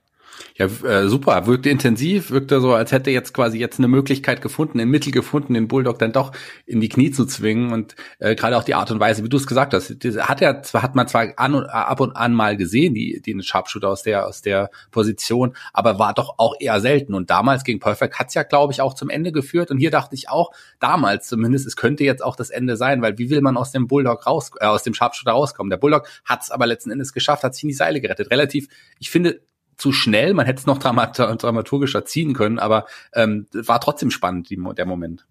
Ja, 0.57 0.67
äh, 0.67 1.09
super. 1.09 1.47
Wirkte 1.47 1.71
intensiv, 1.71 2.31
wirkte 2.31 2.61
so, 2.61 2.75
als 2.75 2.93
hätte 2.93 3.11
jetzt 3.11 3.33
quasi 3.33 3.59
jetzt 3.59 3.79
eine 3.79 3.89
Möglichkeit 3.89 4.43
gefunden, 4.43 4.81
ein 4.81 4.89
Mittel 4.89 5.13
gefunden, 5.13 5.55
den 5.55 5.69
Bulldog 5.69 5.99
dann 5.99 6.13
doch 6.13 6.33
in 6.67 6.81
die 6.81 6.89
Knie 6.89 7.11
zu 7.11 7.27
zwingen. 7.27 7.73
Und 7.73 7.97
äh, 8.19 8.35
gerade 8.35 8.57
auch 8.57 8.65
die 8.65 8.75
Art 8.75 8.91
und 8.91 9.01
Weise, 9.01 9.25
wie 9.25 9.29
du 9.29 9.37
es 9.37 9.47
gesagt 9.47 9.75
hast, 9.75 9.91
hat 9.91 10.43
er 10.43 10.63
zwar 10.63 10.83
hat 10.83 10.95
man 10.95 11.09
zwar 11.09 11.29
an 11.37 11.55
und, 11.55 11.67
ab 11.67 12.01
und 12.01 12.17
an 12.17 12.35
mal 12.35 12.57
gesehen, 12.57 12.95
die, 12.95 13.21
den 13.21 13.43
Sharpshooter 13.43 13.89
aus 13.89 14.03
der 14.03 14.27
aus 14.27 14.43
der 14.43 14.71
Position, 14.91 15.55
aber 15.73 15.99
war 15.99 16.15
doch 16.15 16.35
auch 16.39 16.55
eher 16.61 16.81
selten. 16.81 17.15
Und 17.15 17.31
damals 17.31 17.65
gegen 17.65 17.81
Perfect 17.81 18.19
hat's 18.19 18.35
ja, 18.35 18.43
glaube 18.43 18.73
ich, 18.73 18.81
auch 18.81 18.95
zum 18.95 19.11
Ende 19.11 19.33
geführt. 19.33 19.71
Und 19.71 19.79
hier 19.79 19.91
dachte 19.91 20.15
ich 20.15 20.29
auch, 20.29 20.53
damals 20.81 21.29
zumindest, 21.29 21.67
es 21.67 21.77
könnte 21.77 22.05
jetzt 22.05 22.23
auch 22.23 22.37
das 22.37 22.51
Ende 22.51 22.77
sein, 22.77 23.03
weil 23.03 23.19
wie 23.19 23.31
will 23.31 23.41
man 23.41 23.57
aus 23.57 23.73
dem 23.73 23.87
Bulldog 23.87 24.27
raus, 24.27 24.51
äh, 24.61 24.67
aus 24.67 24.83
dem 24.83 24.95
Sharpshooter 24.95 25.33
rauskommen? 25.33 25.71
Der 25.71 25.77
Bulldog 25.77 26.07
hat's 26.25 26.51
aber 26.51 26.67
letzten 26.67 26.91
Endes 26.91 27.13
geschafft, 27.13 27.43
hat 27.43 27.55
sich 27.55 27.65
in 27.65 27.69
die 27.69 27.75
Seile 27.75 28.01
gerettet. 28.01 28.31
Relativ, 28.31 28.69
ich 28.99 29.11
finde, 29.11 29.41
zu 29.77 29.93
schnell. 29.93 30.35
Man 30.35 30.47
hätte 30.47 30.61
es 30.61 30.67
noch 30.67 30.79
dramaturgischer 30.79 32.05
ziehen 32.05 32.35
können, 32.35 32.59
aber 32.59 32.87
ähm, 33.15 33.47
war 33.53 33.81
trotzdem 33.81 34.11
spannend, 34.11 34.51
die, 34.51 34.59
der 34.77 34.87
Moment. 34.87 35.27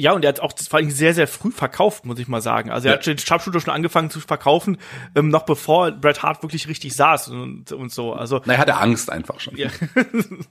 Ja, 0.00 0.12
und 0.12 0.24
er 0.24 0.28
hat 0.28 0.38
auch 0.38 0.52
das 0.52 0.68
vor 0.68 0.78
allem 0.78 0.92
sehr, 0.92 1.12
sehr 1.12 1.26
früh 1.26 1.50
verkauft, 1.50 2.06
muss 2.06 2.20
ich 2.20 2.28
mal 2.28 2.40
sagen. 2.40 2.70
Also 2.70 2.86
er 2.86 2.94
ja. 2.94 2.98
hat 2.98 3.06
den 3.06 3.18
Sharpshooter 3.18 3.58
schon 3.58 3.74
angefangen 3.74 4.10
zu 4.10 4.20
verkaufen, 4.20 4.78
ähm, 5.16 5.28
noch 5.28 5.42
bevor 5.42 5.90
Bret 5.90 6.22
Hart 6.22 6.44
wirklich 6.44 6.68
richtig 6.68 6.94
saß 6.94 7.30
und, 7.30 7.72
und 7.72 7.90
so. 7.90 8.12
Also, 8.12 8.40
Na, 8.44 8.52
er 8.52 8.58
hatte 8.60 8.76
Angst 8.76 9.10
einfach 9.10 9.40
schon. 9.40 9.56
Ja. 9.56 9.70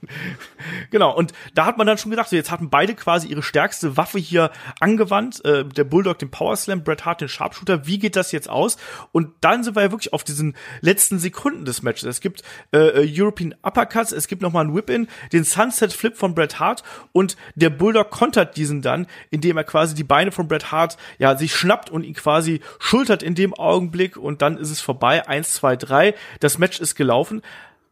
genau, 0.92 1.16
und 1.16 1.32
da 1.56 1.66
hat 1.66 1.78
man 1.78 1.88
dann 1.88 1.98
schon 1.98 2.12
gedacht, 2.12 2.28
so 2.28 2.36
jetzt 2.36 2.52
hatten 2.52 2.70
beide 2.70 2.94
quasi 2.94 3.30
ihre 3.30 3.42
stärkste 3.42 3.96
Waffe 3.96 4.20
hier 4.20 4.52
angewandt. 4.82 5.46
Äh, 5.46 5.64
der 5.64 5.86
Bulldog 5.86 6.20
den 6.20 6.30
Power 6.30 6.58
Slam, 6.58 6.84
Bret 6.84 7.06
Hart 7.06 7.22
den 7.22 7.30
Sharpshooter. 7.30 7.88
Wie 7.88 8.00
geht 8.00 8.18
das 8.18 8.34
jetzt 8.34 8.50
aus? 8.50 8.76
Und 9.14 9.30
dann 9.40 9.64
sind 9.64 9.78
wir 9.78 9.84
ja 9.84 9.92
wirklich 9.92 10.12
auf 10.12 10.26
diesen 10.26 10.58
letzten 10.82 11.20
Sekunden 11.20 11.64
des 11.64 11.84
Matches. 11.84 12.04
Es 12.04 12.20
gibt 12.20 12.44
äh, 12.74 12.80
äh 12.80 13.14
European 13.18 13.56
Uppercuts, 13.64 14.12
es 14.12 14.28
gibt 14.28 14.42
nochmal 14.42 14.66
einen 14.66 14.76
Whip-In, 14.76 15.08
den 15.32 15.46
Sunset 15.46 15.94
Flip 15.94 16.18
von 16.18 16.36
Bret 16.36 16.60
Hart 16.60 16.84
und 17.14 17.38
der 17.56 17.70
Bulldog 17.70 18.10
kontert 18.10 18.58
diesen 18.58 18.82
dann 18.82 19.08
indem 19.38 19.58
er 19.58 19.64
quasi 19.64 19.94
die 19.94 20.04
Beine 20.04 20.32
von 20.32 20.48
Bret 20.48 20.72
Hart 20.72 20.98
ja 21.20 21.38
sich 21.38 21.56
schnappt 21.56 21.92
und 21.92 22.04
ihn 22.04 22.16
quasi 22.16 22.62
schultert 22.80 23.22
in 23.22 23.36
dem 23.36 23.54
Augenblick 23.54 24.18
und 24.18 24.42
dann 24.42 24.58
ist 24.58 24.72
es 24.72 24.82
vorbei. 24.82 25.28
Eins, 25.28 25.54
zwei, 25.54 25.76
drei. 25.76 26.16
Das 26.40 26.58
Match 26.58 26.80
ist 26.80 26.96
gelaufen. 26.96 27.44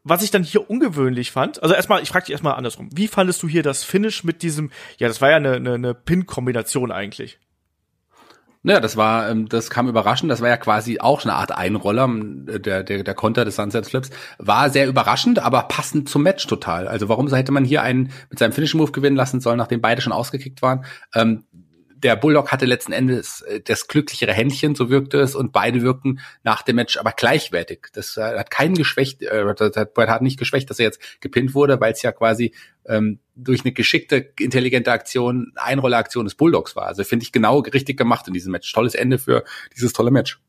Was 0.03 0.23
ich 0.23 0.31
dann 0.31 0.43
hier 0.43 0.69
ungewöhnlich 0.69 1.31
fand, 1.31 1.61
also 1.63 1.73
erstmal, 1.73 2.01
ich 2.01 2.09
frage 2.09 2.25
dich 2.25 2.33
erstmal 2.33 2.55
andersrum. 2.55 2.89
Wie 2.93 3.07
fandest 3.07 3.41
du 3.41 3.47
hier 3.47 3.63
das 3.63 3.83
Finish 3.83 4.23
mit 4.23 4.43
diesem, 4.43 4.71
ja, 4.97 5.07
das 5.07 5.19
war 5.21 5.31
ja 5.31 5.37
eine, 5.37 5.53
eine, 5.53 5.73
eine 5.73 5.93
Pin-Kombination 5.95 6.91
eigentlich? 6.91 7.39
Naja, 8.65 8.79
das 8.79 8.97
war, 8.97 9.29
ähm, 9.29 9.47
das 9.47 9.69
kam 9.69 9.87
überraschend. 9.87 10.31
Das 10.31 10.41
war 10.41 10.49
ja 10.49 10.57
quasi 10.57 10.99
auch 10.99 11.23
eine 11.23 11.35
Art 11.35 11.55
Einroller. 11.55 12.09
Der, 12.09 12.81
der, 12.81 13.03
der 13.03 13.13
Konter 13.13 13.45
des 13.45 13.57
Sunset 13.57 13.85
Flips 13.85 14.09
war 14.39 14.71
sehr 14.71 14.87
überraschend, 14.87 15.37
aber 15.37 15.61
passend 15.63 16.09
zum 16.09 16.23
Match 16.23 16.47
total. 16.47 16.87
Also 16.87 17.07
warum 17.07 17.31
hätte 17.31 17.51
man 17.51 17.63
hier 17.63 17.83
einen 17.83 18.11
mit 18.31 18.39
seinem 18.39 18.53
Finishing 18.53 18.79
Move 18.79 18.91
gewinnen 18.91 19.15
lassen 19.15 19.39
sollen, 19.39 19.59
nachdem 19.59 19.81
beide 19.81 20.01
schon 20.01 20.13
ausgekickt 20.13 20.63
waren? 20.63 20.83
Ähm, 21.13 21.43
der 21.97 22.15
Bulldog 22.15 22.51
hatte 22.51 22.65
letzten 22.65 22.91
Endes 22.91 23.41
äh, 23.41 23.61
das 23.61 23.87
glücklichere 23.87 24.33
Händchen, 24.33 24.75
so 24.75 24.89
wirkte 24.89 25.19
es, 25.19 25.35
und 25.35 25.51
beide 25.53 25.81
wirkten 25.81 26.19
nach 26.43 26.61
dem 26.61 26.75
Match 26.75 26.97
aber 26.97 27.11
gleichwertig. 27.11 27.87
Das 27.93 28.17
äh, 28.17 28.37
hat 28.37 28.51
keinen 28.51 28.75
geschwächt, 28.75 29.21
äh, 29.21 29.53
das 29.55 29.75
hat 29.75 29.93
Bret 29.93 30.09
Hart 30.09 30.21
nicht 30.21 30.37
geschwächt, 30.37 30.69
dass 30.69 30.79
er 30.79 30.85
jetzt 30.85 31.21
gepinnt 31.21 31.53
wurde, 31.53 31.79
weil 31.79 31.93
es 31.93 32.01
ja 32.01 32.11
quasi 32.11 32.53
ähm, 32.85 33.19
durch 33.35 33.61
eine 33.61 33.71
geschickte, 33.71 34.33
intelligente 34.39 34.91
Aktion, 34.91 35.53
Einrolleraktion 35.55 36.25
des 36.25 36.35
Bulldogs 36.35 36.75
war. 36.75 36.85
Also 36.85 37.03
finde 37.03 37.23
ich 37.23 37.31
genau 37.31 37.59
richtig 37.59 37.97
gemacht 37.97 38.27
in 38.27 38.33
diesem 38.33 38.51
Match. 38.51 38.71
Tolles 38.71 38.95
Ende 38.95 39.17
für 39.17 39.43
dieses 39.75 39.93
tolle 39.93 40.11
Match. 40.11 40.39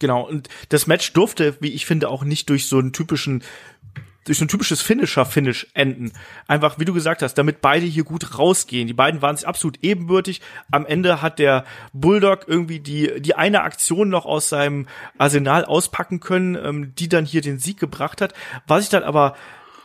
Genau, 0.00 0.28
und 0.28 0.48
das 0.68 0.86
Match 0.86 1.12
durfte, 1.12 1.56
wie 1.60 1.72
ich 1.72 1.86
finde, 1.86 2.08
auch 2.08 2.22
nicht 2.22 2.48
durch 2.50 2.68
so 2.68 2.78
einen 2.78 2.92
typischen 2.92 3.42
durch 4.28 4.38
so 4.38 4.44
ein 4.44 4.48
typisches 4.48 4.82
Finisher-Finish 4.82 5.68
enden. 5.74 6.12
Einfach, 6.46 6.78
wie 6.78 6.84
du 6.84 6.92
gesagt 6.92 7.22
hast, 7.22 7.34
damit 7.34 7.60
beide 7.60 7.86
hier 7.86 8.04
gut 8.04 8.38
rausgehen. 8.38 8.86
Die 8.86 8.94
beiden 8.94 9.22
waren 9.22 9.36
sich 9.36 9.48
absolut 9.48 9.78
ebenbürtig. 9.82 10.40
Am 10.70 10.86
Ende 10.86 11.22
hat 11.22 11.38
der 11.38 11.64
Bulldog 11.92 12.44
irgendwie 12.46 12.80
die, 12.80 13.20
die 13.20 13.34
eine 13.34 13.62
Aktion 13.62 14.08
noch 14.08 14.26
aus 14.26 14.48
seinem 14.48 14.86
Arsenal 15.16 15.64
auspacken 15.64 16.20
können, 16.20 16.56
ähm, 16.56 16.94
die 16.94 17.08
dann 17.08 17.24
hier 17.24 17.40
den 17.40 17.58
Sieg 17.58 17.78
gebracht 17.78 18.20
hat. 18.20 18.34
Was 18.66 18.84
ich 18.84 18.90
dann 18.90 19.02
aber 19.02 19.34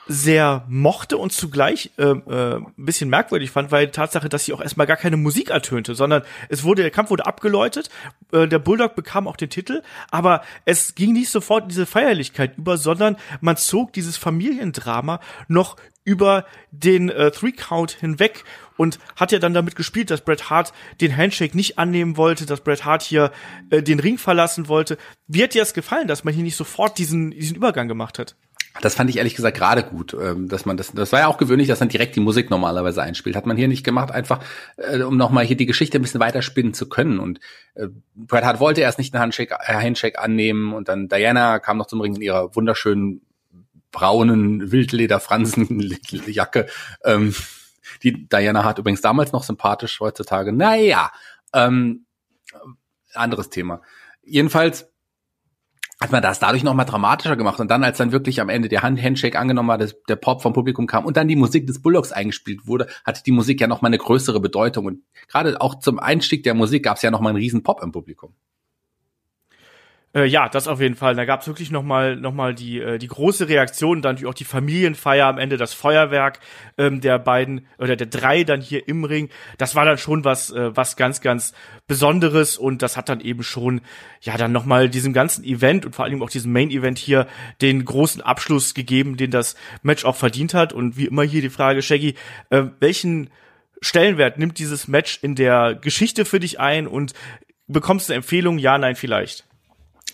sehr 0.07 0.65
mochte 0.67 1.17
und 1.17 1.31
zugleich 1.31 1.91
äh, 1.97 2.03
äh, 2.03 2.55
ein 2.55 2.73
bisschen 2.75 3.09
merkwürdig 3.09 3.51
fand, 3.51 3.71
weil 3.71 3.85
die 3.85 3.91
Tatsache, 3.91 4.27
dass 4.27 4.45
sie 4.45 4.53
auch 4.53 4.61
erstmal 4.61 4.87
gar 4.87 4.97
keine 4.97 5.17
Musik 5.17 5.49
ertönte, 5.49 5.95
sondern 5.95 6.23
es 6.49 6.63
wurde, 6.63 6.81
der 6.81 6.91
Kampf 6.91 7.09
wurde 7.09 7.25
abgeläutet, 7.25 7.89
äh, 8.31 8.47
der 8.47 8.59
Bulldog 8.59 8.95
bekam 8.95 9.27
auch 9.27 9.37
den 9.37 9.49
Titel, 9.49 9.81
aber 10.11 10.41
es 10.65 10.95
ging 10.95 11.13
nicht 11.13 11.29
sofort 11.29 11.63
in 11.63 11.69
diese 11.69 11.85
Feierlichkeit 11.85 12.57
über, 12.57 12.77
sondern 12.77 13.15
man 13.39 13.55
zog 13.55 13.93
dieses 13.93 14.17
Familiendrama 14.17 15.19
noch 15.47 15.77
über 16.05 16.45
den 16.71 17.09
äh, 17.09 17.31
Three 17.31 17.53
Count 17.53 17.91
hinweg 17.91 18.43
und 18.75 18.99
hat 19.15 19.31
ja 19.31 19.39
dann 19.39 19.53
damit 19.53 19.75
gespielt, 19.75 20.11
dass 20.11 20.21
Bret 20.21 20.49
Hart 20.49 20.73
den 20.99 21.15
Handshake 21.15 21.55
nicht 21.55 21.79
annehmen 21.79 22.17
wollte, 22.17 22.45
dass 22.45 22.61
Bret 22.61 22.83
Hart 22.83 23.03
hier 23.03 23.31
äh, 23.69 23.81
den 23.81 23.99
Ring 23.99 24.17
verlassen 24.17 24.67
wollte. 24.67 24.97
Wie 25.27 25.43
hat 25.43 25.53
dir 25.53 25.61
das 25.61 25.73
gefallen, 25.73 26.07
dass 26.07 26.25
man 26.25 26.33
hier 26.33 26.43
nicht 26.43 26.57
sofort 26.57 26.97
diesen, 26.97 27.31
diesen 27.31 27.55
Übergang 27.55 27.87
gemacht 27.87 28.19
hat? 28.19 28.35
Das 28.81 28.95
fand 28.95 29.09
ich 29.09 29.17
ehrlich 29.17 29.35
gesagt 29.35 29.55
gerade 29.57 29.83
gut, 29.83 30.15
ähm, 30.19 30.49
dass 30.49 30.65
man 30.65 30.77
das, 30.77 30.91
das 30.93 31.11
war 31.11 31.19
ja 31.19 31.27
auch 31.27 31.37
gewöhnlich, 31.37 31.67
dass 31.67 31.79
man 31.79 31.89
direkt 31.89 32.15
die 32.15 32.19
Musik 32.19 32.49
normalerweise 32.49 33.03
einspielt. 33.03 33.35
Hat 33.35 33.45
man 33.45 33.55
hier 33.55 33.67
nicht 33.67 33.83
gemacht, 33.83 34.11
einfach 34.11 34.43
äh, 34.77 35.01
um 35.03 35.15
nochmal 35.15 35.45
hier 35.45 35.57
die 35.57 35.67
Geschichte 35.67 35.99
ein 35.99 36.01
bisschen 36.01 36.19
weiterspinnen 36.19 36.73
zu 36.73 36.89
können. 36.89 37.19
Und 37.19 37.39
äh, 37.75 37.87
Bret 38.15 38.43
Hart 38.43 38.59
wollte 38.59 38.81
erst 38.81 38.97
nicht 38.97 39.13
einen 39.13 39.21
Handshake, 39.21 39.55
äh, 39.59 39.73
Handshake 39.73 40.19
annehmen 40.19 40.73
und 40.73 40.87
dann 40.87 41.07
Diana 41.07 41.59
kam 41.59 41.77
noch 41.77 41.85
zum 41.85 42.01
Ring 42.01 42.15
in 42.15 42.21
ihrer 42.21 42.55
wunderschönen 42.55 43.21
braunen 43.91 44.71
Wildlederfransenjacke. 44.71 46.67
Ähm, 47.05 47.35
die 48.01 48.27
Diana 48.27 48.63
hat 48.63 48.79
übrigens 48.79 49.01
damals 49.01 49.33
noch 49.33 49.43
sympathisch, 49.43 49.99
heutzutage, 49.99 50.51
naja, 50.53 51.11
ähm, 51.53 52.05
anderes 53.13 53.49
Thema. 53.49 53.81
Jedenfalls 54.23 54.92
hat 56.03 56.11
man 56.11 56.21
das 56.21 56.37
dadurch 56.37 56.63
noch 56.63 56.73
mal 56.73 56.83
dramatischer 56.83 57.37
gemacht 57.37 57.61
und 57.61 57.71
dann 57.71 57.81
als 57.81 57.97
dann 57.97 58.11
wirklich 58.11 58.41
am 58.41 58.49
Ende 58.49 58.67
der 58.67 58.83
Hand 58.83 59.01
Handshake 59.01 59.39
angenommen 59.39 59.69
war, 59.69 59.77
dass 59.77 59.95
der 60.09 60.17
Pop 60.17 60.41
vom 60.41 60.51
Publikum 60.51 60.85
kam 60.85 61.05
und 61.05 61.15
dann 61.15 61.29
die 61.29 61.37
Musik 61.37 61.65
des 61.65 61.81
Bulldogs 61.81 62.11
eingespielt 62.11 62.67
wurde, 62.67 62.87
hatte 63.05 63.23
die 63.23 63.31
Musik 63.31 63.61
ja 63.61 63.67
noch 63.67 63.81
mal 63.81 63.87
eine 63.87 63.97
größere 63.97 64.41
Bedeutung 64.41 64.85
und 64.85 64.99
gerade 65.29 65.61
auch 65.61 65.79
zum 65.79 65.99
Einstieg 65.99 66.43
der 66.43 66.55
Musik 66.55 66.83
gab 66.83 66.97
es 66.97 67.03
ja 67.03 67.11
noch 67.11 67.21
mal 67.21 67.29
einen 67.29 67.37
riesen 67.37 67.63
Pop 67.63 67.81
im 67.81 67.93
Publikum. 67.93 68.33
Äh, 70.15 70.25
ja, 70.25 70.47
das 70.47 70.67
auf 70.67 70.79
jeden 70.79 70.95
Fall. 70.95 71.15
Da 71.15 71.25
gab 71.25 71.41
es 71.41 71.47
wirklich 71.47 71.71
noch 71.71 71.81
mal, 71.81 72.15
noch 72.15 72.33
mal 72.33 72.53
die, 72.53 72.79
äh, 72.79 72.99
die 72.99 73.07
große 73.07 73.49
Reaktion, 73.49 74.01
dann 74.01 74.13
natürlich 74.13 74.29
auch 74.29 74.35
die 74.35 74.45
Familienfeier 74.45 75.25
am 75.25 75.39
Ende, 75.39 75.57
das 75.57 75.73
Feuerwerk 75.73 76.39
ähm, 76.77 77.01
der 77.01 77.17
beiden 77.17 77.65
oder 77.79 77.95
der 77.95 78.07
drei 78.07 78.43
dann 78.43 78.61
hier 78.61 78.87
im 78.87 79.05
Ring. 79.05 79.29
Das 79.57 79.73
war 79.73 79.85
dann 79.85 79.97
schon 79.97 80.23
was, 80.23 80.51
äh, 80.51 80.75
was 80.75 80.97
ganz, 80.97 81.21
ganz 81.21 81.53
Besonderes 81.87 82.57
und 82.57 82.83
das 82.83 82.95
hat 82.95 83.09
dann 83.09 83.21
eben 83.21 83.41
schon, 83.41 83.81
ja, 84.21 84.37
dann 84.37 84.51
noch 84.51 84.65
mal 84.65 84.87
diesem 84.87 85.13
ganzen 85.13 85.43
Event 85.43 85.85
und 85.85 85.95
vor 85.95 86.05
allem 86.05 86.21
auch 86.21 86.29
diesem 86.29 86.51
Main-Event 86.53 86.99
hier 86.99 87.27
den 87.61 87.83
großen 87.83 88.21
Abschluss 88.21 88.75
gegeben, 88.75 89.17
den 89.17 89.31
das 89.31 89.55
Match 89.81 90.05
auch 90.05 90.15
verdient 90.15 90.53
hat. 90.53 90.73
Und 90.73 90.95
wie 90.95 91.05
immer 91.05 91.23
hier 91.23 91.41
die 91.41 91.49
Frage, 91.49 91.81
Shaggy, 91.81 92.13
äh, 92.51 92.65
welchen 92.79 93.31
Stellenwert 93.81 94.37
nimmt 94.37 94.59
dieses 94.59 94.87
Match 94.87 95.19
in 95.23 95.33
der 95.33 95.73
Geschichte 95.73 96.23
für 96.23 96.39
dich 96.39 96.59
ein 96.59 96.85
und 96.85 97.13
bekommst 97.67 98.09
du 98.09 98.13
eine 98.13 98.17
Empfehlung? 98.17 98.59
Ja, 98.59 98.77
nein, 98.77 98.95
vielleicht. 98.95 99.45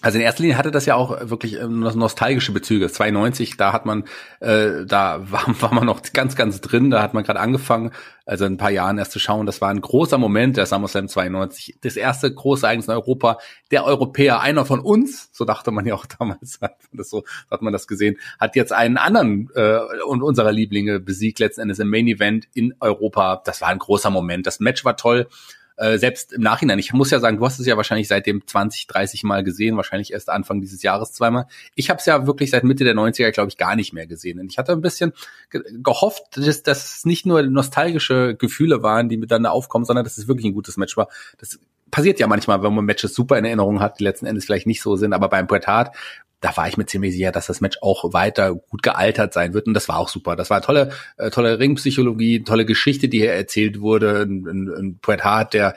Also 0.02 0.18
in 0.18 0.24
erster 0.24 0.44
Linie 0.44 0.58
hatte 0.58 0.72
das 0.72 0.86
ja 0.86 0.96
auch 0.96 1.30
wirklich 1.30 1.60
ähm, 1.60 1.80
nostalgische 1.80 2.54
Bezüge. 2.54 2.90
92, 2.90 3.58
da 3.58 3.74
hat 3.74 3.86
man, 3.86 4.06
äh, 4.40 4.86
da 4.86 5.20
war, 5.32 5.44
war 5.62 5.74
man 5.74 5.86
noch 5.86 6.02
ganz, 6.14 6.36
ganz 6.36 6.62
drin, 6.62 6.90
da 6.90 7.02
hat 7.02 7.14
man 7.14 7.24
gerade 7.24 7.40
angefangen, 7.40 7.92
also 8.26 8.46
in 8.46 8.54
ein 8.54 8.58
paar 8.58 8.72
Jahren 8.72 8.98
erst 8.98 9.12
zu 9.12 9.20
schauen. 9.20 9.46
Das 9.46 9.60
war 9.60 9.70
ein 9.70 9.82
großer 9.82 10.18
Moment, 10.18 10.56
der 10.56 10.66
SummerSlam 10.66 11.08
92. 11.08 11.80
Das 11.82 11.98
erste 11.98 12.34
große 12.34 12.66
Ereignis 12.66 12.88
in 12.88 12.94
Europa. 12.94 13.40
Der 13.72 13.86
Europäer, 13.86 14.40
einer 14.42 14.66
von 14.66 14.80
uns, 14.80 15.30
so 15.34 15.44
dachte 15.46 15.72
man 15.72 15.86
ja 15.86 15.96
auch 15.96 16.06
damals, 16.20 16.60
hat 16.62 16.78
man 16.92 16.98
das 16.98 17.10
so, 17.10 17.24
hat 17.52 17.62
man 17.62 17.74
das 17.74 17.88
gesehen, 17.88 18.18
hat 18.40 18.56
jetzt 18.56 18.72
einen 18.72 18.98
anderen 18.98 19.50
äh, 19.56 19.80
und 20.06 20.22
unserer 20.22 20.52
Lieblinge 20.52 21.00
besiegt, 21.00 21.40
letzten 21.40 21.62
Endes 21.62 21.80
im 21.80 21.90
Main 21.90 22.08
Event 22.08 22.48
in 22.54 22.74
Europa. 22.80 23.42
Das 23.44 23.62
war 23.62 23.68
ein 23.68 23.80
großer 23.80 24.12
Moment. 24.12 24.48
Das 24.48 24.60
Match 24.60 24.86
war 24.86 24.96
toll 24.96 25.28
äh, 25.80 25.98
selbst 25.98 26.34
im 26.34 26.42
Nachhinein, 26.42 26.78
ich 26.78 26.92
muss 26.92 27.10
ja 27.10 27.20
sagen, 27.20 27.38
du 27.38 27.46
hast 27.46 27.58
es 27.58 27.66
ja 27.66 27.78
wahrscheinlich 27.78 28.10
seitdem 28.10 28.46
20, 28.46 28.88
30 28.88 29.24
Mal 29.24 29.46
gesehen, 29.46 29.78
wahrscheinlich 29.78 30.12
erst 30.12 30.30
Anfang 30.30 30.60
dieses 30.60 30.84
Jahres 30.84 31.14
zweimal. 31.14 31.48
Ich 31.74 31.90
habe 31.90 32.00
es 32.00 32.06
ja 32.06 32.28
wirklich 32.28 32.52
seit 32.52 32.66
Mitte 32.66 32.84
der 32.84 32.96
90er, 32.96 33.32
glaube 33.32 33.50
ich, 33.50 33.58
gar 33.58 33.78
nicht 33.78 33.94
mehr 33.94 34.06
gesehen. 34.06 34.40
Und 34.42 34.52
ich 34.52 34.58
hatte 34.58 34.74
ein 34.74 34.82
bisschen 34.82 35.14
ge 35.50 35.64
gehofft, 35.82 36.36
dass 36.36 36.64
das 36.64 37.06
nicht 37.06 37.26
nur 37.26 37.44
nostalgische 37.44 38.36
Gefühle 38.36 38.84
waren, 38.84 39.08
die 39.08 39.16
miteinander 39.16 39.54
aufkommen, 39.54 39.86
sondern 39.86 40.04
dass 40.04 40.18
es 40.18 40.28
wirklich 40.28 40.48
ein 40.48 40.54
gutes 40.54 40.76
Match 40.76 40.98
war. 40.98 41.08
Das 41.38 41.60
passiert 41.92 42.20
ja 42.20 42.28
manchmal, 42.28 42.62
wenn 42.62 42.76
man 42.76 42.84
Matches 42.84 43.14
super 43.14 43.38
in 43.38 43.46
Erinnerung 43.46 43.80
hat, 43.80 44.00
die 44.00 44.04
letzten 44.04 44.26
Endes 44.26 44.46
vielleicht 44.46 44.68
nicht 44.68 44.82
so 44.82 44.98
sind, 44.98 45.14
aber 45.14 45.30
beim 45.30 45.48
Hart 45.48 45.96
da 46.42 46.56
war 46.56 46.68
ich 46.68 46.78
mir 46.78 46.86
ziemlich 46.86 47.14
sicher, 47.14 47.32
dass 47.32 47.48
das 47.48 47.62
Match 47.62 47.78
auch 47.82 48.14
weiter 48.14 48.56
gut 48.56 48.82
gealtert 48.82 49.34
sein 49.34 49.54
wird. 49.54 49.68
Und 49.68 49.74
das 49.74 49.90
war 49.90 49.98
auch 49.98 50.10
super. 50.10 50.36
Das 50.36 50.50
war 50.50 50.62
tolle, 50.62 50.92
äh, 51.18 51.30
tolle 51.30 51.60
Ringpsychologie, 51.60 52.44
tolle 52.44 52.66
Geschichte, 52.66 53.10
die 53.10 53.20
hier 53.20 53.34
erzählt 53.34 53.82
wurde. 53.82 54.22
Ein, 54.22 54.46
ein, 54.48 54.70
ein 54.70 55.00
Bret 55.00 55.24
Hart, 55.24 55.54
der 55.54 55.76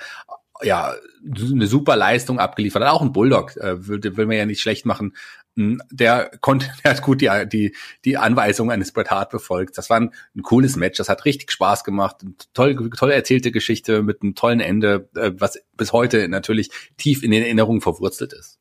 ja 0.62 0.94
eine 1.25 1.66
super 1.66 1.96
Leistung 1.96 2.38
abgeliefert 2.38 2.83
hat. 2.83 2.92
Auch 2.92 3.03
ein 3.03 3.12
Bulldog, 3.12 3.57
äh, 3.57 3.87
will, 3.87 4.01
will 4.16 4.27
man 4.27 4.37
ja 4.37 4.46
nicht 4.46 4.61
schlecht 4.61 4.87
machen. 4.87 5.14
Hm, 5.57 5.83
der 5.90 6.31
konnte, 6.40 6.66
der 6.85 6.92
hat 6.92 7.03
gut 7.03 7.20
die, 7.20 7.31
die, 7.46 7.75
die 8.05 8.16
Anweisung 8.16 8.70
eines 8.70 8.92
Bret 8.92 9.11
Hart 9.11 9.31
befolgt. 9.31 9.77
Das 9.79 9.90
war 9.90 9.98
ein, 9.98 10.14
ein 10.37 10.42
cooles 10.42 10.77
Match. 10.77 10.98
Das 10.98 11.09
hat 11.09 11.25
richtig 11.25 11.51
Spaß 11.51 11.83
gemacht. 11.83 12.18
Toll, 12.55 12.90
toll 12.90 13.11
erzählte 13.11 13.51
Geschichte 13.51 14.03
mit 14.03 14.22
einem 14.22 14.37
tollen 14.37 14.61
Ende, 14.61 15.09
äh, 15.16 15.33
was 15.35 15.59
bis 15.77 15.92
heute 15.92 16.29
natürlich 16.29 16.70
tief 16.96 17.25
in 17.25 17.33
den 17.33 17.42
Erinnerungen 17.42 17.81
verwurzelt 17.81 18.33
ist. 18.33 18.61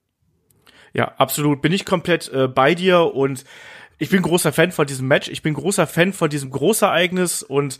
Ja, 0.94 1.14
absolut. 1.18 1.62
Bin 1.62 1.72
ich 1.72 1.86
komplett 1.86 2.32
äh, 2.34 2.48
bei 2.48 2.76
dir 2.76 3.14
und 3.14 3.46
ich 3.98 4.10
bin 4.10 4.22
großer 4.22 4.52
Fan 4.52 4.72
von 4.72 4.88
diesem 4.88 5.08
Match. 5.08 5.30
Ich 5.30 5.42
bin 5.42 5.54
großer 5.54 5.88
Fan 5.88 6.14
von 6.14 6.30
diesem 6.30 6.50
Großereignis 6.50 7.44
und 7.44 7.80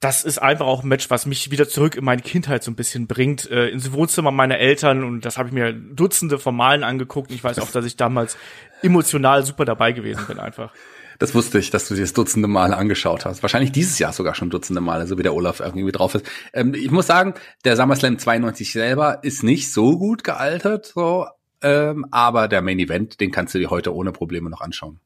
das 0.00 0.24
ist 0.24 0.38
einfach 0.38 0.66
auch 0.66 0.82
ein 0.84 0.88
Match, 0.88 1.10
was 1.10 1.26
mich 1.26 1.50
wieder 1.50 1.68
zurück 1.68 1.96
in 1.96 2.04
meine 2.04 2.22
Kindheit 2.22 2.62
so 2.62 2.70
ein 2.70 2.76
bisschen 2.76 3.06
bringt, 3.06 3.50
äh, 3.50 3.68
ins 3.68 3.92
Wohnzimmer 3.92 4.30
meiner 4.30 4.58
Eltern 4.58 5.02
und 5.02 5.24
das 5.24 5.38
habe 5.38 5.48
ich 5.48 5.54
mir 5.54 5.72
Dutzende 5.72 6.38
von 6.38 6.54
Malen 6.54 6.84
angeguckt. 6.84 7.32
Ich 7.32 7.42
weiß 7.42 7.58
auch, 7.58 7.70
dass 7.70 7.84
ich 7.84 7.96
damals 7.96 8.36
emotional 8.82 9.44
super 9.44 9.64
dabei 9.64 9.92
gewesen 9.92 10.24
bin 10.28 10.38
einfach. 10.38 10.72
Das 11.18 11.34
wusste 11.34 11.58
ich, 11.58 11.70
dass 11.70 11.88
du 11.88 11.94
dir 11.94 12.02
das 12.02 12.12
Dutzende 12.12 12.46
Male 12.46 12.76
angeschaut 12.76 13.24
hast. 13.24 13.42
Wahrscheinlich 13.42 13.72
dieses 13.72 13.98
Jahr 13.98 14.12
sogar 14.12 14.36
schon 14.36 14.50
Dutzende 14.50 14.80
Male, 14.80 15.08
so 15.08 15.18
wie 15.18 15.24
der 15.24 15.34
Olaf 15.34 15.58
irgendwie 15.58 15.90
drauf 15.90 16.14
ist. 16.14 16.24
Ähm, 16.52 16.74
ich 16.74 16.92
muss 16.92 17.08
sagen, 17.08 17.34
der 17.64 17.74
SummerSlam 17.74 18.18
92 18.18 18.70
selber 18.70 19.18
ist 19.22 19.42
nicht 19.42 19.72
so 19.72 19.98
gut 19.98 20.22
gealtert, 20.22 20.92
so, 20.94 21.26
ähm, 21.62 22.06
aber 22.10 22.48
der 22.48 22.62
Main 22.62 22.78
Event, 22.78 23.20
den 23.20 23.30
kannst 23.30 23.54
du 23.54 23.58
dir 23.58 23.70
heute 23.70 23.94
ohne 23.94 24.12
Probleme 24.12 24.50
noch 24.50 24.60
anschauen. 24.60 25.00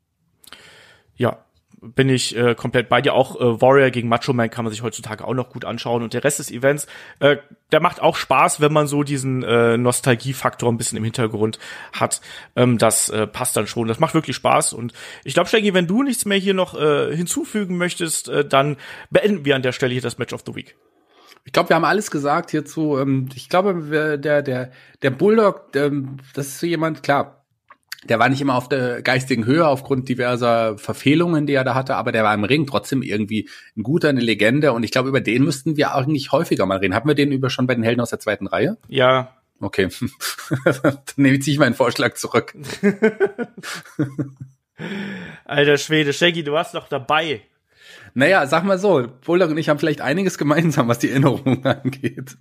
Ja, 1.16 1.44
bin 1.82 2.08
ich 2.08 2.36
äh, 2.36 2.54
komplett 2.54 2.88
bei 2.88 3.02
dir. 3.02 3.12
Auch 3.12 3.40
äh, 3.40 3.60
Warrior 3.60 3.90
gegen 3.90 4.08
Macho 4.08 4.32
Man 4.32 4.48
kann 4.50 4.64
man 4.64 4.72
sich 4.72 4.82
heutzutage 4.82 5.26
auch 5.26 5.34
noch 5.34 5.50
gut 5.50 5.64
anschauen. 5.64 6.02
Und 6.02 6.14
der 6.14 6.22
Rest 6.22 6.38
des 6.38 6.50
Events, 6.50 6.86
äh, 7.18 7.38
der 7.72 7.80
macht 7.80 8.00
auch 8.00 8.14
Spaß, 8.14 8.60
wenn 8.60 8.72
man 8.72 8.86
so 8.86 9.02
diesen 9.02 9.42
äh, 9.42 9.76
Nostalgiefaktor 9.76 10.70
ein 10.70 10.78
bisschen 10.78 10.96
im 10.96 11.04
Hintergrund 11.04 11.58
hat. 11.92 12.20
Ähm, 12.54 12.78
das 12.78 13.08
äh, 13.08 13.26
passt 13.26 13.56
dann 13.56 13.66
schon. 13.66 13.88
Das 13.88 13.98
macht 13.98 14.14
wirklich 14.14 14.36
Spaß. 14.36 14.74
Und 14.74 14.92
ich 15.24 15.34
glaube, 15.34 15.48
Shaggy, 15.48 15.74
wenn 15.74 15.88
du 15.88 16.04
nichts 16.04 16.24
mehr 16.24 16.38
hier 16.38 16.54
noch 16.54 16.78
äh, 16.78 17.14
hinzufügen 17.16 17.76
möchtest, 17.78 18.28
äh, 18.28 18.44
dann 18.44 18.76
beenden 19.10 19.44
wir 19.44 19.56
an 19.56 19.62
der 19.62 19.72
Stelle 19.72 19.92
hier 19.92 20.02
das 20.02 20.18
Match 20.18 20.32
of 20.32 20.44
the 20.46 20.54
Week. 20.54 20.76
Ich 21.44 21.52
glaube, 21.52 21.70
wir 21.70 21.76
haben 21.76 21.84
alles 21.84 22.10
gesagt 22.10 22.50
hierzu. 22.50 22.98
Ähm, 22.98 23.28
ich 23.34 23.48
glaube, 23.48 24.18
der, 24.18 24.42
der, 24.42 24.70
der 25.02 25.10
Bulldog, 25.10 25.72
der, 25.72 25.90
das 26.34 26.48
ist 26.48 26.60
so 26.60 26.66
jemand, 26.66 27.02
klar, 27.02 27.42
der 28.04 28.18
war 28.18 28.28
nicht 28.28 28.40
immer 28.40 28.56
auf 28.56 28.68
der 28.68 29.02
geistigen 29.02 29.46
Höhe 29.46 29.66
aufgrund 29.66 30.08
diverser 30.08 30.76
Verfehlungen, 30.76 31.46
die 31.46 31.52
er 31.54 31.64
da 31.64 31.74
hatte, 31.74 31.94
aber 31.94 32.10
der 32.10 32.24
war 32.24 32.34
im 32.34 32.44
Ring 32.44 32.66
trotzdem 32.66 33.02
irgendwie 33.02 33.48
ein 33.76 33.82
guter, 33.82 34.08
eine 34.08 34.20
Legende. 34.20 34.72
Und 34.72 34.82
ich 34.82 34.90
glaube, 34.90 35.08
über 35.08 35.20
den 35.20 35.44
müssten 35.44 35.76
wir 35.76 35.94
eigentlich 35.94 36.32
häufiger 36.32 36.66
mal 36.66 36.78
reden. 36.78 36.94
Haben 36.94 37.08
wir 37.08 37.14
den 37.14 37.32
über 37.32 37.48
schon 37.50 37.66
bei 37.66 37.74
den 37.74 37.84
Helden 37.84 38.00
aus 38.00 38.10
der 38.10 38.18
zweiten 38.18 38.46
Reihe? 38.46 38.76
Ja. 38.88 39.36
Okay. 39.60 39.88
Dann 40.82 40.98
nehme 41.16 41.38
ich 41.38 41.58
meinen 41.58 41.74
Vorschlag 41.74 42.14
zurück. 42.14 42.54
Alter 45.44 45.78
Schwede, 45.78 46.12
Shaggy, 46.12 46.42
du 46.42 46.52
warst 46.52 46.74
doch 46.74 46.88
dabei. 46.88 47.42
Naja, 48.14 48.46
sag 48.46 48.64
mal 48.64 48.78
so, 48.78 49.06
Bulldog 49.24 49.50
und 49.50 49.58
ich 49.58 49.68
haben 49.68 49.78
vielleicht 49.78 50.00
einiges 50.00 50.38
gemeinsam, 50.38 50.88
was 50.88 50.98
die 50.98 51.10
Erinnerung 51.10 51.64
angeht. 51.64 52.36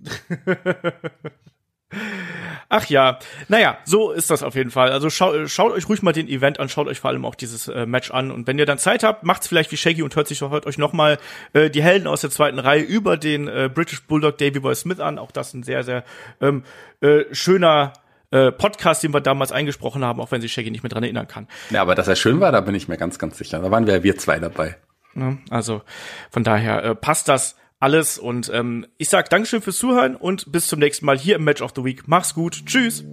Ach 2.68 2.86
ja, 2.86 3.18
naja, 3.48 3.76
so 3.84 4.12
ist 4.12 4.30
das 4.30 4.42
auf 4.42 4.54
jeden 4.54 4.70
Fall. 4.70 4.92
Also 4.92 5.10
schau, 5.10 5.46
schaut 5.46 5.72
euch 5.72 5.88
ruhig 5.88 6.02
mal 6.02 6.12
den 6.12 6.26
Event 6.26 6.58
an, 6.58 6.70
schaut 6.70 6.86
euch 6.86 7.00
vor 7.00 7.10
allem 7.10 7.26
auch 7.26 7.34
dieses 7.34 7.68
äh, 7.68 7.84
Match 7.84 8.10
an 8.10 8.30
und 8.30 8.46
wenn 8.46 8.58
ihr 8.58 8.64
dann 8.64 8.78
Zeit 8.78 9.02
habt, 9.02 9.24
macht's 9.24 9.46
vielleicht 9.46 9.70
wie 9.72 9.76
Shaggy 9.76 10.02
und 10.02 10.16
hört 10.16 10.26
sich 10.26 10.40
hört 10.40 10.66
euch 10.66 10.78
nochmal 10.78 11.18
äh, 11.52 11.68
die 11.68 11.82
Helden 11.82 12.06
aus 12.06 12.22
der 12.22 12.30
zweiten 12.30 12.58
Reihe 12.58 12.80
über 12.80 13.18
den 13.18 13.46
äh, 13.46 13.70
British 13.72 14.02
Bulldog 14.04 14.38
Davy 14.38 14.60
Boy 14.60 14.74
Smith 14.74 15.00
an. 15.00 15.18
Auch 15.18 15.30
das 15.30 15.52
ein 15.52 15.62
sehr, 15.62 15.84
sehr 15.84 16.02
ähm, 16.40 16.64
äh, 17.02 17.24
schöner 17.32 17.92
äh, 18.30 18.50
Podcast, 18.50 19.02
den 19.02 19.12
wir 19.12 19.20
damals 19.20 19.52
eingesprochen 19.52 20.02
haben, 20.02 20.18
auch 20.20 20.30
wenn 20.30 20.40
sich 20.40 20.52
Shaggy 20.52 20.70
nicht 20.70 20.82
mehr 20.82 20.90
dran 20.90 21.02
erinnern 21.02 21.28
kann. 21.28 21.48
Ja, 21.68 21.82
aber 21.82 21.94
dass 21.94 22.08
er 22.08 22.16
schön 22.16 22.40
war, 22.40 22.52
da 22.52 22.62
bin 22.62 22.74
ich 22.74 22.88
mir 22.88 22.96
ganz, 22.96 23.18
ganz 23.18 23.36
sicher. 23.36 23.60
Da 23.60 23.70
waren 23.70 23.86
wir 23.86 24.02
wir 24.02 24.16
zwei 24.16 24.38
dabei. 24.38 24.76
Ne? 25.14 25.38
Also 25.50 25.82
von 26.30 26.44
daher 26.44 26.84
äh, 26.84 26.94
passt 26.94 27.28
das 27.28 27.56
alles 27.80 28.18
und 28.18 28.50
ähm, 28.54 28.86
ich 28.96 29.08
sag 29.08 29.28
Dankeschön 29.28 29.60
fürs 29.60 29.76
Zuhören 29.76 30.14
und 30.14 30.52
bis 30.52 30.68
zum 30.68 30.78
nächsten 30.78 31.04
Mal 31.04 31.18
hier 31.18 31.36
im 31.36 31.44
Match 31.44 31.62
of 31.62 31.72
the 31.74 31.84
Week. 31.84 32.04
Mach's 32.06 32.34
gut. 32.34 32.64
Tschüss. 32.64 33.04